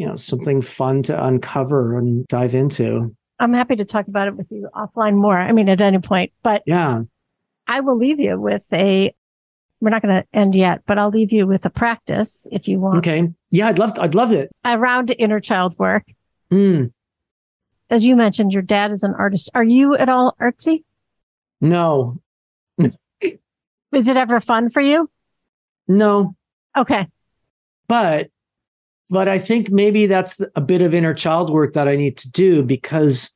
you 0.00 0.06
know 0.06 0.16
something 0.16 0.62
fun 0.62 1.02
to 1.02 1.24
uncover 1.26 1.98
and 1.98 2.26
dive 2.28 2.54
into. 2.54 3.14
I'm 3.38 3.52
happy 3.52 3.76
to 3.76 3.84
talk 3.84 4.08
about 4.08 4.28
it 4.28 4.34
with 4.36 4.46
you 4.50 4.66
offline 4.74 5.14
more. 5.14 5.38
I 5.38 5.52
mean 5.52 5.68
at 5.68 5.82
any 5.82 5.98
point, 5.98 6.32
but 6.42 6.62
Yeah. 6.66 7.00
I 7.66 7.80
will 7.80 7.98
leave 7.98 8.18
you 8.18 8.40
with 8.40 8.64
a 8.72 9.14
we're 9.82 9.90
not 9.90 10.00
going 10.02 10.14
to 10.14 10.26
end 10.32 10.54
yet, 10.54 10.82
but 10.86 10.98
I'll 10.98 11.10
leave 11.10 11.32
you 11.32 11.46
with 11.46 11.64
a 11.66 11.70
practice 11.70 12.46
if 12.50 12.66
you 12.66 12.80
want. 12.80 12.98
Okay. 12.98 13.28
Yeah, 13.50 13.68
I'd 13.68 13.78
love 13.78 13.98
I'd 13.98 14.14
love 14.14 14.32
it. 14.32 14.50
Around 14.64 15.14
inner 15.18 15.38
child 15.38 15.78
work. 15.78 16.04
Mm. 16.50 16.90
As 17.90 18.06
you 18.06 18.16
mentioned, 18.16 18.52
your 18.52 18.62
dad 18.62 18.90
is 18.92 19.02
an 19.02 19.14
artist. 19.18 19.50
Are 19.54 19.64
you 19.64 19.94
at 19.96 20.08
all 20.08 20.34
artsy? 20.40 20.84
No. 21.60 22.20
is 22.78 24.08
it 24.08 24.16
ever 24.16 24.40
fun 24.40 24.70
for 24.70 24.80
you? 24.80 25.10
No. 25.86 26.34
Okay. 26.74 27.06
But 27.86 28.30
but 29.10 29.28
I 29.28 29.38
think 29.38 29.70
maybe 29.70 30.06
that's 30.06 30.40
a 30.54 30.60
bit 30.60 30.80
of 30.82 30.94
inner 30.94 31.12
child 31.14 31.50
work 31.50 31.74
that 31.74 31.88
I 31.88 31.96
need 31.96 32.16
to 32.18 32.30
do 32.30 32.62
because 32.62 33.30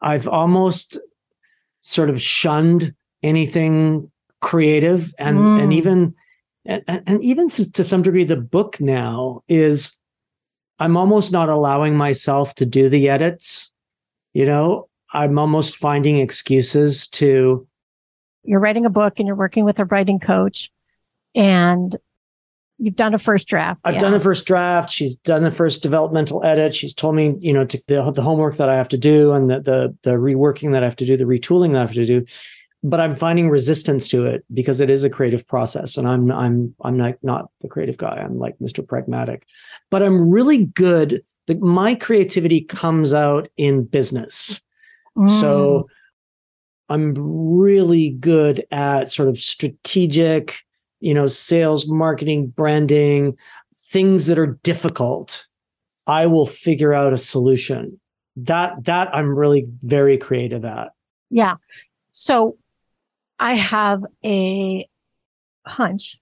I've 0.00 0.28
almost 0.28 0.98
sort 1.80 2.08
of 2.08 2.22
shunned 2.22 2.94
anything 3.22 4.10
creative 4.40 5.12
and 5.18 5.38
Mm. 5.38 5.62
and 5.62 5.72
even 5.72 6.14
and, 6.64 6.82
and 6.86 7.24
even 7.24 7.48
to, 7.48 7.72
to 7.72 7.82
some 7.82 8.02
degree 8.02 8.24
the 8.24 8.36
book 8.36 8.80
now 8.80 9.42
is 9.48 9.96
i'm 10.78 10.96
almost 10.96 11.32
not 11.32 11.48
allowing 11.48 11.96
myself 11.96 12.54
to 12.54 12.64
do 12.64 12.88
the 12.88 13.08
edits 13.08 13.72
you 14.34 14.46
know 14.46 14.88
i'm 15.12 15.38
almost 15.38 15.76
finding 15.76 16.18
excuses 16.18 17.08
to 17.08 17.66
You're 18.44 18.60
writing 18.60 18.86
a 18.86 18.90
book 18.90 19.14
and 19.18 19.26
you're 19.26 19.34
working 19.34 19.64
with 19.64 19.80
a 19.80 19.86
writing 19.86 20.20
coach 20.20 20.70
and 21.34 21.96
you've 22.78 22.96
done 22.96 23.12
a 23.14 23.18
first 23.18 23.48
draft. 23.48 23.80
i've 23.84 23.94
Yeah. 23.94 24.00
done 24.00 24.14
a 24.14 24.20
first 24.20 24.46
draft 24.46 24.90
she's 24.90 25.16
done 25.16 25.42
the 25.42 25.50
first 25.50 25.82
developmental 25.82 26.44
edit 26.44 26.74
she's 26.74 26.94
told 26.94 27.14
me 27.16 27.34
you 27.40 27.52
know 27.52 27.64
to 27.64 27.82
the, 27.88 28.10
the 28.12 28.22
homework 28.22 28.56
that 28.56 28.68
i 28.68 28.76
have 28.76 28.88
to 28.88 28.96
do 28.98 29.32
and 29.32 29.50
the, 29.50 29.60
the 29.60 29.96
the 30.02 30.12
reworking 30.12 30.72
that 30.72 30.82
i 30.82 30.86
have 30.86 30.96
to 30.96 31.06
do 31.06 31.16
the 31.16 31.24
retooling 31.24 31.72
that 31.72 31.78
i 31.78 31.80
have 31.82 31.92
to 31.92 32.04
do 32.04 32.24
but 32.84 33.00
i'm 33.00 33.14
finding 33.16 33.50
resistance 33.50 34.06
to 34.08 34.24
it 34.24 34.44
because 34.54 34.80
it 34.80 34.88
is 34.90 35.02
a 35.02 35.10
creative 35.10 35.46
process 35.46 35.96
and 35.96 36.06
i'm 36.06 36.30
i'm 36.30 36.74
i'm 36.84 36.96
like 36.98 37.18
not 37.24 37.50
the 37.62 37.68
creative 37.68 37.96
guy 37.98 38.16
i'm 38.24 38.38
like 38.38 38.56
mr 38.60 38.86
pragmatic 38.86 39.44
but 39.90 40.02
i'm 40.02 40.30
really 40.30 40.66
good 40.66 41.22
the, 41.48 41.54
my 41.56 41.94
creativity 41.94 42.60
comes 42.60 43.12
out 43.12 43.48
in 43.56 43.84
business 43.84 44.60
Mm. 45.16 45.28
so 45.40 45.88
i'm 46.88 47.12
really 47.58 48.10
good 48.10 48.64
at 48.70 49.10
sort 49.10 49.28
of 49.28 49.36
strategic 49.38 50.60
you 51.00 51.14
know 51.14 51.26
sales 51.26 51.86
marketing 51.86 52.48
branding 52.48 53.36
things 53.74 54.26
that 54.26 54.38
are 54.38 54.58
difficult 54.62 55.46
i 56.06 56.26
will 56.26 56.46
figure 56.46 56.92
out 56.92 57.12
a 57.12 57.18
solution. 57.18 58.00
That 58.36 58.84
that 58.84 59.14
i'm 59.14 59.36
really 59.36 59.66
very 59.82 60.16
creative 60.16 60.64
at. 60.64 60.92
Yeah. 61.30 61.56
So 62.12 62.56
I 63.38 63.54
have 63.54 64.04
a 64.24 64.88
hunch 65.66 66.18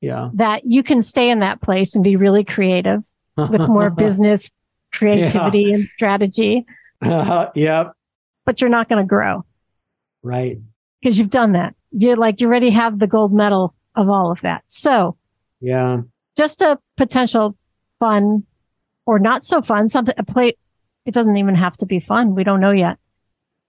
yeah. 0.00 0.30
that 0.34 0.62
you 0.64 0.82
can 0.82 1.00
stay 1.02 1.30
in 1.30 1.40
that 1.40 1.60
place 1.62 1.94
and 1.94 2.04
be 2.04 2.16
really 2.16 2.44
creative 2.44 3.02
with 3.36 3.60
more 3.62 3.90
business 4.04 4.50
creativity 4.92 5.72
and 5.72 5.86
strategy, 5.86 6.64
yep. 7.02 7.92
But 8.44 8.60
you're 8.60 8.70
not 8.70 8.88
going 8.88 9.02
to 9.02 9.08
grow. 9.08 9.44
Right. 10.22 10.58
Because 11.00 11.18
you've 11.18 11.30
done 11.30 11.52
that. 11.52 11.74
You're 11.90 12.16
like, 12.16 12.40
you 12.40 12.46
already 12.46 12.70
have 12.70 12.98
the 12.98 13.06
gold 13.06 13.32
medal 13.32 13.74
of 13.96 14.08
all 14.08 14.30
of 14.30 14.40
that. 14.42 14.62
So 14.66 15.16
yeah 15.60 16.02
just 16.36 16.60
a 16.60 16.78
potential 16.96 17.56
fun 17.98 18.44
or 19.06 19.18
not 19.18 19.42
so 19.42 19.62
fun, 19.62 19.86
something, 19.88 20.14
a 20.18 20.24
plate. 20.24 20.58
It 21.06 21.14
doesn't 21.14 21.36
even 21.36 21.54
have 21.54 21.76
to 21.78 21.86
be 21.86 21.98
fun. 22.00 22.34
We 22.34 22.44
don't 22.44 22.60
know 22.60 22.72
yet. 22.72 22.98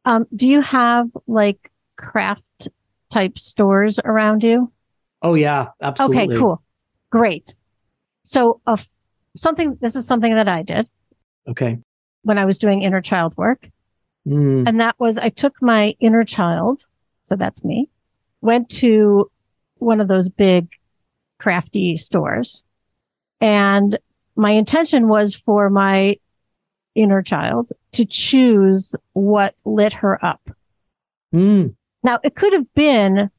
Um, 0.04 0.26
do 0.36 0.50
you 0.50 0.62
have 0.62 1.08
like 1.28 1.72
craft 1.98 2.68
type 3.10 3.38
stores 3.40 4.00
around 4.04 4.44
you? 4.44 4.72
oh 5.22 5.34
yeah 5.34 5.68
absolutely 5.82 6.36
Okay, 6.36 6.38
cool. 6.38 6.62
Great. 7.10 7.56
So, 8.24 8.60
uh, 8.68 8.78
something, 9.36 9.78
this 9.82 9.96
is 9.96 10.06
something 10.06 10.36
that 10.36 10.48
I 10.48 10.64
did 10.64 10.88
okay 11.48 11.78
when 12.24 12.38
I 12.38 12.44
was 12.46 12.58
doing 12.58 12.82
inner 12.82 13.02
child 13.02 13.36
work. 13.38 13.70
Mm, 14.28 14.68
And 14.68 14.82
that 14.82 14.96
was 15.00 15.18
I 15.18 15.30
took 15.30 15.56
my 15.62 15.96
inner 16.00 16.26
child. 16.26 16.86
So 17.24 17.36
that's 17.36 17.64
me 17.64 17.90
went 18.42 18.70
to 18.70 19.30
one 19.80 20.02
of 20.02 20.08
those 20.08 20.30
big 20.30 20.68
crafty 21.40 21.96
stores 21.96 22.64
and 23.40 23.98
my 24.36 24.52
intention 24.52 25.08
was 25.08 25.36
for 25.36 25.70
my 25.70 26.16
inner 26.96 27.22
child 27.22 27.72
to 27.92 28.06
choose 28.06 28.96
what 29.14 29.56
lit 29.66 29.94
her 29.94 30.24
up. 30.24 30.50
mm, 31.34 31.76
Now 32.04 32.20
it 32.24 32.36
could 32.36 32.54
have 32.54 32.72
been 32.74 33.30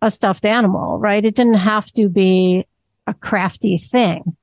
a 0.00 0.10
stuffed 0.10 0.44
animal, 0.44 0.98
right? 0.98 1.24
It 1.24 1.34
didn't 1.34 1.54
have 1.54 1.90
to 1.92 2.08
be 2.08 2.66
a 3.06 3.14
crafty 3.14 3.78
thing, 3.78 4.36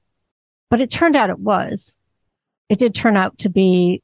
but 0.70 0.82
it 0.82 0.90
turned 0.90 1.16
out 1.16 1.30
it 1.30 1.40
was. 1.40 1.96
It 2.70 2.80
did 2.80 2.94
turn 2.96 3.18
out 3.18 3.38
to 3.40 3.50
be 3.50 4.02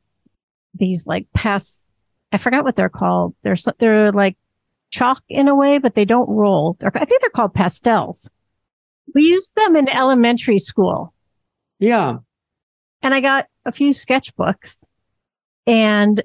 these 0.73 1.07
like 1.07 1.27
past, 1.33 1.87
I 2.31 2.37
forgot 2.37 2.63
what 2.63 2.75
they're 2.75 2.89
called. 2.89 3.35
They're, 3.43 3.55
they're 3.79 4.11
like 4.11 4.37
chalk 4.95 5.23
in 5.29 5.47
a 5.47 5.55
way, 5.55 5.77
but 5.77 5.95
they 5.95 6.05
don't 6.05 6.29
roll. 6.29 6.77
They're, 6.79 6.91
I 6.95 7.05
think 7.05 7.21
they're 7.21 7.29
called 7.29 7.53
pastels. 7.53 8.29
We 9.13 9.23
used 9.23 9.53
them 9.55 9.75
in 9.75 9.89
elementary 9.89 10.59
school 10.59 11.13
yeah 11.79 12.17
and 13.01 13.13
I 13.13 13.21
got 13.21 13.47
a 13.65 13.71
few 13.71 13.89
sketchbooks 13.89 14.85
and 15.67 16.21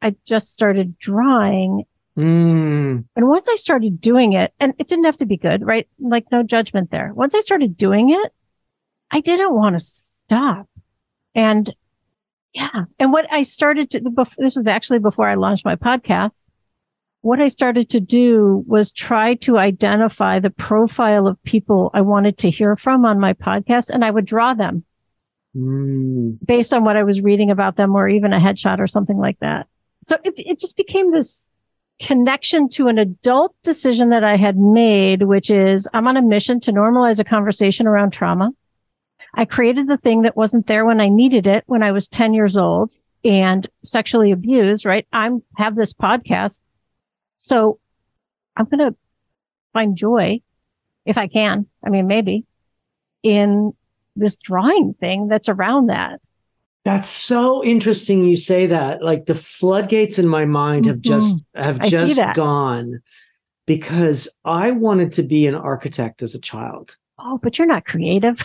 I 0.00 0.16
just 0.24 0.52
started 0.52 0.98
drawing 0.98 1.84
mm, 2.16 3.04
And 3.14 3.28
once 3.28 3.48
I 3.48 3.56
started 3.56 4.00
doing 4.00 4.32
it, 4.32 4.52
and 4.58 4.74
it 4.78 4.88
didn't 4.88 5.04
have 5.04 5.18
to 5.18 5.26
be 5.26 5.36
good, 5.36 5.64
right? 5.64 5.88
Like 6.00 6.24
no 6.32 6.42
judgment 6.42 6.90
there. 6.90 7.12
Once 7.14 7.34
I 7.34 7.40
started 7.40 7.76
doing 7.76 8.10
it, 8.10 8.32
I 9.10 9.20
didn't 9.20 9.54
want 9.54 9.78
to 9.78 9.84
stop. 9.84 10.68
And 11.34 11.72
yeah. 12.52 12.84
And 12.98 13.12
what 13.12 13.32
I 13.32 13.44
started 13.44 13.90
to, 13.90 14.26
this 14.38 14.56
was 14.56 14.66
actually 14.66 14.98
before 14.98 15.28
I 15.28 15.36
launched 15.36 15.64
my 15.64 15.76
podcast. 15.76 16.42
What 17.22 17.40
I 17.40 17.48
started 17.48 17.88
to 17.90 18.00
do 18.00 18.64
was 18.66 18.92
try 18.92 19.34
to 19.36 19.58
identify 19.58 20.38
the 20.38 20.50
profile 20.50 21.26
of 21.26 21.42
people 21.44 21.90
I 21.94 22.00
wanted 22.00 22.38
to 22.38 22.50
hear 22.50 22.76
from 22.76 23.04
on 23.04 23.20
my 23.20 23.32
podcast 23.32 23.90
and 23.90 24.04
I 24.04 24.10
would 24.10 24.24
draw 24.26 24.54
them 24.54 24.84
mm. 25.56 26.36
based 26.44 26.74
on 26.74 26.84
what 26.84 26.96
I 26.96 27.04
was 27.04 27.20
reading 27.20 27.50
about 27.50 27.76
them 27.76 27.94
or 27.94 28.08
even 28.08 28.32
a 28.32 28.40
headshot 28.40 28.80
or 28.80 28.86
something 28.86 29.18
like 29.18 29.38
that. 29.38 29.68
So 30.02 30.16
it, 30.24 30.34
it 30.36 30.58
just 30.58 30.76
became 30.76 31.12
this 31.12 31.46
connection 32.00 32.68
to 32.70 32.88
an 32.88 32.98
adult 32.98 33.54
decision 33.62 34.10
that 34.10 34.24
I 34.24 34.36
had 34.36 34.56
made, 34.56 35.22
which 35.22 35.50
is 35.50 35.88
I'm 35.94 36.08
on 36.08 36.16
a 36.16 36.22
mission 36.22 36.60
to 36.60 36.72
normalize 36.72 37.18
a 37.18 37.24
conversation 37.24 37.86
around 37.86 38.10
trauma. 38.10 38.50
I 39.34 39.44
created 39.44 39.88
the 39.88 39.96
thing 39.96 40.22
that 40.22 40.36
wasn't 40.36 40.66
there 40.66 40.84
when 40.84 41.00
I 41.00 41.08
needed 41.08 41.46
it 41.46 41.64
when 41.66 41.82
I 41.82 41.92
was 41.92 42.08
10 42.08 42.34
years 42.34 42.56
old 42.56 42.96
and 43.24 43.66
sexually 43.82 44.32
abused, 44.32 44.84
right? 44.84 45.06
I'm 45.12 45.42
have 45.56 45.76
this 45.76 45.92
podcast. 45.92 46.60
So 47.42 47.80
I'm 48.56 48.66
going 48.66 48.78
to 48.78 48.96
find 49.72 49.96
joy 49.96 50.40
if 51.04 51.18
I 51.18 51.26
can. 51.26 51.66
I 51.84 51.90
mean, 51.90 52.06
maybe 52.06 52.44
in 53.24 53.72
this 54.14 54.36
drawing 54.36 54.94
thing 54.94 55.26
that's 55.26 55.48
around 55.48 55.88
that. 55.88 56.20
That's 56.84 57.08
so 57.08 57.64
interesting 57.64 58.22
you 58.24 58.36
say 58.36 58.66
that. 58.66 59.02
Like 59.02 59.26
the 59.26 59.34
floodgates 59.34 60.20
in 60.20 60.28
my 60.28 60.44
mind 60.44 60.86
have 60.86 60.98
mm-hmm. 60.98 61.18
just 61.18 61.44
have 61.54 61.80
I 61.80 61.88
just 61.88 62.20
gone 62.34 63.00
because 63.66 64.28
I 64.44 64.70
wanted 64.70 65.12
to 65.14 65.24
be 65.24 65.46
an 65.48 65.54
architect 65.56 66.22
as 66.22 66.36
a 66.36 66.40
child. 66.40 66.96
Oh, 67.18 67.38
but 67.42 67.58
you're 67.58 67.66
not 67.66 67.84
creative. 67.84 68.40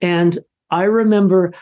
And 0.00 0.38
I 0.70 0.84
remember 0.84 1.52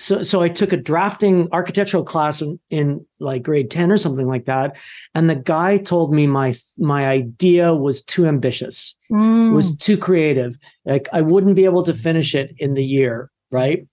so 0.00 0.22
so 0.22 0.42
I 0.42 0.48
took 0.48 0.72
a 0.72 0.76
drafting 0.76 1.48
architectural 1.52 2.04
class 2.04 2.40
in, 2.40 2.58
in, 2.70 3.04
like 3.18 3.42
grade 3.42 3.70
10 3.70 3.92
or 3.92 3.98
something 3.98 4.26
like 4.26 4.46
that. 4.46 4.76
And 5.14 5.28
the 5.28 5.36
guy 5.36 5.78
told 5.78 6.12
me 6.12 6.26
my 6.26 6.56
my 6.78 7.06
idea 7.06 7.74
was 7.74 8.02
too 8.02 8.26
ambitious. 8.26 8.96
Mm. 9.12 9.54
was 9.54 9.76
too 9.76 9.98
creative. 9.98 10.56
Like 10.84 11.08
I 11.12 11.20
wouldn't 11.20 11.56
be 11.56 11.64
able 11.64 11.82
to 11.82 11.92
finish 11.92 12.34
it 12.34 12.54
in 12.58 12.74
the 12.74 12.84
year 12.84 13.30
right? 13.50 13.86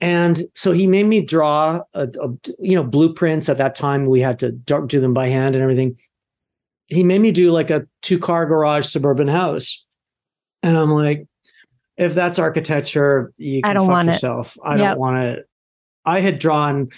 And 0.00 0.46
so 0.54 0.72
he 0.72 0.86
made 0.86 1.06
me 1.06 1.20
draw 1.20 1.82
a, 1.94 2.08
a 2.20 2.28
you 2.58 2.74
know 2.74 2.84
blueprints. 2.84 3.48
At 3.48 3.58
that 3.58 3.74
time 3.74 4.06
we 4.06 4.20
had 4.20 4.38
to 4.40 4.50
do 4.52 5.00
them 5.00 5.14
by 5.14 5.28
hand 5.28 5.54
and 5.54 5.62
everything. 5.62 5.96
He 6.88 7.04
made 7.04 7.20
me 7.20 7.30
do 7.30 7.50
like 7.50 7.70
a 7.70 7.86
two 8.02 8.18
car 8.18 8.46
garage 8.46 8.86
suburban 8.86 9.28
house. 9.28 9.84
And 10.62 10.76
I'm 10.76 10.92
like 10.92 11.26
if 11.96 12.14
that's 12.14 12.38
architecture, 12.38 13.32
you 13.36 13.62
can 13.62 13.70
I 13.70 13.74
don't 13.74 13.86
fuck 13.86 13.92
want 13.92 14.06
yourself. 14.08 14.56
It. 14.56 14.62
I 14.64 14.76
yep. 14.76 14.78
don't 14.92 14.98
want 14.98 15.18
it. 15.18 15.48
I 16.04 16.20
had 16.20 16.38
drawn 16.38 16.88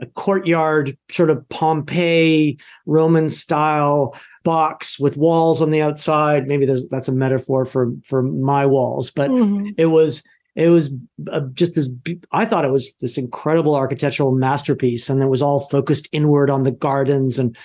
a 0.00 0.06
courtyard, 0.06 0.96
sort 1.10 1.30
of 1.30 1.46
Pompeii 1.48 2.58
Roman 2.86 3.28
style 3.28 4.18
box 4.42 4.98
with 4.98 5.16
walls 5.16 5.60
on 5.60 5.70
the 5.70 5.82
outside. 5.82 6.48
Maybe 6.48 6.66
there's 6.66 6.88
that's 6.88 7.08
a 7.08 7.12
metaphor 7.12 7.64
for 7.64 7.92
for 8.04 8.22
my 8.22 8.66
walls, 8.66 9.10
but 9.10 9.30
mm-hmm. 9.30 9.68
it 9.76 9.86
was 9.86 10.22
it 10.56 10.68
was 10.68 10.90
uh, 11.30 11.42
just 11.52 11.74
this. 11.74 11.90
I 12.32 12.46
thought 12.46 12.64
it 12.64 12.72
was 12.72 12.92
this 13.00 13.18
incredible 13.18 13.74
architectural 13.74 14.32
masterpiece, 14.32 15.10
and 15.10 15.22
it 15.22 15.28
was 15.28 15.42
all 15.42 15.60
focused 15.68 16.08
inward 16.12 16.50
on 16.50 16.62
the 16.62 16.72
gardens 16.72 17.38
and 17.38 17.56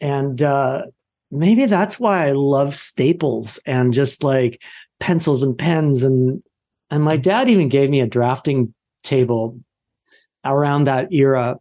and 0.00 0.42
uh, 0.42 0.84
maybe 1.30 1.66
that's 1.66 1.98
why 1.98 2.28
I 2.28 2.32
love 2.32 2.74
Staples 2.74 3.58
and 3.66 3.92
just 3.92 4.22
like 4.22 4.62
pencils 5.00 5.42
and 5.42 5.56
pens 5.56 6.02
and 6.02 6.42
and 6.90 7.02
my 7.02 7.16
dad 7.16 7.48
even 7.48 7.68
gave 7.68 7.90
me 7.90 8.00
a 8.00 8.06
drafting 8.06 8.72
table 9.02 9.58
around 10.44 10.84
that 10.84 11.12
era. 11.12 11.58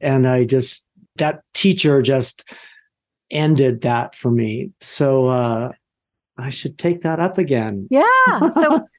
And 0.00 0.26
i 0.26 0.44
just 0.44 0.86
that 1.16 1.42
teacher 1.54 2.02
just 2.02 2.44
ended 3.30 3.82
that 3.82 4.14
for 4.14 4.30
me. 4.30 4.70
So 4.80 5.28
uh 5.28 5.72
i 6.36 6.50
should 6.50 6.78
take 6.78 7.02
that 7.02 7.20
up 7.20 7.38
again. 7.38 7.88
Yeah 7.90 8.50
so 8.50 8.86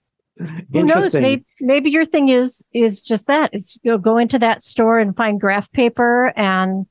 who 0.71 0.83
knows? 0.83 1.13
Maybe, 1.13 1.45
maybe 1.59 1.89
your 1.89 2.05
thing 2.05 2.29
is 2.29 2.63
is 2.73 3.01
just 3.01 3.27
that. 3.27 3.49
It's 3.53 3.77
you'll 3.83 3.97
go 3.97 4.17
into 4.17 4.39
that 4.39 4.63
store 4.63 4.99
and 4.99 5.15
find 5.15 5.39
graph 5.39 5.71
paper 5.71 6.33
and 6.35 6.85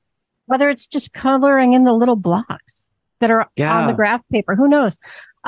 whether 0.46 0.68
it's 0.70 0.86
just 0.86 1.12
coloring 1.12 1.72
in 1.72 1.84
the 1.84 1.92
little 1.92 2.16
blocks 2.16 2.88
that 3.20 3.30
are 3.30 3.48
yeah. 3.56 3.80
on 3.80 3.86
the 3.86 3.92
graph 3.92 4.22
paper 4.30 4.54
who 4.54 4.68
knows 4.68 4.98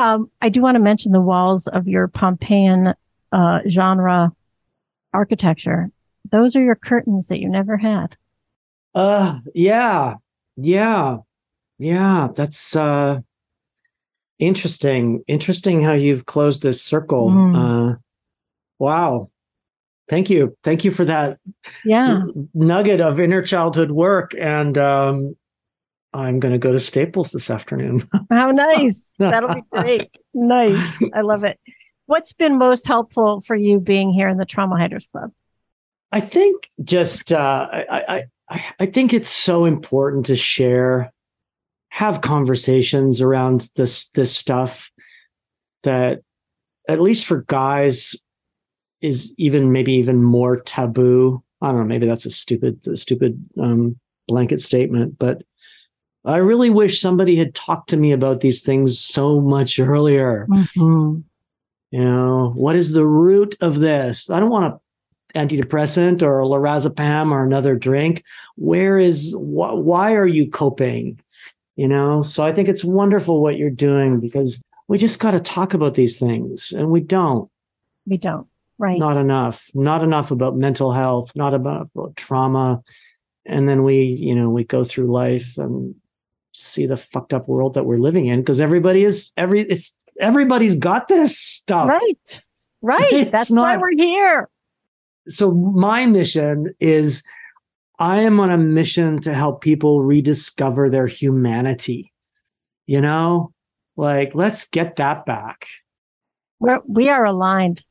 um, 0.00 0.30
I 0.40 0.48
do 0.48 0.62
want 0.62 0.76
to 0.76 0.80
mention 0.80 1.12
the 1.12 1.20
walls 1.20 1.66
of 1.66 1.86
your 1.86 2.08
Pompeian 2.08 2.94
uh, 3.32 3.58
genre 3.68 4.32
architecture. 5.12 5.90
Those 6.30 6.56
are 6.56 6.62
your 6.62 6.74
curtains 6.74 7.28
that 7.28 7.38
you 7.38 7.50
never 7.50 7.76
had. 7.76 8.16
Uh, 8.94 9.40
yeah, 9.54 10.14
yeah, 10.56 11.18
yeah. 11.78 12.28
That's 12.34 12.74
uh, 12.74 13.20
interesting. 14.38 15.22
Interesting 15.26 15.82
how 15.82 15.92
you've 15.92 16.24
closed 16.24 16.62
this 16.62 16.82
circle. 16.82 17.28
Mm. 17.28 17.92
Uh, 17.92 17.96
wow. 18.78 19.30
Thank 20.08 20.30
you. 20.30 20.56
Thank 20.64 20.84
you 20.84 20.92
for 20.92 21.04
that. 21.04 21.38
Yeah. 21.84 22.22
Nugget 22.54 23.00
of 23.00 23.20
inner 23.20 23.42
childhood 23.42 23.90
work. 23.90 24.32
And 24.38 24.78
um, 24.78 25.36
I'm 26.12 26.40
going 26.40 26.52
to 26.52 26.58
go 26.58 26.72
to 26.72 26.80
Staples 26.80 27.30
this 27.30 27.50
afternoon. 27.50 28.08
How 28.30 28.50
nice. 28.50 29.12
That'll 29.18 29.54
be 29.54 29.62
great. 29.70 30.10
nice. 30.34 30.92
I 31.14 31.20
love 31.20 31.44
it. 31.44 31.58
What's 32.06 32.32
been 32.32 32.58
most 32.58 32.86
helpful 32.86 33.40
for 33.42 33.54
you 33.54 33.78
being 33.78 34.12
here 34.12 34.28
in 34.28 34.36
the 34.36 34.44
Trauma 34.44 34.76
Hiders 34.76 35.06
Club? 35.06 35.30
I 36.10 36.20
think 36.20 36.68
just, 36.82 37.30
uh, 37.30 37.68
I, 37.70 38.24
I, 38.48 38.64
I 38.80 38.86
think 38.86 39.12
it's 39.12 39.28
so 39.28 39.64
important 39.64 40.26
to 40.26 40.36
share, 40.36 41.12
have 41.90 42.20
conversations 42.20 43.20
around 43.20 43.70
this, 43.76 44.08
this 44.10 44.36
stuff 44.36 44.90
that 45.84 46.22
at 46.88 47.00
least 47.00 47.26
for 47.26 47.42
guys 47.42 48.16
is 49.00 49.32
even 49.38 49.70
maybe 49.70 49.92
even 49.94 50.20
more 50.20 50.60
taboo. 50.60 51.44
I 51.62 51.68
don't 51.68 51.78
know. 51.78 51.84
Maybe 51.84 52.08
that's 52.08 52.26
a 52.26 52.30
stupid, 52.30 52.84
a 52.88 52.96
stupid 52.96 53.42
um, 53.60 54.00
blanket 54.26 54.60
statement, 54.60 55.16
but 55.16 55.42
I 56.24 56.36
really 56.36 56.70
wish 56.70 57.00
somebody 57.00 57.36
had 57.36 57.54
talked 57.54 57.90
to 57.90 57.96
me 57.96 58.12
about 58.12 58.40
these 58.40 58.62
things 58.62 58.98
so 58.98 59.40
much 59.40 59.78
earlier. 59.78 60.46
Mm-hmm. 60.50 61.20
You 61.90 62.04
know, 62.04 62.52
what 62.54 62.76
is 62.76 62.92
the 62.92 63.06
root 63.06 63.56
of 63.60 63.80
this? 63.80 64.30
I 64.30 64.38
don't 64.38 64.50
want 64.50 64.74
a 64.74 64.80
antidepressant 65.38 66.22
or 66.22 66.42
lorazepam 66.42 67.30
or 67.30 67.44
another 67.44 67.76
drink. 67.76 68.24
Where 68.56 68.98
is 68.98 69.32
wh- 69.32 69.76
why 69.76 70.14
are 70.14 70.26
you 70.26 70.50
coping? 70.50 71.20
You 71.76 71.88
know, 71.88 72.22
so 72.22 72.44
I 72.44 72.52
think 72.52 72.68
it's 72.68 72.84
wonderful 72.84 73.40
what 73.40 73.56
you're 73.56 73.70
doing 73.70 74.20
because 74.20 74.62
we 74.88 74.98
just 74.98 75.18
got 75.18 75.30
to 75.30 75.40
talk 75.40 75.72
about 75.72 75.94
these 75.94 76.18
things 76.18 76.72
and 76.72 76.90
we 76.90 77.00
don't. 77.00 77.50
We 78.06 78.18
don't. 78.18 78.46
Right. 78.76 78.98
Not 78.98 79.16
enough. 79.16 79.70
Not 79.74 80.02
enough 80.02 80.30
about 80.30 80.56
mental 80.56 80.92
health, 80.92 81.34
not 81.36 81.54
about, 81.54 81.88
about 81.94 82.16
trauma. 82.16 82.82
And 83.46 83.68
then 83.68 83.82
we, 83.82 84.02
you 84.02 84.34
know, 84.34 84.50
we 84.50 84.64
go 84.64 84.84
through 84.84 85.12
life 85.12 85.56
and 85.56 85.94
see 86.60 86.86
the 86.86 86.96
fucked 86.96 87.34
up 87.34 87.48
world 87.48 87.74
that 87.74 87.84
we're 87.84 87.98
living 87.98 88.26
in 88.26 88.40
because 88.40 88.60
everybody 88.60 89.04
is 89.04 89.32
every 89.36 89.62
it's 89.62 89.94
everybody's 90.20 90.74
got 90.74 91.08
this 91.08 91.38
stuff. 91.38 91.88
Right. 91.88 92.42
Right. 92.82 93.12
It's 93.12 93.30
That's 93.30 93.50
not, 93.50 93.62
why 93.62 93.76
we're 93.76 93.96
here. 93.96 94.48
So 95.28 95.52
my 95.52 96.06
mission 96.06 96.74
is 96.80 97.22
I 97.98 98.20
am 98.20 98.40
on 98.40 98.50
a 98.50 98.56
mission 98.56 99.20
to 99.22 99.34
help 99.34 99.60
people 99.60 100.02
rediscover 100.02 100.88
their 100.88 101.06
humanity. 101.06 102.12
You 102.86 103.00
know, 103.00 103.52
like 103.96 104.34
let's 104.34 104.66
get 104.66 104.96
that 104.96 105.26
back. 105.26 105.66
We're, 106.58 106.80
we 106.86 107.08
are 107.08 107.24
aligned. 107.24 107.84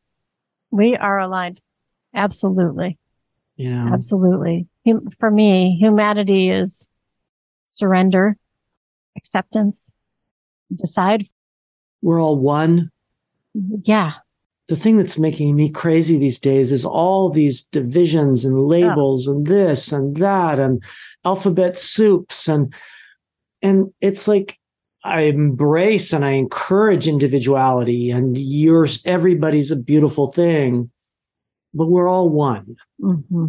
We 0.72 0.96
are 0.96 1.20
aligned. 1.20 1.62
Absolutely. 2.14 2.98
You 3.56 3.72
know, 3.72 3.94
absolutely. 3.94 4.68
For 5.20 5.30
me, 5.30 5.78
humanity 5.80 6.50
is 6.50 6.90
surrender 7.68 8.38
acceptance, 9.18 9.94
decide. 10.74 11.26
We're 12.02 12.22
all 12.22 12.38
one. 12.38 12.92
Yeah. 13.84 14.14
The 14.68 14.76
thing 14.76 14.98
that's 14.98 15.18
making 15.18 15.56
me 15.56 15.70
crazy 15.70 16.18
these 16.18 16.40
days 16.40 16.72
is 16.72 16.86
all 16.86 17.30
these 17.30 17.64
divisions 17.64 18.46
and 18.46 18.68
labels 18.68 19.28
and 19.28 19.48
this 19.48 19.92
and 19.92 20.16
that 20.18 20.60
and 20.60 20.84
alphabet 21.26 21.78
soups 21.78 22.48
and 22.48 22.74
and 23.62 23.92
it's 24.00 24.28
like 24.28 24.60
I 25.04 25.22
embrace 25.22 26.14
and 26.14 26.24
I 26.24 26.32
encourage 26.32 27.08
individuality 27.08 28.12
and 28.12 28.38
yours 28.38 29.02
everybody's 29.06 29.72
a 29.72 29.76
beautiful 29.76 30.28
thing 30.28 30.92
but 31.74 31.88
we're 31.88 32.08
all 32.08 32.30
one 32.30 32.76
mm-hmm. 33.02 33.48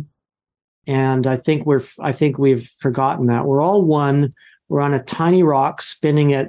and 0.87 1.27
I 1.27 1.37
think 1.37 1.67
we're 1.67 1.83
I 2.01 2.13
think 2.13 2.39
we've 2.39 2.71
forgotten 2.79 3.27
that 3.27 3.45
we're 3.45 3.63
all 3.63 3.83
one 3.83 4.33
we're 4.71 4.81
on 4.81 4.95
a 4.95 5.03
tiny 5.03 5.43
rock 5.43 5.83
spinning 5.83 6.33
at, 6.33 6.47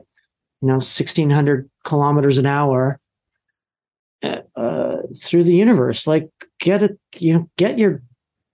you 0.61 0.67
know, 0.67 0.75
1600 0.75 1.69
kilometers 1.83 2.37
an 2.37 2.45
hour 2.45 2.99
uh, 4.55 4.97
through 5.19 5.43
the 5.43 5.55
universe. 5.55 6.05
Like, 6.05 6.29
get 6.59 6.83
it, 6.83 6.99
you 7.17 7.33
know, 7.33 7.49
get 7.57 7.79
your 7.79 8.03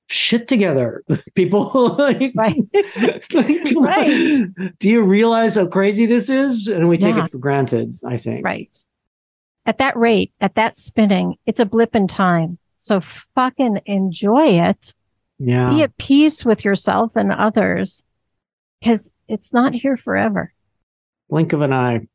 shit 0.08 0.48
together, 0.48 1.04
people. 1.36 1.96
like, 1.98 2.32
right. 2.34 2.64
like, 3.34 3.74
right. 3.76 4.48
Do 4.80 4.90
you 4.90 5.04
realize 5.04 5.56
how 5.56 5.68
crazy 5.68 6.06
this 6.06 6.30
is? 6.30 6.70
And 6.70 6.88
we 6.88 6.98
take 6.98 7.16
yeah. 7.16 7.26
it 7.26 7.32
for 7.32 7.38
granted, 7.38 7.94
I 8.06 8.16
think. 8.16 8.46
Right. 8.46 8.76
At 9.66 9.80
that 9.80 9.98
rate, 9.98 10.32
at 10.40 10.56
that 10.56 10.78
spinning, 10.78 11.36
it's 11.46 11.60
a 11.60 11.66
blip 11.66 11.94
in 11.94 12.08
time. 12.08 12.58
So 12.78 13.02
fucking 13.36 13.82
enjoy 13.86 14.62
it. 14.62 14.94
Yeah. 15.40 15.74
Be 15.74 15.84
at 15.84 15.98
peace 15.98 16.46
with 16.46 16.64
yourself 16.64 17.18
and 17.18 17.34
others 17.34 18.06
because 18.80 19.12
it's 19.28 19.54
not 19.54 19.74
here 19.74 19.98
forever. 19.98 20.54
Blink 21.30 21.54
of 21.54 21.62
an 21.62 21.74
eye. 21.74 22.08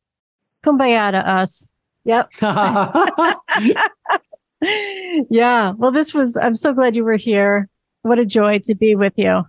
Kumbaya 0.63 1.11
to 1.11 1.29
us. 1.29 1.67
Yep. 2.05 2.31
yeah. 5.29 5.73
Well, 5.77 5.91
this 5.91 6.13
was, 6.13 6.37
I'm 6.37 6.55
so 6.55 6.73
glad 6.73 6.95
you 6.95 7.03
were 7.03 7.17
here. 7.17 7.69
What 8.01 8.19
a 8.19 8.25
joy 8.25 8.59
to 8.59 8.75
be 8.75 8.95
with 8.95 9.13
you. 9.15 9.43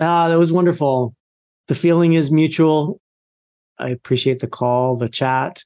Ah, 0.00 0.28
that 0.28 0.38
was 0.38 0.52
wonderful. 0.52 1.14
The 1.68 1.74
feeling 1.74 2.12
is 2.12 2.30
mutual. 2.30 3.00
I 3.78 3.90
appreciate 3.90 4.40
the 4.40 4.46
call, 4.46 4.96
the 4.96 5.08
chat. 5.08 5.64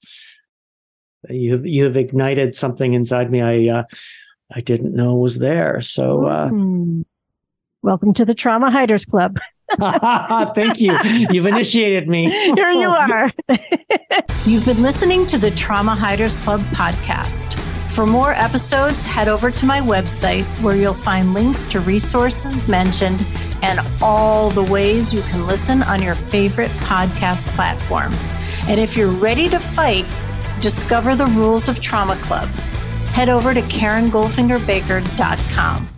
You 1.29 1.53
have 1.53 1.67
you 1.67 1.85
have 1.85 1.97
ignited 1.97 2.55
something 2.55 2.95
inside 2.95 3.31
me. 3.31 3.43
I 3.43 3.79
uh, 3.79 3.83
I 4.55 4.61
didn't 4.61 4.95
know 4.95 5.17
was 5.17 5.39
there. 5.39 5.81
So 5.81 6.27
uh, 6.27 6.51
mm. 6.51 7.05
welcome 7.83 8.15
to 8.15 8.25
the 8.25 8.35
Trauma 8.35 8.71
Hiders 8.71 9.05
Club. 9.05 9.39
Thank 10.55 10.81
you. 10.81 10.97
You've 11.31 11.47
initiated 11.47 12.09
me. 12.09 12.31
Here 12.31 12.71
you 12.71 12.89
oh. 12.89 12.93
are. 12.93 13.31
You've 14.47 14.65
been 14.65 14.83
listening 14.83 15.27
to 15.27 15.37
the 15.39 15.51
Trauma 15.51 15.95
Hiders 15.95 16.37
Club 16.39 16.61
podcast. 16.73 17.59
For 17.91 18.07
more 18.07 18.33
episodes, 18.33 19.05
head 19.05 19.29
over 19.29 19.51
to 19.51 19.67
my 19.67 19.81
website 19.81 20.45
where 20.63 20.75
you'll 20.77 20.95
find 20.95 21.35
links 21.35 21.67
to 21.67 21.81
resources 21.81 22.67
mentioned 22.69 23.27
and 23.63 23.81
all 24.01 24.51
the 24.51 24.63
ways 24.63 25.13
you 25.13 25.21
can 25.23 25.45
listen 25.47 25.83
on 25.83 26.01
your 26.03 26.15
favorite 26.15 26.71
podcast 26.83 27.45
platform. 27.57 28.13
And 28.69 28.79
if 28.79 28.97
you're 28.97 29.11
ready 29.11 29.49
to 29.49 29.59
fight, 29.59 30.07
discover 30.61 31.17
the 31.17 31.27
rules 31.27 31.69
of 31.69 31.81
Trauma 31.81 32.15
Club. 32.17 32.49
Head 33.11 33.29
over 33.29 33.53
to 33.53 33.63
KarenGoldfingerBaker.com. 33.63 35.98